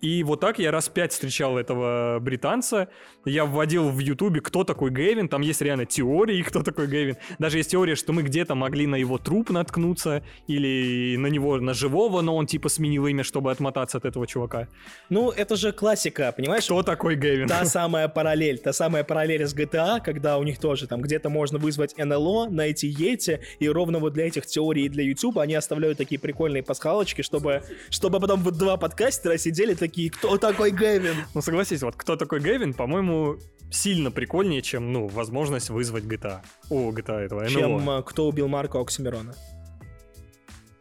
И 0.00 0.22
вот 0.22 0.40
так 0.40 0.58
я 0.58 0.70
раз 0.70 0.88
пять 0.88 1.12
встречал 1.12 1.58
этого 1.58 2.18
британца. 2.20 2.88
Я 3.24 3.44
вводил 3.44 3.90
в 3.90 3.98
Ютубе, 3.98 4.40
кто 4.40 4.64
такой 4.64 4.90
Гэвин. 4.90 5.28
Там 5.28 5.42
есть 5.42 5.60
реально 5.60 5.84
теории, 5.86 6.42
кто 6.46 6.62
такой 6.62 6.86
Гэвин. 6.86 7.16
Даже 7.38 7.58
есть 7.58 7.70
теория, 7.70 7.94
что 7.96 8.12
мы 8.12 8.22
где-то 8.22 8.54
могли 8.54 8.86
на 8.86 8.96
его 8.96 9.18
труп 9.18 9.50
наткнуться. 9.50 10.22
Или 10.46 11.16
на 11.16 11.26
него, 11.26 11.58
на 11.58 11.74
живого, 11.74 12.22
но 12.22 12.36
он 12.36 12.46
типа 12.46 12.68
сменил 12.68 13.06
имя, 13.06 13.24
чтобы 13.24 13.50
отмотаться 13.50 13.98
от 13.98 14.04
этого 14.04 14.26
чувака. 14.26 14.68
Ну, 15.10 15.30
это 15.30 15.56
же 15.56 15.72
классика, 15.72 16.32
понимаешь? 16.36 16.64
Кто 16.64 16.82
такой 16.82 17.16
Гэвин? 17.16 17.48
Та 17.48 17.64
самая 17.66 18.08
параллель, 18.08 18.58
та 18.58 18.72
самая 18.72 19.04
параллель 19.04 19.46
с 19.46 19.54
GTA, 19.54 20.00
когда 20.00 20.38
у 20.38 20.42
них 20.44 20.58
тоже 20.58 20.86
там 20.86 21.02
где-то 21.02 21.28
можно 21.28 21.58
вызвать 21.58 21.96
НЛО, 21.98 22.48
найти 22.48 22.88
Йети, 22.88 23.40
и 23.58 23.68
ровно 23.68 23.98
вот 23.98 24.14
для 24.14 24.26
этих 24.26 24.46
теорий 24.46 24.86
и 24.86 24.88
для 24.88 25.04
YouTube 25.04 25.38
они 25.38 25.54
оставляют 25.54 25.98
такие 25.98 26.18
прикольные 26.18 26.62
пасхалочки, 26.62 27.22
чтобы, 27.22 27.62
чтобы 27.90 28.20
потом 28.20 28.40
вот 28.40 28.56
два 28.56 28.76
подкастера 28.76 29.36
сидели 29.36 29.74
такие, 29.74 29.89
кто 30.10 30.38
такой 30.38 30.70
Гэвин? 30.70 31.16
Ну 31.34 31.42
согласись, 31.42 31.82
вот 31.82 31.96
кто 31.96 32.16
такой 32.16 32.40
Гэвин, 32.40 32.74
по-моему, 32.74 33.36
сильно 33.70 34.10
прикольнее, 34.10 34.62
чем, 34.62 34.92
ну, 34.92 35.06
возможность 35.06 35.70
вызвать 35.70 36.04
GTA. 36.04 36.40
О, 36.70 36.90
GTA 36.92 37.20
этого, 37.20 37.40
НЛО. 37.40 37.50
Чем 37.50 37.90
э, 37.90 38.02
кто 38.02 38.28
убил 38.28 38.48
Марка 38.48 38.80
Оксимирона. 38.80 39.34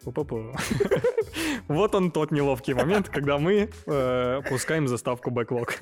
Пу-пу-пу. 0.04 0.56
Вот 1.68 1.94
он 1.94 2.12
тот 2.12 2.32
неловкий 2.32 2.74
момент, 2.74 3.10
когда 3.10 3.38
мы 3.38 3.70
э, 3.86 4.42
пускаем 4.50 4.88
заставку 4.88 5.30
бэклог. 5.30 5.76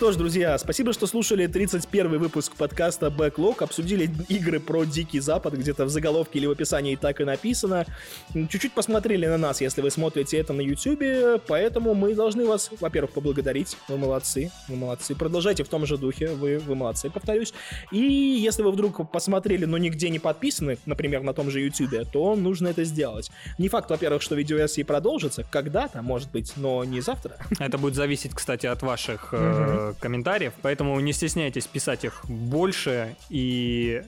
Что 0.00 0.12
ж, 0.12 0.16
друзья, 0.16 0.56
спасибо, 0.56 0.94
что 0.94 1.06
слушали 1.06 1.46
31 1.46 2.18
выпуск 2.18 2.56
подкаста 2.56 3.08
Backlog. 3.08 3.62
Обсудили 3.62 4.08
игры 4.30 4.58
про 4.58 4.84
Дикий 4.84 5.20
Запад, 5.20 5.52
где-то 5.52 5.84
в 5.84 5.90
заголовке 5.90 6.38
или 6.38 6.46
в 6.46 6.52
описании 6.52 6.96
так 6.96 7.20
и 7.20 7.24
написано. 7.24 7.84
Чуть-чуть 8.32 8.72
посмотрели 8.72 9.26
на 9.26 9.36
нас, 9.36 9.60
если 9.60 9.82
вы 9.82 9.90
смотрите 9.90 10.38
это 10.38 10.54
на 10.54 10.62
YouTube, 10.62 11.42
поэтому 11.46 11.92
мы 11.92 12.14
должны 12.14 12.46
вас, 12.46 12.70
во-первых, 12.80 13.10
поблагодарить. 13.10 13.76
Вы 13.88 13.98
молодцы, 13.98 14.50
вы 14.68 14.76
молодцы. 14.76 15.14
Продолжайте 15.14 15.64
в 15.64 15.68
том 15.68 15.84
же 15.84 15.98
духе, 15.98 16.28
вы, 16.28 16.56
вы 16.60 16.74
молодцы, 16.74 17.10
повторюсь. 17.10 17.52
И 17.92 17.98
если 17.98 18.62
вы 18.62 18.72
вдруг 18.72 19.10
посмотрели, 19.10 19.66
но 19.66 19.76
нигде 19.76 20.08
не 20.08 20.18
подписаны, 20.18 20.78
например, 20.86 21.22
на 21.24 21.34
том 21.34 21.50
же 21.50 21.60
YouTube, 21.60 22.10
то 22.10 22.36
нужно 22.36 22.68
это 22.68 22.84
сделать. 22.84 23.30
Не 23.58 23.68
факт, 23.68 23.90
во-первых, 23.90 24.22
что 24.22 24.34
видеоверсии 24.34 24.82
продолжится, 24.82 25.44
когда-то, 25.44 26.00
может 26.00 26.30
быть, 26.30 26.54
но 26.56 26.84
не 26.84 27.02
завтра. 27.02 27.36
Это 27.58 27.76
будет 27.76 27.96
зависеть, 27.96 28.32
кстати, 28.32 28.64
от 28.64 28.80
ваших 28.80 29.34
э, 29.90 29.94
комментариев, 30.00 30.52
поэтому 30.62 30.98
не 31.00 31.12
стесняйтесь 31.12 31.66
писать 31.66 32.04
их 32.04 32.24
больше 32.28 33.16
и 33.28 34.02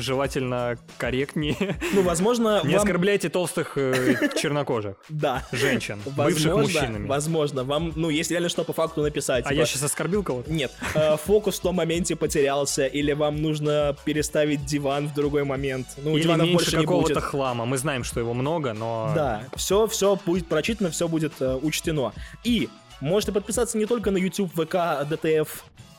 желательно 0.00 0.76
корректнее. 0.98 1.76
Ну, 1.92 2.02
возможно, 2.02 2.60
Не 2.64 2.74
вам... 2.74 2.82
оскорбляйте 2.82 3.28
толстых 3.28 3.72
э, 3.76 4.30
чернокожих 4.36 4.96
Да. 5.08 5.42
женщин, 5.52 6.00
бывших 6.04 6.52
мужчинами. 6.54 7.06
возможно, 7.06 7.64
вам, 7.64 7.92
ну, 7.96 8.10
есть 8.10 8.30
реально 8.30 8.48
что 8.48 8.64
по 8.64 8.72
факту 8.72 9.02
написать. 9.02 9.44
А 9.46 9.48
типа, 9.50 9.60
я 9.60 9.66
сейчас 9.66 9.82
оскорбил 9.84 10.22
кого-то? 10.22 10.52
Нет, 10.52 10.72
э, 10.94 11.16
фокус 11.16 11.58
в 11.58 11.62
том 11.62 11.76
моменте 11.76 12.16
потерялся, 12.16 12.86
или 12.86 13.12
вам 13.12 13.40
нужно 13.42 13.96
переставить 14.04 14.64
диван 14.64 15.08
в 15.08 15.14
другой 15.14 15.44
момент. 15.44 15.86
Ну, 15.98 16.16
Или 16.16 16.24
диванов 16.24 16.46
меньше 16.46 16.64
больше 16.64 16.76
какого-то 16.76 17.20
хлама. 17.20 17.64
Мы 17.64 17.78
знаем, 17.78 18.04
что 18.04 18.20
его 18.20 18.34
много, 18.34 18.72
но... 18.72 19.12
Да, 19.14 19.44
все, 19.56 19.86
все 19.86 20.18
будет 20.26 20.46
прочитано, 20.46 20.90
все 20.90 21.08
будет 21.08 21.34
э, 21.40 21.58
учтено. 21.62 22.12
И 22.44 22.68
можете 23.00 23.32
подписаться 23.32 23.78
не 23.78 23.86
только 23.86 24.10
на 24.10 24.18
YouTube, 24.18 24.52
ВК, 24.52 24.74
DTF, 25.10 25.48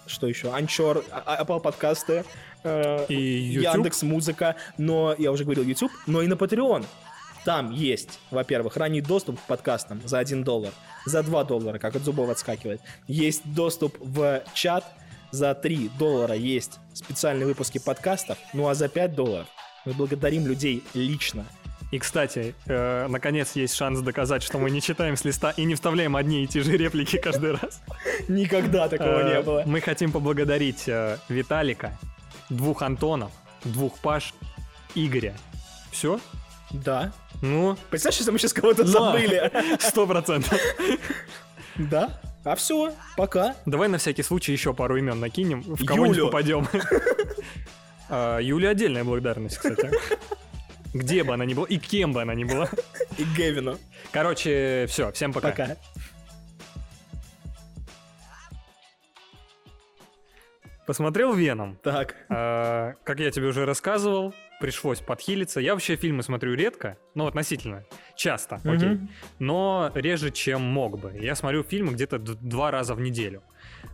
что 0.05 0.27
еще, 0.27 0.53
Анчор, 0.53 1.03
А- 1.11 1.43
Apple 1.43 1.59
подкасты, 1.59 2.23
э, 2.63 3.05
И 3.09 3.15
YouTube. 3.15 3.73
Яндекс 3.75 4.03
Музыка, 4.03 4.55
но 4.77 5.15
я 5.17 5.31
уже 5.31 5.43
говорил 5.43 5.63
YouTube, 5.63 5.91
но 6.07 6.21
и 6.21 6.27
на 6.27 6.33
Patreon. 6.33 6.85
Там 7.45 7.71
есть, 7.71 8.19
во-первых, 8.31 8.75
ранний 8.75 9.01
доступ 9.01 9.39
к 9.39 9.43
подкастам 9.43 10.01
за 10.05 10.19
1 10.19 10.43
доллар, 10.43 10.73
за 11.05 11.23
2 11.23 11.43
доллара, 11.45 11.79
как 11.79 11.95
от 11.95 12.03
зубов 12.03 12.29
отскакивает. 12.29 12.81
Есть 13.07 13.43
доступ 13.45 13.95
в 13.99 14.43
чат, 14.53 14.83
за 15.31 15.53
3 15.55 15.89
доллара 15.97 16.35
есть 16.35 16.79
специальные 16.93 17.45
выпуски 17.45 17.77
подкастов, 17.77 18.37
ну 18.53 18.67
а 18.67 18.75
за 18.75 18.89
5 18.89 19.15
долларов 19.15 19.47
мы 19.85 19.93
благодарим 19.93 20.45
людей 20.45 20.83
лично. 20.93 21.45
И, 21.91 21.99
кстати, 21.99 22.53
э, 22.65 23.07
наконец 23.07 23.53
есть 23.55 23.73
шанс 23.75 24.01
доказать, 24.01 24.43
что 24.43 24.57
мы 24.59 24.69
не 24.69 24.81
читаем 24.81 25.15
с 25.15 25.23
листа 25.23 25.51
и 25.51 25.63
не 25.63 25.75
вставляем 25.75 26.15
одни 26.17 26.43
и 26.43 26.47
те 26.47 26.61
же 26.61 26.75
реплики 26.75 27.17
каждый 27.17 27.51
раз. 27.53 27.81
Никогда 28.27 28.89
такого 28.89 29.21
Э, 29.21 29.35
не 29.35 29.41
было. 29.41 29.63
Мы 29.65 29.79
хотим 29.79 30.11
поблагодарить 30.11 30.83
э, 30.87 31.17
Виталика, 31.29 31.97
двух 32.49 32.81
Антонов, 32.81 33.31
двух 33.63 33.99
Паш, 33.99 34.33
Игоря. 34.95 35.33
Все? 35.91 36.19
Да. 36.71 37.13
Ну, 37.41 37.77
Представляешь, 37.89 38.19
если 38.19 38.31
мы 38.31 38.39
сейчас 38.39 38.51
кого-то 38.53 38.85
забыли? 38.85 39.49
сто 39.79 40.05
процентов. 40.07 40.59
Да? 41.77 42.19
А 42.43 42.55
все, 42.55 42.93
пока. 43.15 43.55
Давай 43.65 43.87
на 43.87 43.97
всякий 43.97 44.23
случай 44.23 44.51
еще 44.51 44.73
пару 44.73 44.97
имен 44.97 45.19
накинем, 45.19 45.61
в 45.61 45.85
кого 45.85 46.07
не 46.07 46.19
попадем. 46.19 46.67
Юля 48.41 48.69
отдельная 48.69 49.03
благодарность, 49.03 49.57
кстати. 49.57 49.91
Где 50.97 51.23
бы 51.23 51.33
она 51.33 51.45
ни 51.45 51.53
была 51.53 51.67
и 51.67 51.77
кем 51.77 52.11
бы 52.11 52.21
она 52.21 52.33
ни 52.33 52.43
была. 52.43 52.69
И 53.17 53.23
Гевину. 53.23 53.77
Короче, 54.11 54.85
все, 54.89 55.11
всем 55.11 55.31
пока. 55.31 55.49
Пока. 55.49 55.77
Посмотрел 60.87 61.33
Веном. 61.33 61.77
Так. 61.83 62.15
А, 62.29 62.93
Как 63.03 63.19
я 63.19 63.29
тебе 63.29 63.47
уже 63.47 63.65
рассказывал, 63.65 64.33
пришлось 64.59 65.01
подхилиться. 65.01 65.59
Я 65.59 65.73
вообще 65.73 65.97
фильмы 65.97 66.23
смотрю 66.23 66.53
редко, 66.55 66.97
ну, 67.13 67.27
относительно, 67.27 67.83
часто, 68.15 68.61
окей. 68.63 68.99
Но 69.37 69.91
реже, 69.93 70.31
чем 70.31 70.61
мог 70.61 70.97
бы. 70.97 71.11
Я 71.19 71.35
смотрю 71.35 71.63
фильмы 71.63 71.91
где-то 71.93 72.17
два 72.19 72.71
раза 72.71 72.95
в 72.95 73.01
неделю. 73.01 73.43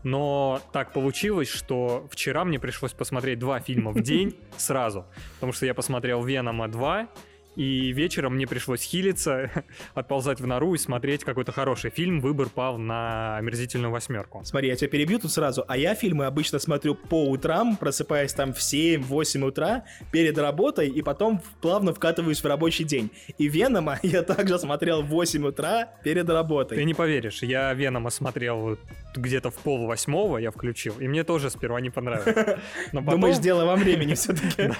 Но 0.03 0.61
так 0.71 0.91
получилось, 0.91 1.47
что 1.47 2.07
вчера 2.11 2.43
мне 2.43 2.59
пришлось 2.59 2.91
посмотреть 2.91 3.39
два 3.39 3.59
фильма 3.59 3.91
в 3.91 4.01
день 4.01 4.35
сразу, 4.57 5.05
потому 5.35 5.53
что 5.53 5.65
я 5.65 5.73
посмотрел 5.73 6.23
«Венома 6.23 6.65
2», 6.67 7.07
и 7.55 7.91
вечером 7.91 8.35
мне 8.35 8.47
пришлось 8.47 8.81
хилиться, 8.81 9.51
отползать 9.93 10.39
в 10.39 10.47
нору 10.47 10.73
и 10.73 10.77
смотреть 10.77 11.23
какой-то 11.23 11.51
хороший 11.51 11.91
фильм. 11.91 12.19
Выбор 12.19 12.49
пал 12.49 12.77
на 12.77 13.37
«Омерзительную 13.37 13.91
восьмерку». 13.91 14.41
Смотри, 14.43 14.69
я 14.69 14.75
тебя 14.75 14.89
перебью 14.89 15.19
тут 15.19 15.31
сразу. 15.31 15.63
А 15.67 15.77
я 15.77 15.95
фильмы 15.95 16.25
обычно 16.25 16.59
смотрю 16.59 16.95
по 16.95 17.29
утрам, 17.29 17.77
просыпаясь 17.77 18.33
там 18.33 18.53
в 18.53 18.59
7-8 18.59 19.43
утра 19.43 19.85
перед 20.11 20.37
работой, 20.37 20.89
и 20.89 21.01
потом 21.01 21.41
плавно 21.61 21.93
вкатываюсь 21.93 22.43
в 22.43 22.45
рабочий 22.45 22.83
день. 22.83 23.11
И 23.37 23.47
Венома 23.47 23.99
я 24.03 24.23
также 24.23 24.57
смотрел 24.59 25.01
в 25.01 25.07
8 25.07 25.45
утра 25.45 25.89
перед 26.03 26.25
Ты 26.25 26.33
работой. 26.33 26.83
не 26.85 26.93
поверишь, 26.93 27.43
я 27.43 27.73
Венома 27.73 28.09
смотрел 28.09 28.77
где-то 29.15 29.51
в 29.51 29.55
пол 29.55 29.85
восьмого, 29.85 30.37
я 30.37 30.51
включил, 30.51 30.95
и 30.99 31.07
мне 31.07 31.23
тоже 31.23 31.49
сперва 31.49 31.79
не 31.81 31.89
понравилось. 31.89 32.59
Но 32.91 33.01
потом... 33.01 33.21
Думаешь, 33.21 33.37
дело 33.37 33.65
во 33.65 33.75
времени 33.75 34.15
все-таки. 34.15 34.71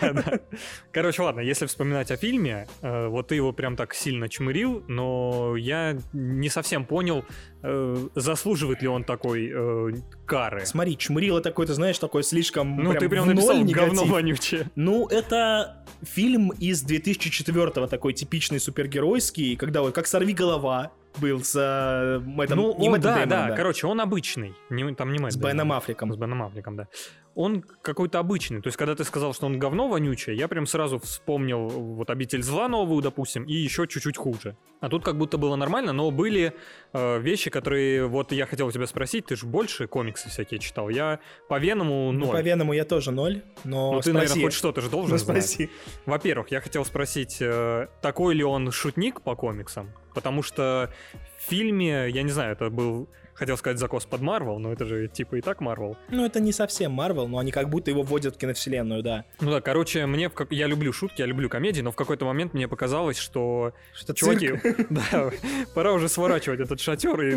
Короче, 0.91 1.21
ладно, 1.21 1.41
если 1.41 1.65
вспоминать 1.65 2.11
о 2.11 2.17
фильме, 2.17 2.62
э, 2.81 3.07
вот 3.07 3.27
ты 3.29 3.35
его 3.35 3.51
прям 3.53 3.75
так 3.75 3.93
сильно 3.93 4.29
чмырил, 4.29 4.83
но 4.87 5.55
я 5.55 5.97
не 6.13 6.49
совсем 6.49 6.85
понял, 6.85 7.25
э, 7.63 8.07
заслуживает 8.15 8.81
ли 8.81 8.87
он 8.87 9.03
такой 9.03 9.51
э, 9.53 9.91
кары. 10.25 10.65
Смотри, 10.65 10.97
чмырило 10.97 11.41
такой, 11.41 11.65
ты 11.67 11.73
знаешь, 11.73 11.97
такой 11.99 12.23
слишком 12.23 12.77
Ну, 12.77 12.93
ты 12.93 13.09
прям 13.09 13.23
в 13.23 13.27
ноль 13.27 13.35
написал 13.35 13.57
негатив. 13.57 13.95
говно 13.95 14.05
вонючее. 14.13 14.65
Ну, 14.75 15.07
это 15.07 15.85
фильм 16.03 16.49
из 16.59 16.85
2004-го, 16.85 17.87
такой 17.87 18.13
типичный 18.13 18.59
супергеройский, 18.59 19.55
когда 19.55 19.81
вот 19.81 19.93
как 19.93 20.07
«Сорви 20.07 20.33
голова» 20.33 20.91
был 21.19 21.43
с 21.43 21.55
э, 21.55 22.19
Мэттом- 22.25 22.55
ну, 22.55 22.79
не 22.79 22.87
он, 22.87 22.93
Мэттом 22.93 23.01
да, 23.11 23.15
Дэймоном, 23.25 23.49
да, 23.49 23.55
короче, 23.55 23.85
он 23.87 24.01
обычный. 24.01 24.55
Не, 24.69 24.93
там 24.95 25.11
не 25.11 25.19
Мэтт 25.19 25.33
с. 25.33 25.37
Беном 25.37 25.71
Аффлеком. 25.71 26.11
С 26.11 26.17
Беном 26.17 26.41
Аффлеком, 26.41 26.75
да. 26.75 26.87
Он 27.35 27.63
какой-то 27.81 28.19
обычный. 28.19 28.61
То 28.61 28.67
есть, 28.67 28.77
когда 28.77 28.93
ты 28.95 29.03
сказал, 29.03 29.33
что 29.33 29.47
он 29.47 29.57
говно 29.57 29.87
вонючее, 29.87 30.35
я 30.35 30.47
прям 30.47 30.67
сразу 30.67 30.99
вспомнил 30.99 31.67
вот 31.67 32.09
«Обитель 32.11 32.43
зла» 32.43 32.67
новую, 32.67 33.01
допустим, 33.01 33.43
и 33.45 33.53
еще 33.53 33.87
чуть-чуть 33.87 34.17
хуже. 34.17 34.55
А 34.81 34.89
тут 34.89 35.03
как 35.03 35.17
будто 35.17 35.37
было 35.37 35.55
нормально, 35.55 35.93
но 35.93 36.11
были 36.11 36.53
э, 36.93 37.19
вещи, 37.19 37.49
которые... 37.49 38.05
Вот 38.07 38.31
я 38.33 38.45
хотел 38.45 38.67
у 38.67 38.71
тебя 38.71 38.85
спросить, 38.85 39.25
ты 39.25 39.35
же 39.35 39.47
больше 39.47 39.87
комиксы 39.87 40.29
всякие 40.29 40.59
читал. 40.59 40.89
Я 40.89 41.19
по 41.49 41.57
Веному 41.57 42.11
Ну, 42.11 42.25
ноль. 42.27 42.35
По 42.37 42.41
Веному 42.41 42.73
я 42.73 42.85
тоже 42.85 43.11
ноль, 43.11 43.41
но 43.63 43.93
Ну, 43.93 44.01
ты, 44.01 44.13
наверное, 44.13 44.43
хоть 44.43 44.53
что-то 44.53 44.81
же 44.81 44.89
должен 44.89 45.11
Ну, 45.11 45.17
знать. 45.17 45.43
спроси. 45.43 45.69
Во-первых, 46.05 46.51
я 46.51 46.61
хотел 46.61 46.85
спросить, 46.85 47.37
э, 47.41 47.87
такой 48.01 48.35
ли 48.35 48.43
он 48.43 48.71
шутник 48.71 49.21
по 49.21 49.35
комиксам? 49.35 49.91
Потому 50.13 50.43
что 50.43 50.93
в 51.39 51.49
фильме, 51.49 52.09
я 52.09 52.21
не 52.21 52.29
знаю, 52.31 52.51
это 52.53 52.69
был, 52.69 53.09
хотел 53.35 53.57
сказать, 53.57 53.79
закос 53.79 54.05
под 54.05 54.21
Марвел, 54.21 54.59
но 54.59 54.71
это 54.71 54.85
же 54.85 55.07
типа 55.07 55.35
и 55.35 55.41
так 55.41 55.61
Марвел. 55.61 55.97
Ну, 56.09 56.25
это 56.25 56.39
не 56.39 56.51
совсем 56.51 56.91
Марвел, 56.91 57.27
но 57.27 57.37
они 57.39 57.51
как 57.51 57.69
будто 57.69 57.91
его 57.91 58.03
вводят 58.03 58.35
в 58.35 58.37
киновселенную, 58.37 59.03
да. 59.03 59.25
Ну 59.41 59.51
да, 59.51 59.61
короче, 59.61 60.05
мне, 60.05 60.29
как- 60.29 60.51
я 60.51 60.67
люблю 60.67 60.93
шутки, 60.93 61.21
я 61.21 61.25
люблю 61.27 61.49
комедии, 61.49 61.81
но 61.81 61.91
в 61.91 61.95
какой-то 61.95 62.25
момент 62.25 62.53
мне 62.53 62.67
показалось, 62.67 63.17
что, 63.17 63.73
Что 63.93 64.13
чуваки, 64.13 64.53
да, 64.89 65.31
пора 65.73 65.93
уже 65.93 66.09
сворачивать 66.09 66.59
этот 66.59 66.79
шатер 66.79 67.19
и, 67.21 67.35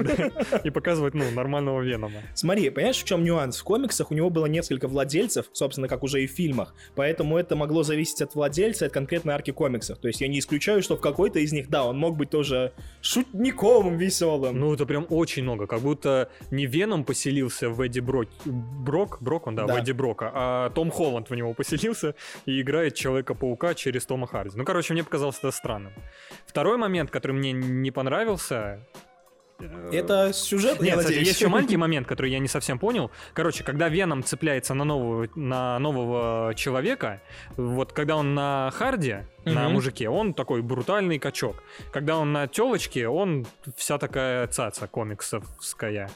и 0.64 0.70
показывать, 0.70 1.14
ну, 1.14 1.24
нормального 1.30 1.80
Венома. 1.82 2.20
Смотри, 2.34 2.70
понимаешь, 2.70 2.96
в 2.98 3.04
чем 3.04 3.24
нюанс? 3.24 3.58
В 3.60 3.64
комиксах 3.64 4.10
у 4.10 4.14
него 4.14 4.30
было 4.30 4.46
несколько 4.46 4.88
владельцев, 4.88 5.46
собственно, 5.52 5.88
как 5.88 6.02
уже 6.02 6.22
и 6.22 6.26
в 6.26 6.30
фильмах, 6.30 6.74
поэтому 6.94 7.36
это 7.38 7.56
могло 7.56 7.82
зависеть 7.82 8.22
от 8.22 8.34
владельца, 8.34 8.86
от 8.86 8.92
конкретной 8.92 9.34
арки 9.34 9.50
комиксов. 9.50 9.98
То 9.98 10.08
есть 10.08 10.20
я 10.20 10.28
не 10.28 10.38
исключаю, 10.38 10.82
что 10.82 10.96
в 10.96 11.00
какой-то 11.00 11.38
из 11.38 11.52
них, 11.52 11.68
да, 11.68 11.84
он 11.84 11.98
мог 11.98 12.16
быть 12.16 12.30
тоже 12.30 12.72
шутником 13.00 13.96
веселым. 13.96 14.58
Ну, 14.58 14.74
это 14.74 14.86
прям 14.86 15.06
очень 15.10 15.42
много, 15.42 15.66
как 15.66 15.80
будто 15.86 16.28
не 16.50 16.66
Веном 16.66 17.04
поселился 17.04 17.70
в 17.70 17.80
Эдди 17.80 18.00
Брок, 18.00 18.28
Брок, 18.44 19.18
Брок 19.20 19.46
он, 19.46 19.54
да, 19.54 19.64
в 19.64 19.66
Да. 19.68 19.78
Эдди 19.78 19.92
Брока, 19.92 20.30
а 20.34 20.70
Том 20.70 20.90
Холланд 20.90 21.30
в 21.30 21.34
него 21.34 21.54
поселился 21.54 22.14
и 22.44 22.60
играет 22.60 22.94
Человека-паука 22.94 23.74
через 23.74 24.04
Тома 24.06 24.26
Харди. 24.26 24.56
Ну, 24.56 24.64
короче, 24.64 24.94
мне 24.94 25.04
показалось 25.04 25.38
это 25.38 25.52
странным. 25.52 25.92
Второй 26.46 26.76
момент, 26.76 27.10
который 27.10 27.32
мне 27.32 27.52
не 27.52 27.90
понравился... 27.90 28.80
э, 29.58 29.90
это 29.92 30.32
сюжет, 30.32 30.80
Нет, 30.80 30.98
кстати, 30.98 31.18
есть 31.18 31.34
еще 31.40 31.48
маленький 31.48 31.76
момент, 31.76 32.06
который 32.06 32.30
я 32.30 32.38
не 32.38 32.48
совсем 32.48 32.78
понял. 32.78 33.10
Короче, 33.34 33.64
когда 33.64 33.88
Веном 33.88 34.22
цепляется 34.22 34.74
на 34.74 34.84
нового, 34.84 35.28
на 35.34 35.78
нового 35.78 36.54
человека, 36.54 37.20
вот 37.56 37.92
когда 37.92 38.16
он 38.16 38.34
на 38.34 38.70
Харде, 38.74 39.26
на 39.44 39.64
Мгм. 39.64 39.72
мужике, 39.72 40.08
он 40.08 40.34
такой 40.34 40.62
брутальный 40.62 41.18
качок. 41.18 41.62
Когда 41.92 42.16
он 42.18 42.32
на 42.32 42.46
телочке, 42.48 43.08
он 43.08 43.46
вся 43.76 43.98
такая 43.98 44.46
цаца 44.48 44.86
комиксовская. 44.88 46.10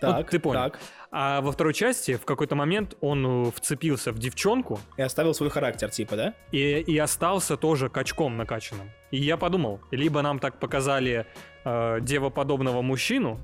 Так, 0.00 0.16
Вот 0.18 0.28
ты 0.28 0.38
понял. 0.38 0.60
так. 0.60 0.78
А 1.10 1.40
во 1.40 1.52
второй 1.52 1.72
части 1.74 2.16
в 2.16 2.24
какой-то 2.24 2.54
момент 2.54 2.96
он 3.00 3.48
э, 3.48 3.50
вцепился 3.54 4.12
в 4.12 4.18
девчонку 4.18 4.80
И 4.96 5.02
оставил 5.02 5.34
свой 5.34 5.50
характер, 5.50 5.90
типа, 5.90 6.16
да? 6.16 6.34
и, 6.52 6.80
и 6.80 6.98
остался 6.98 7.56
тоже 7.56 7.88
качком 7.88 8.36
накачанным. 8.36 8.90
И 9.10 9.18
я 9.18 9.36
подумал, 9.36 9.80
либо 9.90 10.22
нам 10.22 10.38
так 10.38 10.58
показали 10.58 11.26
э, 11.64 11.98
девоподобного 12.00 12.82
мужчину, 12.82 13.40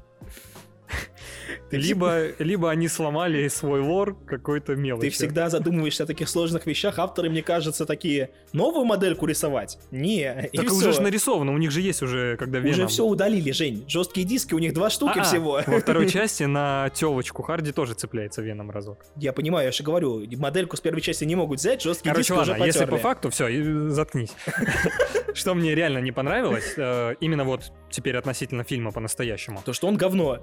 либо, 1.72 2.28
либо 2.38 2.70
они 2.70 2.88
сломали 2.88 3.48
свой 3.48 3.80
лор 3.80 4.16
какой-то 4.26 4.76
мелочью. 4.76 5.10
Ты 5.10 5.14
всегда 5.14 5.48
задумываешься 5.50 6.04
о 6.04 6.06
таких 6.06 6.28
сложных 6.28 6.66
вещах. 6.66 6.98
Авторы, 6.98 7.30
мне 7.30 7.42
кажется, 7.42 7.86
такие, 7.86 8.30
новую 8.52 8.84
модельку 8.84 9.26
рисовать? 9.26 9.78
Не, 9.90 10.48
и 10.52 10.56
Так 10.56 10.66
всё. 10.66 10.76
уже 10.76 10.92
же 10.92 11.00
нарисовано, 11.02 11.52
у 11.52 11.58
них 11.58 11.70
же 11.70 11.80
есть 11.80 12.02
уже, 12.02 12.36
когда 12.36 12.58
Уже 12.58 12.68
Веном. 12.68 12.88
все 12.88 13.04
удалили, 13.04 13.50
Жень. 13.52 13.84
Жесткие 13.88 14.26
диски, 14.26 14.54
у 14.54 14.58
них 14.58 14.72
два 14.74 14.90
штуки 14.90 15.18
А-а, 15.18 15.24
всего. 15.24 15.60
Во 15.66 15.80
второй 15.80 16.08
части 16.10 16.44
на 16.44 16.90
телочку 16.94 17.42
Харди 17.42 17.72
тоже 17.72 17.94
цепляется 17.94 18.42
Веном 18.42 18.70
разок. 18.70 19.04
Я 19.16 19.32
понимаю, 19.32 19.66
я 19.66 19.72
же 19.72 19.82
говорю, 19.82 20.22
модельку 20.36 20.76
с 20.76 20.80
первой 20.80 21.00
части 21.00 21.24
не 21.24 21.34
могут 21.36 21.58
взять, 21.58 21.82
жесткие 21.82 22.12
Короче, 22.12 22.28
диски 22.28 22.40
уже 22.42 22.50
ладно, 22.52 22.64
если 22.64 22.80
по 22.80 22.86
потерли. 22.86 23.02
факту, 23.02 23.30
все, 23.30 23.90
заткнись. 23.90 24.32
Что 25.34 25.54
мне 25.54 25.74
реально 25.74 25.98
не 25.98 26.12
понравилось, 26.12 26.74
э, 26.76 27.14
именно 27.20 27.44
вот 27.44 27.72
теперь 27.90 28.16
относительно 28.16 28.64
фильма 28.64 28.90
по-настоящему. 28.92 29.62
То, 29.64 29.72
что 29.72 29.86
он 29.88 29.96
говно. 29.96 30.40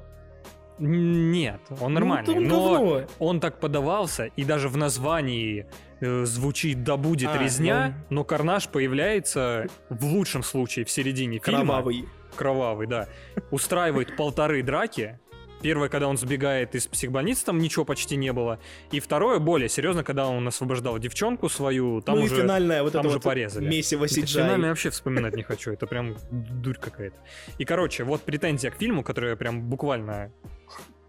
Нет, 0.80 1.60
он 1.82 1.94
нормальный, 1.94 2.34
Ну, 2.34 2.34
то 2.34 2.40
он 2.40 2.48
но 2.48 2.74
говно. 2.80 3.08
он 3.20 3.40
так 3.40 3.60
подавался, 3.60 4.26
и 4.26 4.44
даже 4.46 4.70
в 4.70 4.78
названии 4.78 5.66
э, 6.00 6.24
звучит 6.26 6.84
«Да 6.84 6.96
будет 6.98 7.30
А, 7.30 7.38
резня», 7.38 7.94
но 8.10 8.24
Карнаж 8.24 8.70
появляется 8.70 9.68
в 9.90 10.06
лучшем 10.06 10.42
случае 10.44 10.86
в 10.86 10.90
середине 10.90 11.40
фильма. 11.40 11.60
Кровавый. 11.66 12.06
Кровавый, 12.36 12.88
да. 12.88 13.08
Устраивает 13.52 14.16
полторы 14.16 14.64
драки. 14.64 15.20
Первое, 15.62 15.90
когда 15.90 16.08
он 16.08 16.18
сбегает 16.18 16.76
из 16.76 16.88
психбольницы, 16.88 17.46
там 17.46 17.60
ничего 17.60 17.86
почти 17.86 18.16
не 18.16 18.32
было. 18.34 18.60
И 18.92 19.00
второе, 19.00 19.40
более 19.40 19.70
серьезно, 19.70 20.04
когда 20.04 20.28
он 20.28 20.48
освобождал 20.48 20.98
девчонку 21.00 21.50
свою, 21.50 22.02
там 22.02 22.16
ну 22.16 22.24
уже... 22.24 22.36
и 22.36 22.42
финальная 22.42 22.84
вот 22.84 22.94
там 22.94 23.06
уже 23.06 23.16
вот 23.16 23.24
порезали. 23.24 23.68
месиво 23.68 24.08
финальное 24.08 24.70
вообще 24.70 24.90
вспоминать 24.90 25.36
не 25.36 25.44
хочу, 25.44 25.72
это 25.72 25.88
прям 25.88 26.16
дурь 26.32 26.78
какая-то. 26.78 27.18
И, 27.58 27.66
короче, 27.66 28.04
вот 28.04 28.22
претензия 28.22 28.72
к 28.72 28.76
фильму, 28.76 29.04
которая 29.04 29.36
прям 29.36 29.62
буквально, 29.64 30.32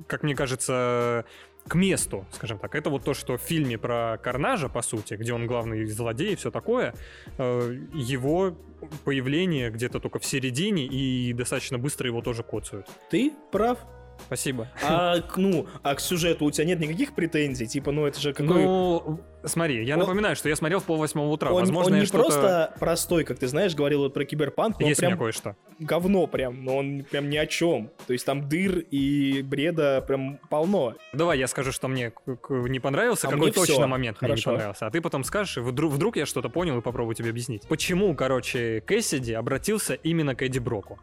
как 0.06 0.22
мне 0.22 0.34
кажется, 0.34 1.24
к 1.68 1.74
месту, 1.74 2.26
скажем 2.32 2.58
так. 2.58 2.74
Это 2.74 2.90
вот 2.90 3.04
то, 3.04 3.14
что 3.14 3.36
в 3.36 3.42
фильме 3.42 3.78
про 3.78 4.18
Карнажа, 4.22 4.68
по 4.68 4.82
сути, 4.82 5.14
где 5.14 5.32
он 5.32 5.46
главный 5.46 5.86
злодей 5.86 6.32
и 6.32 6.36
все 6.36 6.50
такое, 6.50 6.94
э, 7.38 7.76
его 7.94 8.56
появление 9.04 9.70
где-то 9.70 10.00
только 10.00 10.18
в 10.18 10.24
середине 10.24 10.86
и 10.86 11.32
достаточно 11.32 11.78
быстро 11.78 12.08
его 12.08 12.22
тоже 12.22 12.42
коцают. 12.42 12.88
Ты 13.10 13.32
прав. 13.52 13.78
Спасибо. 14.26 14.68
А, 14.82 15.20
к- 15.20 15.36
ну, 15.36 15.66
а 15.82 15.94
к 15.94 16.00
сюжету 16.00 16.44
у 16.44 16.50
тебя 16.50 16.64
нет 16.64 16.80
никаких 16.80 17.14
претензий? 17.14 17.66
Типа, 17.66 17.92
ну 17.92 18.06
это 18.06 18.20
же 18.20 18.32
какой... 18.32 18.62
Ну, 18.62 19.20
смотри, 19.44 19.84
я 19.84 19.94
Он- 19.94 20.00
напоминаю, 20.00 20.36
что 20.36 20.48
я 20.48 20.56
смотрел 20.56 20.80
в 20.80 20.84
полвосьмого 20.84 21.28
утра. 21.28 21.50
он, 21.50 21.60
Возможно, 21.60 21.94
он 21.96 22.00
не 22.02 22.06
просто 22.06 22.74
простой, 22.78 23.24
как 23.24 23.38
ты 23.38 23.48
знаешь, 23.48 23.74
говорил 23.74 24.00
вот 24.00 24.14
про 24.14 24.24
киберпанк, 24.24 24.78
но 24.80 24.86
Есть 24.86 25.00
прям 25.00 25.18
кое-что. 25.18 25.56
говно 25.78 26.26
прям, 26.26 26.64
но 26.64 26.76
он 26.78 27.04
прям 27.10 27.28
ни 27.30 27.36
о 27.36 27.46
чем. 27.46 27.90
То 28.06 28.12
есть 28.12 28.24
там 28.26 28.48
дыр 28.48 28.78
и 28.78 29.42
бреда 29.42 30.02
прям 30.06 30.38
полно. 30.48 30.94
Давай 31.12 31.38
я 31.38 31.46
скажу, 31.46 31.72
что 31.72 31.88
мне 31.88 32.12
не 32.48 32.80
понравился, 32.80 33.28
А 33.28 33.30
какой 33.30 33.50
точно 33.50 33.74
всё. 33.74 33.86
момент 33.86 34.20
мне 34.20 34.28
не 34.28 34.32
Хорошо. 34.36 34.50
понравился. 34.50 34.86
А 34.86 34.90
ты 34.90 35.00
потом 35.00 35.24
скажешь, 35.24 35.56
и 35.56 35.60
вдруг, 35.60 35.92
вдруг 35.92 36.16
я 36.16 36.26
что-то 36.26 36.48
понял 36.48 36.78
и 36.78 36.82
попробую 36.82 37.14
тебе 37.14 37.30
объяснить. 37.30 37.66
Почему, 37.68 38.14
короче, 38.14 38.82
Кэссиди 38.86 39.32
обратился 39.32 39.94
именно 39.94 40.34
к 40.34 40.42
Эдди 40.42 40.58
Броку? 40.58 40.98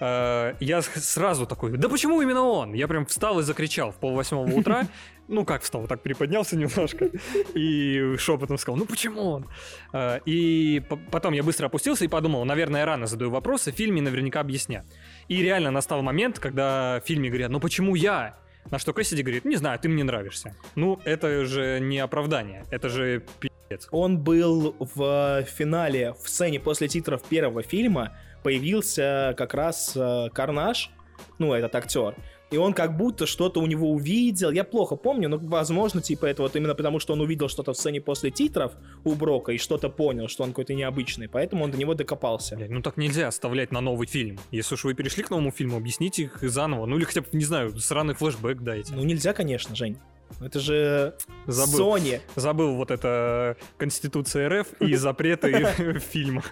Э, 0.00 0.54
я 0.60 0.82
сразу 0.82 1.46
такой, 1.46 1.76
да 1.76 1.88
почему 1.88 2.20
именно 2.20 2.42
он? 2.42 2.74
Я 2.74 2.88
прям 2.88 3.06
встал 3.06 3.40
и 3.40 3.42
закричал 3.42 3.92
в 3.92 3.96
полвосьмого 3.96 4.52
утра. 4.52 4.86
Ну, 5.28 5.44
как 5.44 5.62
встал, 5.62 5.88
так 5.88 6.02
приподнялся 6.02 6.56
немножко 6.56 7.10
и 7.52 8.14
шепотом 8.16 8.58
сказал, 8.58 8.78
ну 8.78 8.84
почему 8.84 9.22
он? 9.22 9.46
Э, 9.92 10.20
и 10.24 10.80
потом 11.10 11.32
я 11.32 11.42
быстро 11.42 11.66
опустился 11.66 12.04
и 12.04 12.08
подумал, 12.08 12.44
наверное, 12.44 12.84
рано 12.84 13.06
задаю 13.06 13.32
вопросы, 13.32 13.72
в 13.72 13.74
фильме 13.74 14.00
наверняка 14.00 14.38
объяснят. 14.38 14.86
И 15.26 15.42
реально 15.42 15.72
настал 15.72 16.00
момент, 16.02 16.38
когда 16.38 17.00
в 17.02 17.08
фильме 17.08 17.28
говорят, 17.28 17.50
ну 17.50 17.58
почему 17.58 17.96
я? 17.96 18.38
На 18.70 18.78
что 18.78 18.92
Кэссиди 18.92 19.22
говорит, 19.22 19.44
не 19.44 19.56
знаю, 19.56 19.80
ты 19.80 19.88
мне 19.88 20.04
нравишься. 20.04 20.54
Ну, 20.76 21.00
это 21.04 21.44
же 21.44 21.80
не 21.80 21.98
оправдание, 21.98 22.64
это 22.70 22.88
же 22.88 23.24
пи***ц. 23.40 23.88
Он 23.90 24.18
был 24.18 24.76
в 24.78 25.42
финале, 25.42 26.14
в 26.22 26.28
сцене 26.28 26.60
после 26.60 26.86
титров 26.86 27.22
первого 27.24 27.62
фильма, 27.62 28.16
появился 28.46 29.34
как 29.36 29.54
раз 29.54 29.96
э, 29.96 30.28
Карнаж, 30.32 30.92
ну, 31.40 31.52
этот 31.52 31.74
актер, 31.74 32.14
и 32.52 32.56
он 32.56 32.74
как 32.74 32.96
будто 32.96 33.26
что-то 33.26 33.60
у 33.60 33.66
него 33.66 33.90
увидел. 33.90 34.52
Я 34.52 34.62
плохо 34.62 34.94
помню, 34.94 35.28
но, 35.28 35.38
возможно, 35.38 36.00
типа 36.00 36.26
это 36.26 36.42
вот 36.42 36.54
именно 36.54 36.76
потому, 36.76 37.00
что 37.00 37.14
он 37.14 37.22
увидел 37.22 37.48
что-то 37.48 37.72
в 37.72 37.76
сцене 37.76 38.00
после 38.00 38.30
титров 38.30 38.74
у 39.02 39.16
Брока 39.16 39.50
и 39.50 39.58
что-то 39.58 39.88
понял, 39.88 40.28
что 40.28 40.44
он 40.44 40.50
какой-то 40.50 40.74
необычный, 40.74 41.28
поэтому 41.28 41.64
он 41.64 41.72
до 41.72 41.76
него 41.76 41.94
докопался. 41.94 42.54
Блядь, 42.54 42.70
ну 42.70 42.82
так 42.82 42.96
нельзя 42.98 43.26
оставлять 43.26 43.72
на 43.72 43.80
новый 43.80 44.06
фильм. 44.06 44.38
Если 44.52 44.76
уж 44.76 44.84
вы 44.84 44.94
перешли 44.94 45.24
к 45.24 45.30
новому 45.30 45.50
фильму, 45.50 45.76
объясните 45.76 46.22
их 46.22 46.38
заново. 46.42 46.86
Ну 46.86 46.98
или 46.98 47.04
хотя 47.04 47.22
бы, 47.22 47.26
не 47.32 47.44
знаю, 47.44 47.76
сраный 47.80 48.14
флешбэк 48.14 48.62
дайте. 48.62 48.94
Ну 48.94 49.02
нельзя, 49.02 49.32
конечно, 49.32 49.74
Жень. 49.74 49.98
Это 50.40 50.60
же 50.60 51.14
Забыл. 51.46 51.96
Sony. 51.96 52.20
Забыл 52.34 52.74
вот 52.76 52.90
это 52.90 53.56
Конституция 53.78 54.48
РФ 54.48 54.80
и 54.80 54.94
запреты 54.96 55.98
фильма. 55.98 56.42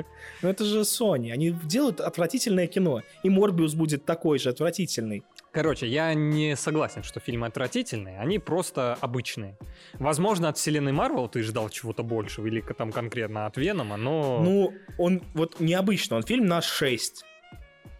Ну 0.42 0.48
это 0.48 0.64
же 0.64 0.80
Sony. 0.80 1.32
Они 1.32 1.50
делают 1.50 2.00
отвратительное 2.00 2.66
кино. 2.66 3.02
И 3.22 3.30
Морбиус 3.30 3.74
будет 3.74 4.04
такой 4.04 4.38
же 4.38 4.50
отвратительный. 4.50 5.24
Короче, 5.54 5.86
я 5.86 6.14
не 6.14 6.56
согласен, 6.56 7.04
что 7.04 7.20
фильмы 7.20 7.46
отвратительные, 7.46 8.18
они 8.18 8.40
просто 8.40 8.98
обычные. 9.00 9.56
Возможно, 9.94 10.48
от 10.48 10.58
вселенной 10.58 10.90
Марвел 10.90 11.28
ты 11.28 11.44
ждал 11.44 11.68
чего-то 11.68 12.02
большего, 12.02 12.48
или 12.48 12.60
там 12.60 12.90
конкретно 12.90 13.46
от 13.46 13.56
Венома, 13.56 13.96
но... 13.96 14.40
Ну, 14.42 14.74
он 14.98 15.22
вот 15.32 15.60
необычно, 15.60 16.16
он 16.16 16.24
фильм 16.24 16.46
на 16.46 16.60
6. 16.60 17.24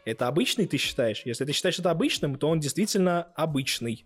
Это 0.05 0.27
обычный, 0.27 0.66
ты 0.66 0.79
считаешь? 0.79 1.22
Если 1.25 1.45
ты 1.45 1.53
считаешь 1.53 1.79
это 1.79 1.93
обычным, 1.93 2.37
то 2.37 2.49
он 2.49 2.59
действительно 2.59 3.29
обычный. 3.37 4.05